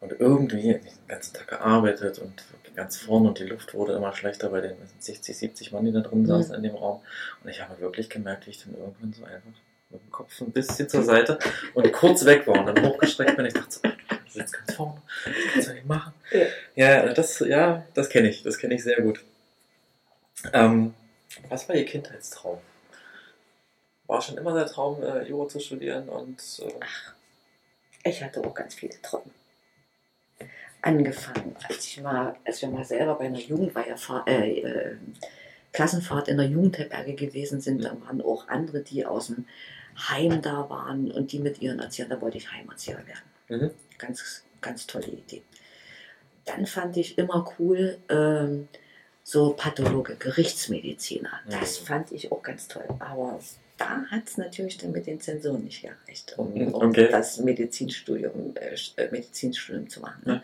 Und 0.00 0.12
irgendwie 0.18 0.74
den 0.74 0.80
ganzen 1.08 1.34
Tag 1.34 1.48
gearbeitet 1.48 2.18
und 2.20 2.42
ganz 2.74 2.96
vorne 2.96 3.28
und 3.28 3.38
die 3.38 3.44
Luft 3.44 3.74
wurde 3.74 3.92
immer 3.92 4.14
schlechter 4.14 4.48
bei 4.48 4.60
den 4.62 4.76
60, 4.98 5.36
70 5.36 5.72
Mann, 5.72 5.84
die 5.84 5.92
da 5.92 6.00
drin 6.00 6.20
Hm. 6.20 6.26
saßen 6.26 6.54
in 6.54 6.62
dem 6.62 6.74
Raum. 6.74 7.02
Und 7.42 7.50
ich 7.50 7.60
habe 7.62 7.78
wirklich 7.80 8.08
gemerkt, 8.08 8.46
wie 8.46 8.50
ich 8.50 8.62
dann 8.64 8.74
irgendwann 8.74 9.12
so 9.12 9.24
einfach 9.24 9.50
mit 9.90 10.00
dem 10.00 10.10
Kopf 10.10 10.40
ein 10.40 10.52
bisschen 10.52 10.88
zur 10.88 11.02
Seite 11.02 11.38
und 11.74 11.92
kurz 11.92 12.24
weg 12.24 12.46
war 12.46 12.60
und 12.60 12.66
dann 12.66 12.86
hochgestreckt 12.86 13.36
bin. 13.36 13.46
Ich 13.46 13.54
dachte 13.54 13.70
so, 13.70 13.80
ich 14.24 14.32
sitze 14.32 14.56
ganz 14.56 14.74
vorne, 14.74 15.02
das 15.24 15.34
kannst 15.52 15.68
du 15.68 15.72
nicht 15.74 15.86
machen. 15.86 16.12
Ja. 16.30 16.46
Ja, 16.76 17.12
das, 17.12 17.40
ja, 17.40 17.84
das 17.94 18.08
kenne 18.08 18.30
ich, 18.30 18.42
das 18.44 18.56
kenne 18.58 18.74
ich 18.74 18.84
sehr 18.84 19.02
gut. 19.02 19.20
Ähm, 20.52 20.94
was 21.48 21.68
war 21.68 21.76
Ihr 21.76 21.84
Kindheitstraum? 21.84 22.58
War 24.10 24.20
schon 24.20 24.36
immer 24.38 24.52
der 24.52 24.66
Traum, 24.66 25.00
äh, 25.04 25.22
Jura 25.22 25.46
zu 25.46 25.60
studieren 25.60 26.08
und 26.08 26.40
äh, 26.64 28.08
Ich 28.10 28.20
hatte 28.24 28.44
auch 28.44 28.52
ganz 28.52 28.74
viele 28.74 29.00
Träume. 29.00 29.30
Angefangen, 30.82 31.54
als 31.68 31.86
ich 31.86 32.00
mal, 32.00 32.34
als 32.44 32.60
wir 32.60 32.70
mal 32.70 32.84
selber 32.84 33.14
bei 33.14 33.26
einer 33.26 33.38
Jugendweihe 33.38 33.94
äh, 34.26 34.60
äh, 34.62 34.96
Klassenfahrt 35.72 36.26
in 36.26 36.38
der 36.38 36.46
Jugendherberge 36.46 37.14
gewesen 37.14 37.60
sind. 37.60 37.84
Da 37.84 37.96
waren 38.00 38.20
auch 38.20 38.48
andere, 38.48 38.80
die 38.80 39.06
aus 39.06 39.28
dem 39.28 39.46
Heim 40.08 40.42
da 40.42 40.68
waren 40.68 41.12
und 41.12 41.30
die 41.30 41.38
mit 41.38 41.62
ihren 41.62 41.78
Erziehern, 41.78 42.10
da 42.10 42.20
wollte 42.20 42.38
ich 42.38 42.50
Heimerzieher 42.50 43.00
werden. 43.06 43.22
Mhm. 43.48 43.70
Ganz, 43.96 44.42
ganz 44.60 44.88
tolle 44.88 45.06
Idee. 45.06 45.44
Dann 46.46 46.66
fand 46.66 46.96
ich 46.96 47.16
immer 47.16 47.48
cool, 47.60 47.98
ähm, 48.08 48.66
so 49.22 49.52
Pathologe, 49.52 50.16
Gerichtsmediziner. 50.16 51.30
Das 51.48 51.80
Mhm. 51.82 51.84
fand 51.86 52.10
ich 52.10 52.32
auch 52.32 52.42
ganz 52.42 52.66
toll. 52.66 52.88
Aber 52.98 53.38
da 53.80 54.04
hat 54.10 54.28
es 54.28 54.36
natürlich 54.36 54.76
dann 54.78 54.92
mit 54.92 55.06
den 55.06 55.20
Zensuren 55.20 55.64
nicht 55.64 55.82
gereicht, 55.82 56.34
um, 56.36 56.52
Mhm, 56.54 56.74
um 56.74 56.90
okay. 56.90 57.08
das 57.10 57.38
Medizinstudium, 57.38 58.54
äh, 58.56 58.76
äh, 58.96 59.10
Medizinstudium 59.10 59.88
zu 59.88 60.00
machen. 60.00 60.22
Ne? 60.26 60.42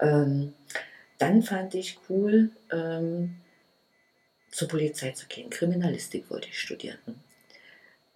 Ähm, 0.00 0.52
dann 1.18 1.42
fand 1.42 1.74
ich 1.74 1.98
cool, 2.08 2.50
ähm, 2.70 3.36
zur 4.50 4.68
Polizei 4.68 5.10
zu 5.12 5.26
gehen. 5.28 5.48
Kriminalistik 5.50 6.28
wollte 6.30 6.48
ich 6.48 6.58
studieren. 6.58 6.98
Mhm. 7.06 7.14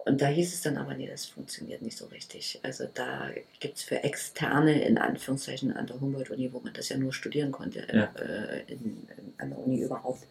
Und 0.03 0.19
da 0.21 0.27
hieß 0.27 0.53
es 0.53 0.61
dann 0.61 0.77
aber, 0.77 0.95
nee, 0.95 1.07
das 1.07 1.25
funktioniert 1.27 1.83
nicht 1.83 1.95
so 1.95 2.07
richtig. 2.07 2.59
Also 2.63 2.87
da 2.91 3.29
gibt 3.59 3.77
es 3.77 3.83
für 3.83 4.03
Externe, 4.03 4.83
in 4.83 4.97
Anführungszeichen, 4.97 5.71
an 5.77 5.85
der 5.85 6.01
Humboldt-Uni, 6.01 6.51
wo 6.53 6.59
man 6.59 6.73
das 6.73 6.89
ja 6.89 6.97
nur 6.97 7.13
studieren 7.13 7.51
konnte, 7.51 7.85
Ja. 7.93 8.11
äh, 8.19 8.61
in, 8.67 9.07
in, 9.17 9.33
an 9.37 9.49
der 9.51 9.59
Uni 9.59 9.79
überhaupt, 9.79 10.25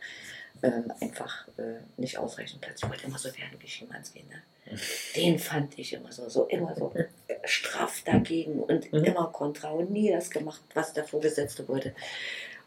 ähm, 0.63 0.93
einfach 1.01 1.49
äh, 1.59 1.81
nicht 1.97 2.19
ausreichend 2.19 2.61
Platz. 2.61 2.81
Ich 2.83 2.89
wollte 2.89 3.07
immer 3.07 3.19
so 3.19 3.29
werden 3.37 3.59
wie 3.59 3.69
Schimanski. 3.69 4.25
Ne? 4.29 4.77
Den 5.17 5.39
fand 5.39 5.79
ich 5.79 5.93
immer 5.93 6.13
so, 6.13 6.29
so 6.29 6.45
immer 6.47 6.75
so 6.77 6.93
äh, 6.95 7.35
straff 7.45 8.03
dagegen 8.05 8.61
und 8.61 8.93
Mhm. 8.93 9.05
immer 9.05 9.27
kontra 9.33 9.71
und 9.71 9.91
nie 9.91 10.11
das 10.11 10.31
gemacht, 10.31 10.63
was 10.75 10.93
der 10.93 11.05
Vorgesetzte 11.05 11.67
wollte. 11.69 11.95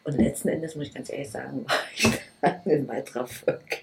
Und 0.04 0.18
letzten 0.18 0.50
Endes 0.50 0.76
muss 0.76 0.88
ich 0.88 0.94
ganz 0.94 1.10
ehrlich 1.10 1.30
sagen, 1.32 1.66
war 1.68 1.80
ich 1.96 2.10
dann 2.42 2.62
in 2.66 2.88
weiterer 2.88 3.28
Folge 3.28 3.78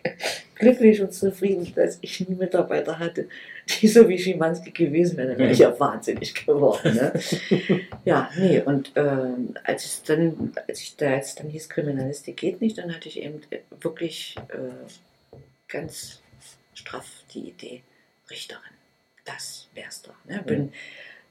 glücklich 0.60 1.00
und 1.00 1.12
zufrieden, 1.12 1.72
dass 1.74 1.98
ich 2.02 2.28
nie 2.28 2.36
Mitarbeiter 2.36 2.98
hatte, 2.98 3.28
die 3.68 3.88
so 3.88 4.08
wie 4.08 4.18
Schimanski 4.18 4.70
gewesen 4.70 5.16
wären. 5.16 5.30
Dann 5.30 5.38
wäre 5.38 5.52
ich 5.52 5.58
ja 5.58 5.80
wahnsinnig 5.80 6.34
geworden. 6.46 6.94
Ne? 6.94 7.12
ja, 8.04 8.30
nee, 8.38 8.60
und 8.60 8.92
ähm, 8.94 9.54
als, 9.64 9.84
es 9.84 10.02
dann, 10.02 10.52
als 10.68 10.80
ich 10.80 10.96
da 10.96 11.10
jetzt 11.10 11.40
dann 11.40 11.48
hieß, 11.48 11.68
Kriminalistik 11.68 12.36
geht 12.36 12.60
nicht, 12.60 12.78
dann 12.78 12.94
hatte 12.94 13.08
ich 13.08 13.20
eben 13.20 13.40
wirklich 13.80 14.36
äh, 14.50 14.90
ganz 15.66 16.20
straff 16.74 17.24
die 17.34 17.48
Idee, 17.48 17.82
Richterin. 18.30 18.62
Das 19.24 19.68
wär's 19.74 20.02
doch. 20.02 20.14
Ne? 20.26 20.42
Bin, 20.42 20.72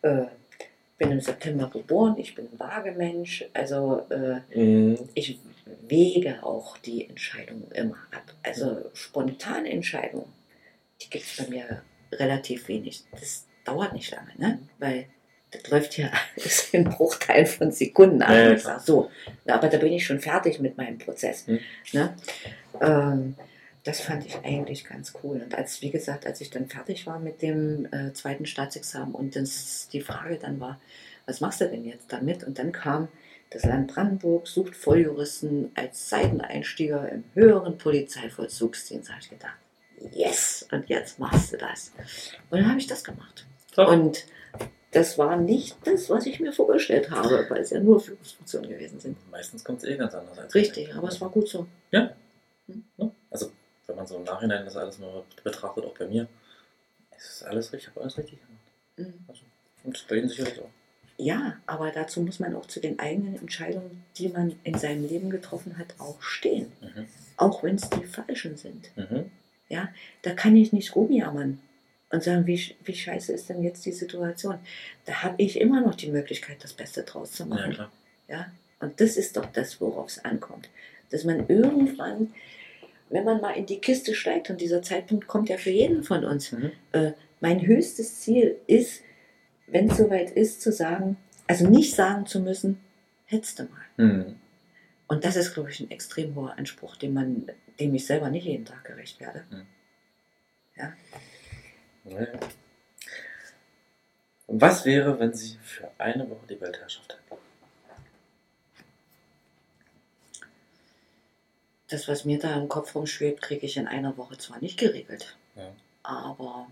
äh, 0.02 0.26
bin 1.00 1.12
im 1.12 1.22
September 1.22 1.70
geboren, 1.70 2.16
ich 2.18 2.36
bin 2.36 2.46
ein 2.52 2.60
Wagemensch, 2.60 3.46
also 3.54 4.06
äh, 4.10 4.42
Mhm. 4.56 5.00
ich 5.16 5.40
wege 5.88 6.44
auch 6.44 6.78
die 6.78 7.10
Entscheidungen 7.10 7.72
immer 7.72 7.98
ab. 8.12 8.34
Also 8.44 8.92
spontane 8.94 9.70
Entscheidungen, 9.72 10.32
die 11.02 11.10
gibt 11.10 11.26
es 11.26 11.38
bei 11.38 11.50
mir 11.50 11.82
relativ 12.12 12.68
wenig. 12.68 13.04
Das 13.12 13.46
dauert 13.64 13.94
nicht 13.94 14.12
lange, 14.12 14.32
ne? 14.38 14.60
weil 14.78 15.06
das 15.52 15.68
läuft 15.70 15.98
ja 15.98 16.12
alles 16.38 16.70
in 16.74 16.84
Bruchteilen 16.84 17.48
von 17.48 17.72
Sekunden 17.72 18.22
ab. 18.22 18.32
Ja, 18.32 18.54
ja, 18.54 18.80
so, 18.80 19.10
na, 19.46 19.56
aber 19.56 19.68
da 19.70 19.78
bin 19.78 19.94
ich 19.94 20.06
schon 20.06 20.20
fertig 20.20 20.60
mit 20.60 20.78
meinem 20.78 20.98
Prozess. 20.98 21.48
Mhm. 21.48 21.60
Ne? 21.94 22.16
Ähm, 22.82 23.36
das 23.84 24.02
fand 24.02 24.26
ich 24.26 24.38
eigentlich 24.44 24.86
ganz 24.86 25.14
cool. 25.24 25.42
Und 25.42 25.56
als, 25.56 25.82
wie 25.82 25.90
gesagt, 25.90 26.26
als 26.26 26.42
ich 26.42 26.50
dann 26.50 26.68
fertig 26.68 27.08
war 27.08 27.20
mit 27.20 27.42
dem 27.42 27.88
äh, 27.92 28.14
zweiten 28.14 28.46
Staatsexamen 28.46 29.16
und 29.16 29.36
das, 29.36 29.88
die 29.92 30.02
Frage 30.02 30.38
dann 30.38 30.60
war, 30.60 30.80
was 31.26 31.42
machst 31.42 31.62
du 31.62 31.70
denn 31.70 31.86
jetzt 31.86 32.12
damit? 32.12 32.44
Und 32.44 32.60
dann 32.60 32.72
kam, 32.72 33.08
das 33.52 33.64
Land 33.64 33.94
Brandenburg 33.94 34.48
sucht 34.48 34.76
Volljuristen 34.76 35.72
als 35.76 36.10
Seiteneinsteiger 36.10 37.10
im 37.10 37.24
höheren 37.34 37.78
Polizeivollzugsdienst. 37.78 39.10
Da 39.10 39.14
habe 39.14 39.24
ich 39.24 39.30
gedacht, 39.30 39.58
yes, 40.12 40.68
und 40.72 40.88
jetzt 40.90 41.20
machst 41.20 41.54
du 41.54 41.58
das. 41.58 41.92
Und 42.50 42.60
dann 42.60 42.70
habe 42.70 42.80
ich 42.80 42.88
das 42.88 43.04
gemacht. 43.04 43.46
So. 43.74 43.88
Und 43.88 44.26
das 44.92 45.18
war 45.18 45.38
nicht 45.38 45.78
das, 45.84 46.10
was 46.10 46.26
ich 46.26 46.40
mir 46.40 46.52
vorgestellt 46.52 47.12
habe, 47.12 47.46
weil 47.50 47.62
es 47.62 47.70
ja 47.70 47.80
nur 47.80 48.00
Führungsfunktionen 48.00 48.70
gewesen 48.70 49.00
sind. 49.00 49.18
Meistens 49.30 49.64
kommt 49.64 49.84
es 49.84 49.90
eh 49.90 49.96
ganz 49.96 50.14
anders. 50.16 50.38
Als 50.38 50.56
Richtig, 50.56 50.94
aber 50.96 51.08
es 51.08 51.22
war 51.22 51.30
gut 51.30 51.48
so. 51.48 51.68
Also, 52.98 53.14
wenn 53.90 53.96
man 53.96 54.08
so 54.08 54.16
im 54.18 54.24
Nachhinein 54.24 54.64
das 54.66 54.78
alles 54.78 55.00
mal 55.00 55.24
betrachtet, 55.44 55.84
auch 55.84 55.98
bei 55.98 56.06
mir, 56.08 56.28
es 57.18 57.30
ist 57.30 57.44
alles 57.44 57.74
richtig, 57.74 57.90
ich 57.90 57.90
habe 57.90 58.02
alles 58.02 58.18
richtig 58.18 58.40
gemacht. 58.40 58.64
Mhm. 58.98 59.26
Also, 59.28 59.42
und 59.84 60.06
bei 60.08 60.16
Ihnen 60.18 60.30
sicherlich 60.30 60.60
auch. 60.62 60.70
Ja, 61.18 61.58
aber 61.66 61.92
dazu 61.92 62.22
muss 62.22 62.40
man 62.40 62.56
auch 62.56 62.66
zu 62.68 62.80
den 62.80 62.98
eigenen 63.00 63.38
Entscheidungen, 63.38 64.06
die 64.18 64.30
man 64.30 64.58
in 64.64 64.78
seinem 64.78 65.06
Leben 65.06 65.30
getroffen 65.30 65.78
hat, 65.78 65.88
auch 65.98 66.22
stehen. 66.22 66.72
Mhm. 66.80 67.08
Auch 67.36 67.62
wenn 67.64 67.76
es 67.76 67.90
die 67.90 68.06
falschen 68.06 68.56
sind. 68.56 68.96
Mhm. 68.96 69.30
Ja, 69.68 69.90
da 70.22 70.34
kann 70.34 70.56
ich 70.56 70.72
nicht 70.72 70.96
rumjammern 70.96 71.60
und 72.12 72.24
sagen, 72.24 72.48
wie, 72.48 72.76
wie 72.86 72.96
scheiße 72.96 73.34
ist 73.34 73.50
denn 73.50 73.64
jetzt 73.64 73.86
die 73.86 73.92
Situation. 73.92 74.60
Da 75.06 75.24
habe 75.24 75.36
ich 75.42 75.60
immer 75.60 75.82
noch 75.82 75.96
die 75.96 76.10
Möglichkeit, 76.10 76.64
das 76.64 76.74
Beste 76.74 77.04
draus 77.04 77.34
zu 77.34 77.44
Ja, 77.44 77.50
machen. 77.50 77.74
klar. 77.74 77.92
Ja, 78.30 78.52
und 78.80 79.00
das 79.02 79.18
ist 79.18 79.36
doch 79.36 79.46
das, 79.52 79.82
worauf 79.82 80.08
es 80.08 80.24
ankommt. 80.24 80.70
Dass 81.10 81.26
man 81.26 81.48
irgendwann, 81.50 82.34
wenn 83.10 83.24
man 83.24 83.42
mal 83.42 83.52
in 83.52 83.66
die 83.66 83.80
Kiste 83.80 84.14
steigt, 84.14 84.50
und 84.50 84.62
dieser 84.62 84.82
Zeitpunkt 84.82 85.28
kommt 85.28 85.50
ja 85.50 85.58
für 85.58 85.72
jeden 85.72 86.04
von 86.04 86.24
uns, 86.24 86.52
Mhm. 86.52 86.72
äh, 86.92 87.12
mein 87.42 87.66
höchstes 87.66 88.20
Ziel 88.22 88.58
ist, 88.68 89.02
wenn 89.68 89.90
es 89.90 89.98
soweit 89.98 90.32
ist, 90.32 90.62
zu 90.62 90.72
sagen, 90.72 91.18
also 91.48 91.68
nicht 91.68 91.96
sagen 91.96 92.26
zu 92.26 92.40
müssen, 92.40 92.80
hättest 93.26 93.60
du 93.60 93.64
mal. 93.64 93.86
Mhm. 93.98 94.36
Und 95.08 95.26
das 95.26 95.36
ist, 95.36 95.54
glaube 95.54 95.72
ich, 95.72 95.80
ein 95.80 95.90
extrem 95.92 96.36
hoher 96.36 96.58
Anspruch, 96.58 96.96
dem, 96.96 97.14
man, 97.14 97.48
dem 97.80 97.96
ich 97.96 98.06
selber 98.06 98.30
nicht 98.30 98.46
jeden 98.46 98.66
Tag 98.66 98.84
gerecht 98.86 99.20
werde. 99.20 99.44
Ja, 100.76 100.94
ja. 102.06 102.28
Was 104.48 104.86
wäre, 104.86 105.20
wenn 105.20 105.34
Sie 105.34 105.58
für 105.62 105.90
eine 105.98 106.30
Woche 106.30 106.46
die 106.50 106.60
Weltherrschaft 106.60 107.14
hätten? 107.14 107.29
Das, 111.90 112.08
was 112.08 112.24
mir 112.26 112.40
da 112.40 112.56
im 112.56 112.70
Kopf 112.70 112.96
rumschwebt, 112.96 113.42
kriege 113.42 113.66
ich 113.66 113.78
in 113.78 113.88
einer 113.88 114.16
Woche 114.18 114.38
zwar 114.38 114.60
nicht 114.60 114.78
geregelt, 114.78 115.36
Ja. 115.56 115.72
aber 116.04 116.70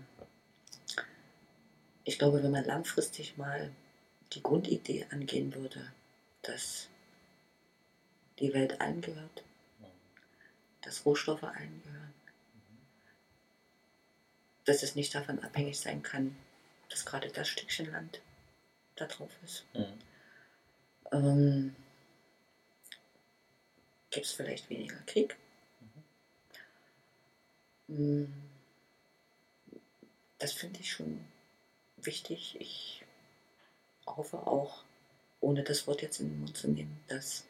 ich 2.04 2.18
glaube, 2.18 2.42
wenn 2.42 2.52
man 2.52 2.64
langfristig 2.64 3.36
mal 3.36 3.70
die 4.32 4.42
Grundidee 4.42 5.06
angehen 5.10 5.54
würde, 5.54 5.92
dass 6.42 6.88
die 8.38 8.54
Welt 8.54 8.80
allen 8.80 9.00
gehört, 9.00 9.42
dass 10.82 11.04
Rohstoffe 11.04 11.42
allen 11.42 11.82
gehören, 11.82 12.14
dass 14.64 14.82
es 14.82 14.94
nicht 14.94 15.14
davon 15.14 15.42
abhängig 15.42 15.80
sein 15.80 16.02
kann, 16.02 16.36
dass 16.90 17.04
gerade 17.04 17.28
das 17.28 17.48
Stückchen 17.48 17.90
Land 17.90 18.20
da 18.96 19.06
drauf 19.06 19.30
ist. 19.44 19.64
Mhm. 19.74 19.98
Ähm, 21.10 21.76
Gibt 24.10 24.26
es 24.26 24.32
vielleicht 24.32 24.68
weniger 24.70 24.96
Krieg? 25.06 25.36
Mm, 27.88 28.24
Das 30.38 30.52
finde 30.52 30.80
ich 30.80 30.92
schon 30.92 31.24
wichtig. 31.96 32.56
Ich 32.60 33.04
hoffe 34.06 34.38
auch, 34.46 34.84
ohne 35.40 35.64
das 35.64 35.86
Wort 35.86 36.02
jetzt 36.02 36.20
in 36.20 36.30
den 36.30 36.40
Mund 36.40 36.56
zu 36.56 36.68
nehmen, 36.68 37.00
dass 37.08 37.44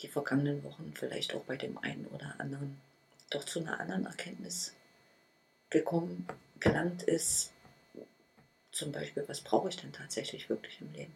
die 0.00 0.08
vergangenen 0.08 0.62
Wochen 0.64 0.92
vielleicht 0.94 1.34
auch 1.34 1.42
bei 1.44 1.56
dem 1.56 1.78
einen 1.78 2.06
oder 2.06 2.38
anderen 2.38 2.80
doch 3.30 3.44
zu 3.44 3.60
einer 3.60 3.80
anderen 3.80 4.06
Erkenntnis 4.06 4.74
gekommen, 5.70 6.28
gelangt 6.60 7.02
ist. 7.02 7.52
Zum 8.70 8.92
Beispiel, 8.92 9.24
was 9.26 9.40
brauche 9.40 9.68
ich 9.68 9.76
denn 9.76 9.92
tatsächlich 9.92 10.48
wirklich 10.48 10.80
im 10.80 10.92
Leben? 10.92 11.14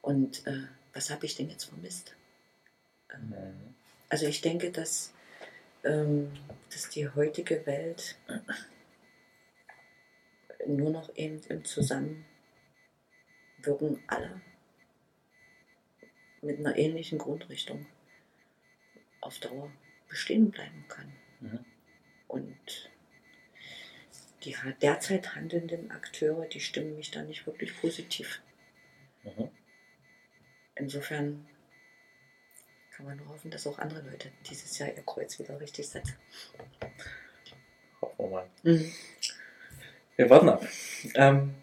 Und 0.00 0.46
äh, 0.46 0.68
was 0.94 1.10
habe 1.10 1.26
ich 1.26 1.34
denn 1.34 1.50
jetzt 1.50 1.64
vermisst? 1.64 2.14
Ähm, 3.12 3.74
also 4.08 4.26
ich 4.26 4.40
denke, 4.40 4.70
dass, 4.70 5.12
ähm, 5.84 6.32
dass 6.70 6.88
die 6.90 7.08
heutige 7.08 7.64
Welt 7.66 8.16
nur 10.66 10.90
noch 10.90 11.14
eben 11.16 11.40
im 11.48 11.64
Zusammenwirken 11.64 12.24
aller 14.06 14.40
mit 16.40 16.58
einer 16.58 16.76
ähnlichen 16.76 17.18
Grundrichtung 17.18 17.86
auf 19.20 19.38
Dauer 19.40 19.70
bestehen 20.08 20.50
bleiben 20.50 20.84
kann. 20.88 21.12
Mhm. 21.40 21.64
Und 22.28 22.90
die 24.44 24.54
derzeit 24.80 25.34
handelnden 25.34 25.90
Akteure, 25.90 26.46
die 26.46 26.60
stimmen 26.60 26.96
mich 26.96 27.10
da 27.10 27.22
nicht 27.22 27.46
wirklich 27.46 27.76
positiv. 27.80 28.40
Mhm. 29.24 29.50
Insofern 30.76 31.48
kann 32.98 33.06
man 33.06 33.16
nur 33.16 33.28
hoffen, 33.28 33.48
dass 33.48 33.64
auch 33.68 33.78
andere 33.78 34.00
Leute 34.00 34.32
dieses 34.50 34.76
Jahr 34.76 34.88
ihr 34.88 35.04
Kreuz 35.04 35.38
wieder 35.38 35.60
richtig 35.60 35.88
setzen. 35.88 36.16
Hoffen 38.02 38.18
wir 38.18 38.28
mal. 38.28 38.46
Mhm. 38.64 38.92
Wir 40.16 40.28
warten 40.28 40.48
ab. 40.48 40.66
Ähm, 41.14 41.54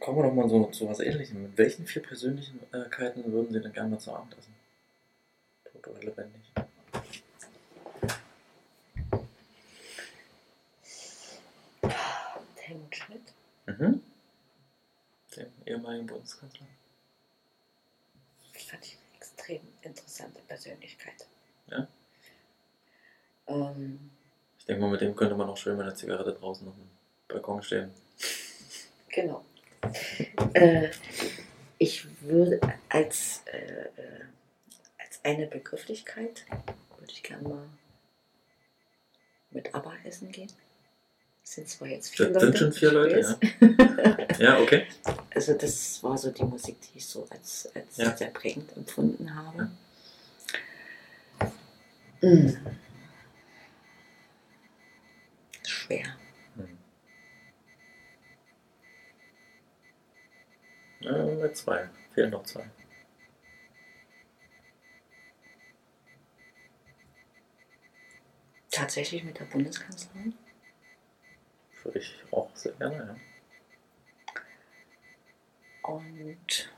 kommen 0.00 0.18
wir 0.18 0.24
doch 0.24 0.34
mal 0.34 0.48
so, 0.48 0.64
zu 0.66 0.88
was 0.88 0.98
Ähnlichem. 0.98 1.40
Mit 1.40 1.56
welchen 1.56 1.86
vier 1.86 2.02
Persönlichkeiten 2.02 3.32
würden 3.32 3.52
Sie 3.52 3.60
denn 3.60 3.72
gerne 3.72 3.90
mal 3.90 4.00
zu 4.00 4.12
Abend 4.12 4.36
essen? 4.36 4.52
Tot 5.70 5.86
oder 5.86 6.00
lebendig? 6.00 6.42
Helmut 12.56 12.96
Schmidt. 12.96 13.32
Mhm. 13.66 14.02
Dem 15.36 15.52
ehemaligen 15.64 16.06
Bundeskanzler. 16.06 16.66
Fand 18.52 18.84
ich 18.84 19.03
extrem 19.44 19.60
interessante 19.82 20.40
Persönlichkeit. 20.48 21.26
Ja. 21.68 21.86
Ähm, 23.46 24.10
Ich 24.58 24.64
denke 24.64 24.82
mal, 24.82 24.90
mit 24.90 25.00
dem 25.00 25.14
könnte 25.14 25.34
man 25.34 25.48
auch 25.48 25.56
schön 25.56 25.76
mit 25.76 25.86
einer 25.86 25.94
Zigarette 25.94 26.32
draußen 26.32 26.66
auf 26.66 26.74
dem 26.74 26.88
Balkon 27.28 27.62
stehen. 27.62 27.90
genau. 29.08 29.44
äh, 30.54 30.88
ich 31.78 32.06
würde 32.22 32.60
als, 32.88 33.42
äh, 33.46 33.58
äh, 33.58 34.24
als 34.98 35.20
eine 35.22 35.46
Begrifflichkeit, 35.46 36.46
würde 36.98 37.12
ich 37.12 37.22
gerne 37.22 37.46
mal 37.46 37.68
mit 39.50 39.74
ABBA 39.74 39.94
essen 40.04 40.32
gehen. 40.32 40.50
Sind 41.46 41.68
zwar 41.68 41.88
jetzt 41.88 42.08
vier 42.14 42.30
Das 42.30 42.42
Leute. 42.42 42.46
sind 42.46 42.58
schon 42.58 42.72
vier 42.72 42.92
Leute, 42.92 43.16
weiß. 43.16 44.38
Ja, 44.38 44.58
okay. 44.60 44.86
Also 45.34 45.52
das 45.54 46.00
war 46.02 46.16
so 46.16 46.30
die 46.30 46.44
Musik, 46.44 46.76
die 46.80 46.98
ich 46.98 47.06
so 47.06 47.26
als, 47.28 47.68
als 47.74 47.96
Ja. 47.96 48.16
sehr 48.16 48.30
prägend 48.30 48.74
empfunden 48.76 49.34
habe. 49.34 49.68
Mm. 52.22 52.50
Schwer. 55.66 56.16
Mhm. 56.54 56.78
Ja, 61.00 61.52
zwei. 61.52 61.90
Fehlen 62.14 62.30
noch 62.30 62.44
zwei. 62.44 62.70
Tatsächlich 68.70 69.22
mit 69.24 69.38
der 69.38 69.44
Bundeskanzlerin. 69.44 70.34
Würde 71.84 71.98
ich 71.98 72.14
auch 72.30 72.50
sehr 72.54 72.72
gerne, 72.72 72.96
ja. 72.96 73.16
Und 75.82 76.72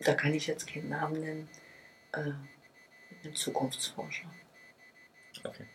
da 0.00 0.14
kann 0.14 0.34
ich 0.34 0.46
jetzt 0.46 0.66
keinen 0.66 0.90
Namen 0.90 1.20
nennen. 1.20 1.48
Äh, 2.12 3.32
Zukunftsforscher. 3.32 4.30
Okay. 5.42 5.66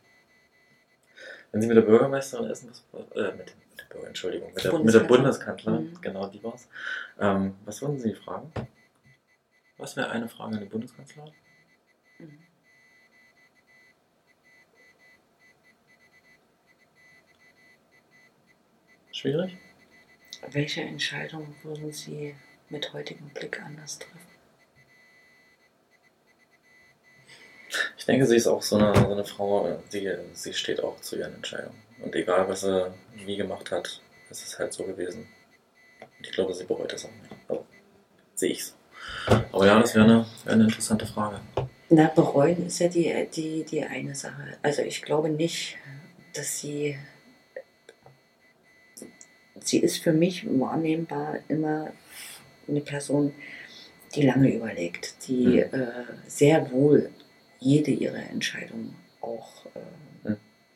Wenn 1.52 1.62
Sie 1.62 1.68
mit 1.68 1.76
der 1.76 1.82
Bürgermeisterin 1.82 2.50
essen, 2.50 2.70
was, 2.70 3.12
äh, 3.16 3.32
mit, 3.36 3.56
mit 3.70 3.71
Bürger, 3.92 4.08
Entschuldigung, 4.08 4.54
mit 4.54 4.64
der, 4.64 4.74
mit 4.80 4.94
der 4.94 5.00
Bundeskanzlerin. 5.02 5.08
Bundeskanzlerin, 5.08 5.92
Mhm. 5.94 6.02
genau 6.02 6.28
die 6.28 6.44
war's. 6.44 6.68
Ähm, 7.20 7.56
was 7.66 7.82
würden 7.82 8.00
Sie 8.00 8.14
fragen? 8.14 8.52
Was 9.78 9.96
wäre 9.96 10.10
eine 10.10 10.30
Frage 10.30 10.56
an 10.56 10.62
die 10.62 10.70
Bundeskanzlerin? 10.70 11.34
Mhm. 12.20 12.40
Schwierig? 19.12 19.58
Welche 20.52 20.82
Entscheidung 20.82 21.56
würden 21.64 21.92
Sie 21.92 22.36
mit 22.70 22.94
heutigem 22.94 23.30
Blick 23.30 23.62
anders 23.62 24.00
treffen? 24.00 24.20
Ich 27.98 28.06
denke, 28.06 28.26
sie 28.26 28.36
ist 28.36 28.48
auch 28.48 28.62
so 28.62 28.78
eine, 28.78 28.94
so 28.96 29.12
eine 29.12 29.24
Frau, 29.24 29.82
sie, 29.90 30.10
sie 30.34 30.54
steht 30.54 30.82
auch 30.84 31.00
zu 31.02 31.18
ihren 31.18 31.36
Entscheidungen. 31.36 31.80
Und 32.04 32.16
egal, 32.16 32.48
was 32.50 32.62
sie 32.62 32.92
wie 33.26 33.38
gemacht 33.38 33.72
hat, 33.72 34.02
ist 34.30 34.46
es 34.46 34.58
halt 34.60 34.74
so 34.74 34.84
gewesen. 34.84 35.28
Und 36.00 36.28
ich 36.28 36.32
glaube, 36.32 36.54
sie 36.54 36.66
bereut 36.66 36.92
das 36.92 37.06
auch 37.06 37.12
nicht. 37.22 37.32
Also, 37.48 37.66
sehe 38.36 38.52
ich 38.52 38.66
so. 38.66 38.74
Aber 39.52 39.66
ja, 39.66 39.80
das 39.80 39.94
wäre 39.96 40.06
eine, 40.06 40.26
wäre 40.44 40.56
eine 40.56 40.64
interessante 40.66 41.06
Frage. 41.06 41.40
Na, 41.90 42.08
bereuen 42.08 42.66
ist 42.68 42.80
ja 42.80 42.88
die, 42.88 43.28
die, 43.36 43.64
die 43.66 43.84
eine 43.84 44.16
Sache. 44.16 44.58
Also 44.62 44.82
ich 44.82 45.02
glaube 45.02 45.30
nicht, 45.30 45.78
dass 46.34 46.60
sie. 46.60 46.98
Sie 49.60 49.80
ist 49.80 49.98
für 49.98 50.14
mich 50.14 50.46
wahrnehmbar 50.48 51.40
immer 51.50 51.92
eine 52.68 52.82
Person, 52.82 53.34
die 54.16 54.24
lange 54.24 54.54
überlegt, 54.56 55.28
die 55.28 55.46
Mhm. 55.46 55.58
äh, 55.80 56.04
sehr 56.28 56.72
wohl 56.72 57.10
jede 57.60 57.92
ihrer 57.92 58.30
Entscheidungen 58.30 58.96
auch 59.20 59.66
äh. 59.76 59.80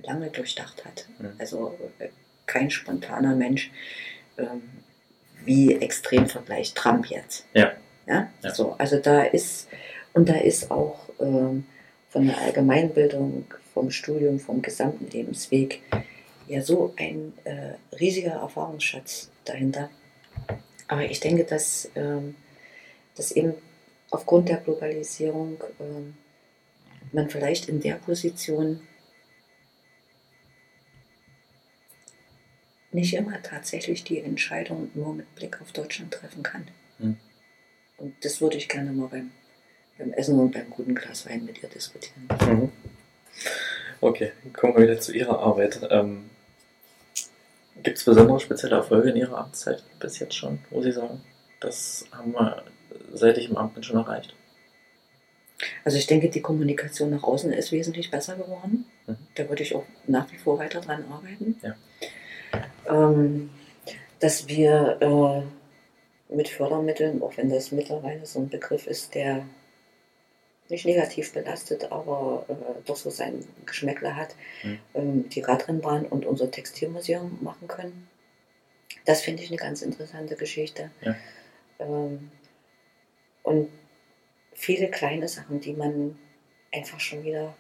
Lange 0.06 0.30
durchdacht 0.30 0.86
hat. 0.86 1.08
Mhm. 1.20 1.34
Also 1.38 1.78
äh, 2.00 2.10
kein 2.46 2.70
spontaner 2.70 3.36
Mensch, 3.36 3.72
ähm, 4.38 4.64
wie 5.44 5.76
extrem 5.76 6.28
vergleicht 6.28 6.76
Trump 6.76 7.08
jetzt. 7.08 7.46
Ja. 7.54 7.74
Ja? 8.08 8.30
Ja. 8.42 8.54
So, 8.54 8.74
also 8.74 9.00
da 9.00 9.24
ist, 9.24 9.68
und 10.14 10.30
da 10.30 10.36
ist 10.36 10.72
auch 10.72 11.10
ähm, 11.20 11.66
von 12.10 12.28
der 12.28 12.38
Allgemeinbildung, 12.40 13.46
vom 13.74 13.92
Studium, 13.92 14.40
vom 14.40 14.62
gesamten 14.62 15.10
Lebensweg 15.10 15.82
ja 16.48 16.62
so 16.62 16.94
ein 16.98 17.34
äh, 17.44 17.74
riesiger 18.00 18.34
Erfahrungsschatz 18.34 19.30
dahinter. 19.44 19.90
Aber 20.88 21.04
ich 21.04 21.20
denke, 21.20 21.44
dass, 21.44 21.90
ähm, 21.96 22.36
dass 23.16 23.32
eben 23.32 23.54
aufgrund 24.12 24.50
der 24.50 24.58
Globalisierung 24.58 25.64
ähm, 25.80 26.16
man 27.12 27.30
vielleicht 27.30 27.68
in 27.68 27.80
der 27.80 27.96
Position 27.96 28.82
nicht 32.96 33.14
immer 33.14 33.42
tatsächlich 33.44 34.04
die 34.04 34.20
Entscheidung 34.20 34.90
nur 34.94 35.14
mit 35.14 35.34
Blick 35.36 35.62
auf 35.62 35.72
Deutschland 35.72 36.14
treffen 36.14 36.44
kann. 36.44 36.68
Hm. 37.00 37.18
Und 37.98 38.14
das 38.24 38.42
würde 38.42 38.58
ich 38.58 38.68
gerne 38.68 38.92
mal 38.92 39.08
beim, 39.08 39.32
beim 39.98 40.12
Essen 40.14 40.40
und 40.40 40.52
beim 40.52 40.70
guten 40.70 40.96
Glas 40.96 41.28
Wein 41.28 41.46
mit 41.46 41.62
ihr 41.62 41.70
diskutieren. 41.70 42.28
Mhm. 42.42 42.72
Okay, 44.02 44.32
kommen 44.54 44.76
wir 44.76 44.84
wieder 44.84 45.00
zu 45.00 45.14
Ihrer 45.14 45.40
Arbeit. 45.40 45.80
Ähm, 45.90 46.30
Gibt 47.82 47.98
es 47.98 48.04
besondere 48.04 48.40
spezielle 48.40 48.76
Erfolge 48.76 49.12
in 49.12 49.16
Ihrer 49.18 49.38
Amtszeit 49.38 49.84
bis 50.00 50.20
jetzt 50.20 50.36
schon, 50.36 50.60
wo 50.70 50.82
Sie 50.82 50.92
sagen, 50.92 51.22
das 51.60 52.06
haben 52.12 52.34
wir 52.34 52.64
seit 53.14 53.38
ich 53.38 53.50
im 53.50 53.58
Amt 53.58 53.74
bin 53.74 53.84
schon 53.84 53.98
erreicht? 53.98 54.36
Also 55.84 55.98
ich 55.98 56.08
denke, 56.08 56.30
die 56.30 56.42
Kommunikation 56.42 57.10
nach 57.10 57.24
außen 57.24 57.52
ist 57.54 57.72
wesentlich 57.72 58.12
besser 58.12 58.36
geworden. 58.36 58.86
Mhm. 59.08 59.18
Da 59.36 59.48
würde 59.50 59.64
ich 59.64 59.76
auch 59.76 59.86
nach 60.08 60.32
wie 60.32 60.38
vor 60.38 60.60
weiter 60.60 60.82
dran 60.82 61.06
arbeiten. 61.10 61.56
Ja. 61.62 61.76
Ähm, 62.88 63.50
dass 64.20 64.48
wir 64.48 64.98
äh, 65.02 66.34
mit 66.34 66.48
Fördermitteln, 66.50 67.22
auch 67.22 67.36
wenn 67.38 67.50
das 67.50 67.72
mittlerweile 67.72 68.26
so 68.26 68.40
ein 68.40 68.50
Begriff 68.50 68.88
ist, 68.88 69.14
der 69.16 69.46
nicht 70.70 70.86
negativ 70.86 71.32
belastet, 71.34 71.92
aber 71.92 72.46
äh, 72.48 72.54
doch 72.86 72.96
so 72.96 73.10
sein 73.12 73.46
Geschmäckler 73.66 74.16
hat, 74.16 74.36
Mhm. 74.64 74.80
ähm, 74.96 75.30
die 75.30 75.42
Radrennbahn 75.42 76.06
und 76.06 76.26
unser 76.26 76.50
Textilmuseum 76.50 77.38
machen 77.42 77.68
können. 77.68 78.08
Das 79.06 79.22
finde 79.22 79.44
ich 79.44 79.50
eine 79.50 79.58
ganz 79.58 79.84
interessante 79.84 80.36
Geschichte. 80.36 80.90
Ja. 81.02 81.16
Ähm, 81.80 82.32
und 83.44 83.70
viele 84.54 84.90
kleine 84.90 85.28
Sachen, 85.28 85.60
die 85.60 85.74
man 85.74 86.18
einfach 86.74 87.00
schon 87.00 87.24
wieder 87.24 87.54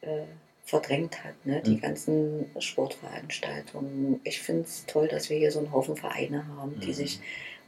äh, 0.00 0.22
verdrängt 0.68 1.24
hat. 1.24 1.46
Ne? 1.46 1.62
Die 1.62 1.76
Mhm. 1.76 1.80
ganzen 1.80 2.50
Sportveranstaltungen. 2.58 4.20
Ich 4.24 4.40
finde 4.42 4.64
es 4.64 4.84
toll, 4.86 5.08
dass 5.08 5.30
wir 5.30 5.38
hier 5.38 5.50
so 5.50 5.60
einen 5.60 5.72
Haufen 5.72 5.96
Vereine 5.96 6.46
haben, 6.46 6.78
die 6.80 6.88
Mhm. 6.88 6.92
sich 6.92 7.20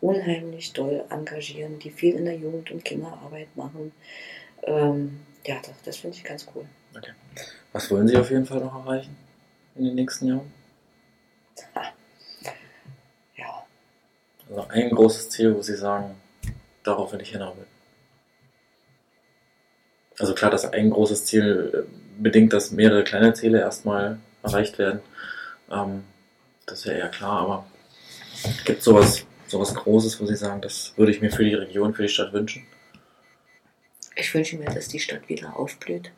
unheimlich 0.03 0.74
doll 0.74 1.05
engagieren, 1.09 1.78
die 1.78 1.90
viel 1.90 2.14
in 2.14 2.26
der 2.26 2.36
Jugend- 2.36 2.70
und 2.70 2.84
Kinderarbeit 2.84 3.48
machen. 3.57 3.92
Ähm, 4.64 5.20
ja, 5.46 5.57
das, 5.62 5.72
das 5.82 5.96
finde 5.96 6.18
ich 6.18 6.24
ganz 6.24 6.46
cool. 6.55 6.66
Was 7.72 7.90
wollen 7.90 8.07
Sie 8.07 8.16
auf 8.18 8.30
jeden 8.30 8.44
Fall 8.44 8.61
noch 8.61 8.84
erreichen 8.84 9.16
in 9.76 9.84
den 9.84 9.94
nächsten 9.94 10.26
Jahren? 10.26 10.53
Ja, 13.36 13.66
Also 14.51 14.66
ein 14.68 14.90
großes 14.90 15.30
Ziel, 15.30 15.57
wo 15.57 15.62
Sie 15.62 15.76
sagen, 15.76 16.16
darauf 16.82 17.12
will 17.12 17.22
ich 17.22 17.30
hinarbeiten. 17.30 17.66
Also 20.18 20.34
klar, 20.34 20.51
dass 20.51 20.66
ein 20.66 20.90
großes 20.90 21.24
Ziel 21.24 21.86
äh, 21.88 21.99
bedingt, 22.22 22.52
dass 22.52 22.70
mehrere 22.70 23.04
kleine 23.04 23.34
Ziele 23.34 23.60
erstmal 23.60 24.18
erreicht 24.42 24.78
werden. 24.78 25.00
Ähm, 25.70 26.04
das 26.66 26.86
wäre 26.86 26.98
eher 26.98 27.08
klar, 27.08 27.40
aber 27.40 27.66
gibt 28.64 28.82
sowas, 28.82 29.26
sowas 29.46 29.74
Großes, 29.74 30.20
wo 30.20 30.26
Sie 30.26 30.36
sagen, 30.36 30.60
das 30.60 30.92
würde 30.96 31.12
ich 31.12 31.20
mir 31.20 31.30
für 31.30 31.44
die 31.44 31.54
Region, 31.54 31.94
für 31.94 32.02
die 32.02 32.08
Stadt 32.08 32.32
wünschen? 32.32 32.66
ich 34.20 34.34
wünsche 34.34 34.56
mir, 34.56 34.66
dass 34.66 34.88
die 34.88 35.00
Stadt 35.00 35.28
wieder 35.28 35.56
aufblüht, 35.58 36.12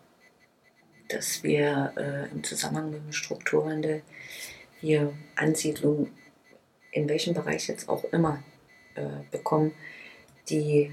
dass 1.09 1.43
wir 1.43 1.93
äh, 1.97 2.31
im 2.31 2.43
Zusammenhang 2.43 2.91
mit 2.91 3.05
dem 3.05 3.13
Strukturwandel 3.13 4.03
hier 4.81 5.13
Ansiedlungen, 5.37 6.11
in 6.91 7.09
welchem 7.09 7.35
Bereich 7.35 7.69
jetzt 7.69 7.89
auch 7.89 8.05
immer, 8.13 8.43
äh, 8.95 9.07
bekommen, 9.31 9.73
die 10.49 10.93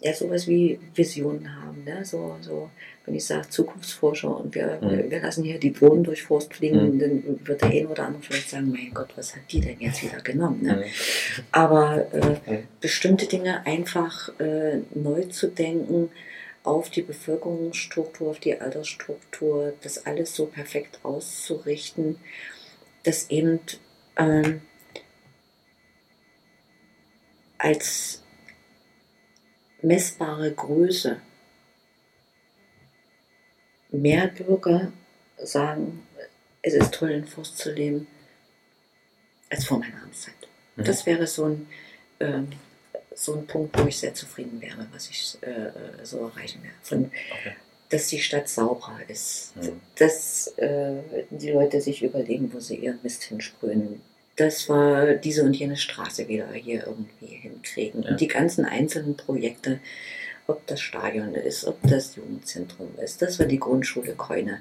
ja, 0.00 0.12
sowas 0.12 0.46
wie 0.48 0.78
Visionen 0.94 1.54
haben. 1.62 1.84
Ne? 1.84 2.04
So, 2.04 2.36
so, 2.40 2.70
wenn 3.06 3.14
ich 3.14 3.24
sage 3.24 3.48
Zukunftsforscher 3.48 4.36
und 4.36 4.54
wir, 4.54 4.78
Mhm. 4.82 5.10
wir 5.10 5.20
lassen 5.20 5.44
hier 5.44 5.58
die 5.58 5.72
Drohnen 5.72 6.02
durch 6.04 6.22
Forst 6.22 6.52
fliegen, 6.54 6.94
Mhm. 6.94 6.98
dann 6.98 7.46
wird 7.46 7.62
der 7.62 7.70
eine 7.70 7.88
oder 7.88 8.06
andere 8.06 8.22
vielleicht 8.22 8.50
sagen, 8.50 8.70
mein 8.70 8.92
Gott, 8.92 9.10
was 9.16 9.34
hat 9.36 9.42
die 9.50 9.60
denn 9.60 9.80
jetzt 9.80 10.02
wieder 10.02 10.20
genommen? 10.20 10.62
Ne? 10.62 10.76
Mhm. 10.76 11.42
Aber 11.52 12.12
äh, 12.12 12.62
bestimmte 12.80 13.26
Dinge 13.26 13.64
einfach 13.66 14.28
äh, 14.40 14.80
neu 14.94 15.22
zu 15.26 15.48
denken, 15.48 16.10
auf 16.64 16.88
die 16.88 17.02
Bevölkerungsstruktur, 17.02 18.30
auf 18.30 18.40
die 18.40 18.58
Altersstruktur, 18.58 19.74
das 19.82 20.06
alles 20.06 20.34
so 20.34 20.46
perfekt 20.46 20.98
auszurichten, 21.02 22.16
dass 23.02 23.28
eben 23.28 23.60
ähm, 24.16 24.62
als 27.58 28.23
messbare 29.84 30.52
Größe 30.52 31.20
mehr 33.90 34.28
Bürger 34.28 34.92
sagen, 35.38 36.06
es 36.62 36.74
ist 36.74 36.94
toll, 36.94 37.10
in 37.10 37.26
Forst 37.26 37.58
zu 37.58 37.70
leben, 37.72 38.06
als 39.50 39.66
vor 39.66 39.78
meiner 39.78 40.02
Amtszeit. 40.02 40.34
Mhm. 40.76 40.84
Das 40.84 41.06
wäre 41.06 41.26
so 41.26 41.44
ein, 41.44 41.66
ähm, 42.20 42.48
so 43.14 43.34
ein 43.36 43.46
Punkt, 43.46 43.78
wo 43.78 43.86
ich 43.86 43.98
sehr 43.98 44.14
zufrieden 44.14 44.60
wäre, 44.60 44.88
was 44.92 45.08
ich 45.10 45.38
äh, 45.42 45.50
äh, 45.66 46.04
so 46.04 46.18
erreichen 46.26 46.62
werde. 46.62 46.76
Von, 46.82 47.04
Okay. 47.04 47.54
dass 47.90 48.08
die 48.08 48.18
Stadt 48.18 48.48
sauberer 48.48 48.98
ist, 49.08 49.54
Mhm. 49.56 49.80
dass 49.96 50.48
äh, 50.56 50.96
die 51.30 51.50
Leute 51.50 51.80
sich 51.80 52.02
überlegen, 52.02 52.52
wo 52.52 52.58
sie 52.58 52.76
ihren 52.76 52.98
Mist 53.02 53.22
hinsprühen. 53.24 54.00
Dass 54.36 54.68
wir 54.68 55.14
diese 55.14 55.44
und 55.44 55.54
jene 55.54 55.76
Straße 55.76 56.28
wieder 56.28 56.52
hier 56.52 56.86
irgendwie 56.86 57.34
hinkriegen. 57.36 58.02
Ja. 58.02 58.10
Und 58.10 58.20
die 58.20 58.28
ganzen 58.28 58.64
einzelnen 58.64 59.16
Projekte, 59.16 59.80
ob 60.46 60.66
das 60.66 60.80
Stadion 60.80 61.34
ist, 61.34 61.64
ob 61.64 61.78
das 61.82 62.16
Jugendzentrum 62.16 62.88
ist, 63.02 63.22
dass 63.22 63.38
wir 63.38 63.46
die 63.46 63.60
Grundschule 63.60 64.14
Keune 64.14 64.60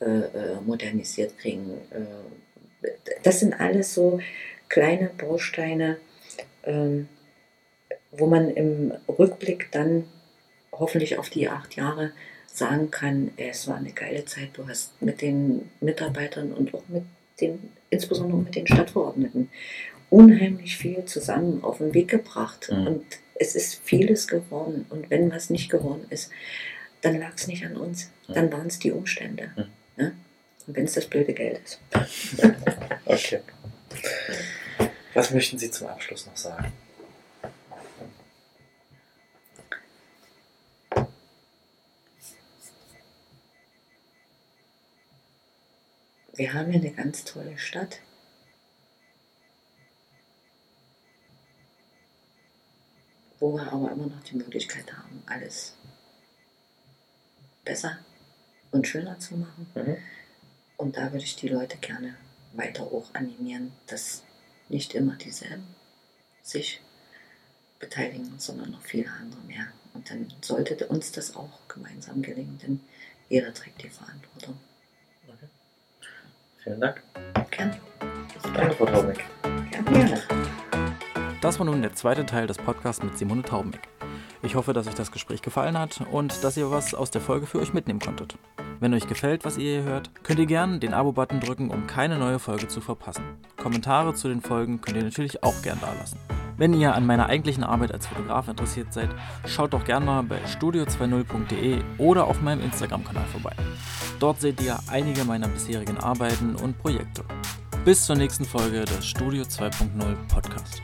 äh, 0.00 0.04
äh, 0.04 0.60
modernisiert 0.64 1.36
kriegen. 1.38 1.70
Äh, 1.90 2.88
das 3.24 3.40
sind 3.40 3.58
alles 3.60 3.94
so 3.94 4.20
kleine 4.68 5.10
Bausteine, 5.18 5.96
ähm, 6.64 7.08
wo 8.12 8.26
man 8.26 8.50
im 8.50 8.92
Rückblick 9.08 9.68
dann 9.72 10.04
hoffentlich 10.72 11.18
auf 11.18 11.30
die 11.30 11.48
acht 11.48 11.74
Jahre 11.76 12.12
sagen 12.46 12.90
kann, 12.90 13.32
es 13.36 13.66
war 13.68 13.76
eine 13.76 13.92
geile 13.92 14.24
Zeit. 14.24 14.50
Du 14.54 14.68
hast 14.68 15.00
mit 15.02 15.20
den 15.20 15.70
Mitarbeitern 15.80 16.52
und 16.52 16.74
auch 16.74 16.82
mit 16.88 17.04
den, 17.40 17.72
insbesondere 17.90 18.38
mit 18.40 18.54
den 18.54 18.66
Stadtverordneten, 18.66 19.50
unheimlich 20.10 20.76
viel 20.76 21.04
zusammen 21.04 21.62
auf 21.62 21.78
den 21.78 21.94
Weg 21.94 22.08
gebracht. 22.08 22.70
Mhm. 22.70 22.86
Und 22.86 23.04
es 23.34 23.54
ist 23.54 23.80
vieles 23.84 24.26
geworden. 24.26 24.86
Und 24.88 25.10
wenn 25.10 25.30
was 25.30 25.50
nicht 25.50 25.70
geworden 25.70 26.06
ist, 26.10 26.30
dann 27.02 27.18
lag 27.18 27.32
es 27.36 27.46
nicht 27.46 27.64
an 27.64 27.76
uns. 27.76 28.10
Mhm. 28.26 28.34
Dann 28.34 28.52
waren 28.52 28.66
es 28.66 28.78
die 28.78 28.92
Umstände. 28.92 29.50
Mhm. 29.56 29.64
Ne? 29.96 30.14
Und 30.66 30.76
wenn 30.76 30.84
es 30.84 30.94
das 30.94 31.06
blöde 31.06 31.32
Geld 31.32 31.60
ist. 31.64 31.80
Okay. 33.10 33.40
Was 35.14 35.30
möchten 35.30 35.58
Sie 35.58 35.70
zum 35.70 35.86
Abschluss 35.86 36.26
noch 36.26 36.36
sagen? 36.36 36.70
Wir 46.38 46.54
haben 46.54 46.70
hier 46.70 46.80
eine 46.80 46.92
ganz 46.92 47.24
tolle 47.24 47.58
Stadt. 47.58 47.98
Wo 53.40 53.54
wir 53.54 53.72
aber 53.72 53.90
immer 53.90 54.06
noch 54.06 54.22
die 54.22 54.36
Möglichkeit 54.36 54.96
haben, 54.96 55.24
alles 55.26 55.74
besser 57.64 57.98
und 58.70 58.86
schöner 58.86 59.18
zu 59.18 59.36
machen. 59.36 59.66
Mhm. 59.74 59.96
Und 60.76 60.96
da 60.96 61.12
würde 61.12 61.24
ich 61.24 61.34
die 61.34 61.48
Leute 61.48 61.76
gerne 61.78 62.14
weiter 62.52 62.84
auch 62.84 63.12
animieren, 63.14 63.72
dass 63.88 64.22
nicht 64.68 64.94
immer 64.94 65.16
dieselben 65.16 65.66
sich 66.42 66.80
beteiligen, 67.80 68.38
sondern 68.38 68.70
noch 68.70 68.82
viele 68.82 69.10
andere 69.10 69.40
mehr. 69.40 69.72
Und 69.92 70.08
dann 70.08 70.32
sollte 70.40 70.86
uns 70.86 71.10
das 71.10 71.34
auch 71.34 71.66
gemeinsam 71.66 72.22
gelingen, 72.22 72.58
denn 72.58 72.80
jeder 73.28 73.52
trägt 73.52 73.82
die 73.82 73.90
Verantwortung. 73.90 74.56
Vielen 76.62 76.80
Dank. 76.80 77.02
Gerne. 77.50 77.76
Danke, 78.54 78.74
Frau 78.74 78.86
Taubeck. 78.86 79.24
Gerne. 79.70 80.22
Das 81.40 81.58
war 81.58 81.66
nun 81.66 81.82
der 81.82 81.94
zweite 81.94 82.26
Teil 82.26 82.46
des 82.46 82.58
Podcasts 82.58 83.02
mit 83.02 83.16
Simone 83.16 83.42
Taubeck. 83.42 83.88
Ich 84.42 84.54
hoffe, 84.54 84.72
dass 84.72 84.86
euch 84.86 84.94
das 84.94 85.12
Gespräch 85.12 85.42
gefallen 85.42 85.78
hat 85.78 86.00
und 86.12 86.42
dass 86.42 86.56
ihr 86.56 86.70
was 86.70 86.94
aus 86.94 87.10
der 87.10 87.20
Folge 87.20 87.46
für 87.46 87.58
euch 87.58 87.72
mitnehmen 87.72 88.00
konntet. 88.00 88.36
Wenn 88.80 88.94
euch 88.94 89.08
gefällt, 89.08 89.44
was 89.44 89.58
ihr 89.58 89.80
hier 89.80 89.82
hört, 89.82 90.10
könnt 90.22 90.38
ihr 90.38 90.46
gerne 90.46 90.78
den 90.78 90.94
Abo-Button 90.94 91.40
drücken, 91.40 91.70
um 91.70 91.86
keine 91.86 92.18
neue 92.18 92.38
Folge 92.38 92.68
zu 92.68 92.80
verpassen. 92.80 93.24
Kommentare 93.56 94.14
zu 94.14 94.28
den 94.28 94.40
Folgen 94.40 94.80
könnt 94.80 94.96
ihr 94.96 95.04
natürlich 95.04 95.42
auch 95.42 95.60
gern 95.62 95.80
dalassen. 95.80 96.18
Wenn 96.58 96.74
ihr 96.74 96.92
an 96.92 97.06
meiner 97.06 97.26
eigentlichen 97.26 97.62
Arbeit 97.62 97.92
als 97.92 98.08
Fotograf 98.08 98.48
interessiert 98.48 98.92
seid, 98.92 99.08
schaut 99.46 99.72
doch 99.72 99.84
gerne 99.84 100.04
mal 100.04 100.22
bei 100.24 100.44
studio20.de 100.44 101.80
oder 101.98 102.26
auf 102.26 102.42
meinem 102.42 102.62
Instagram-Kanal 102.62 103.26
vorbei. 103.26 103.52
Dort 104.18 104.40
seht 104.40 104.60
ihr 104.60 104.76
einige 104.88 105.24
meiner 105.24 105.46
bisherigen 105.46 105.98
Arbeiten 105.98 106.56
und 106.56 106.76
Projekte. 106.78 107.22
Bis 107.84 108.04
zur 108.04 108.16
nächsten 108.16 108.44
Folge 108.44 108.84
des 108.84 109.06
Studio 109.06 109.44
2.0 109.44 110.16
Podcast. 110.26 110.82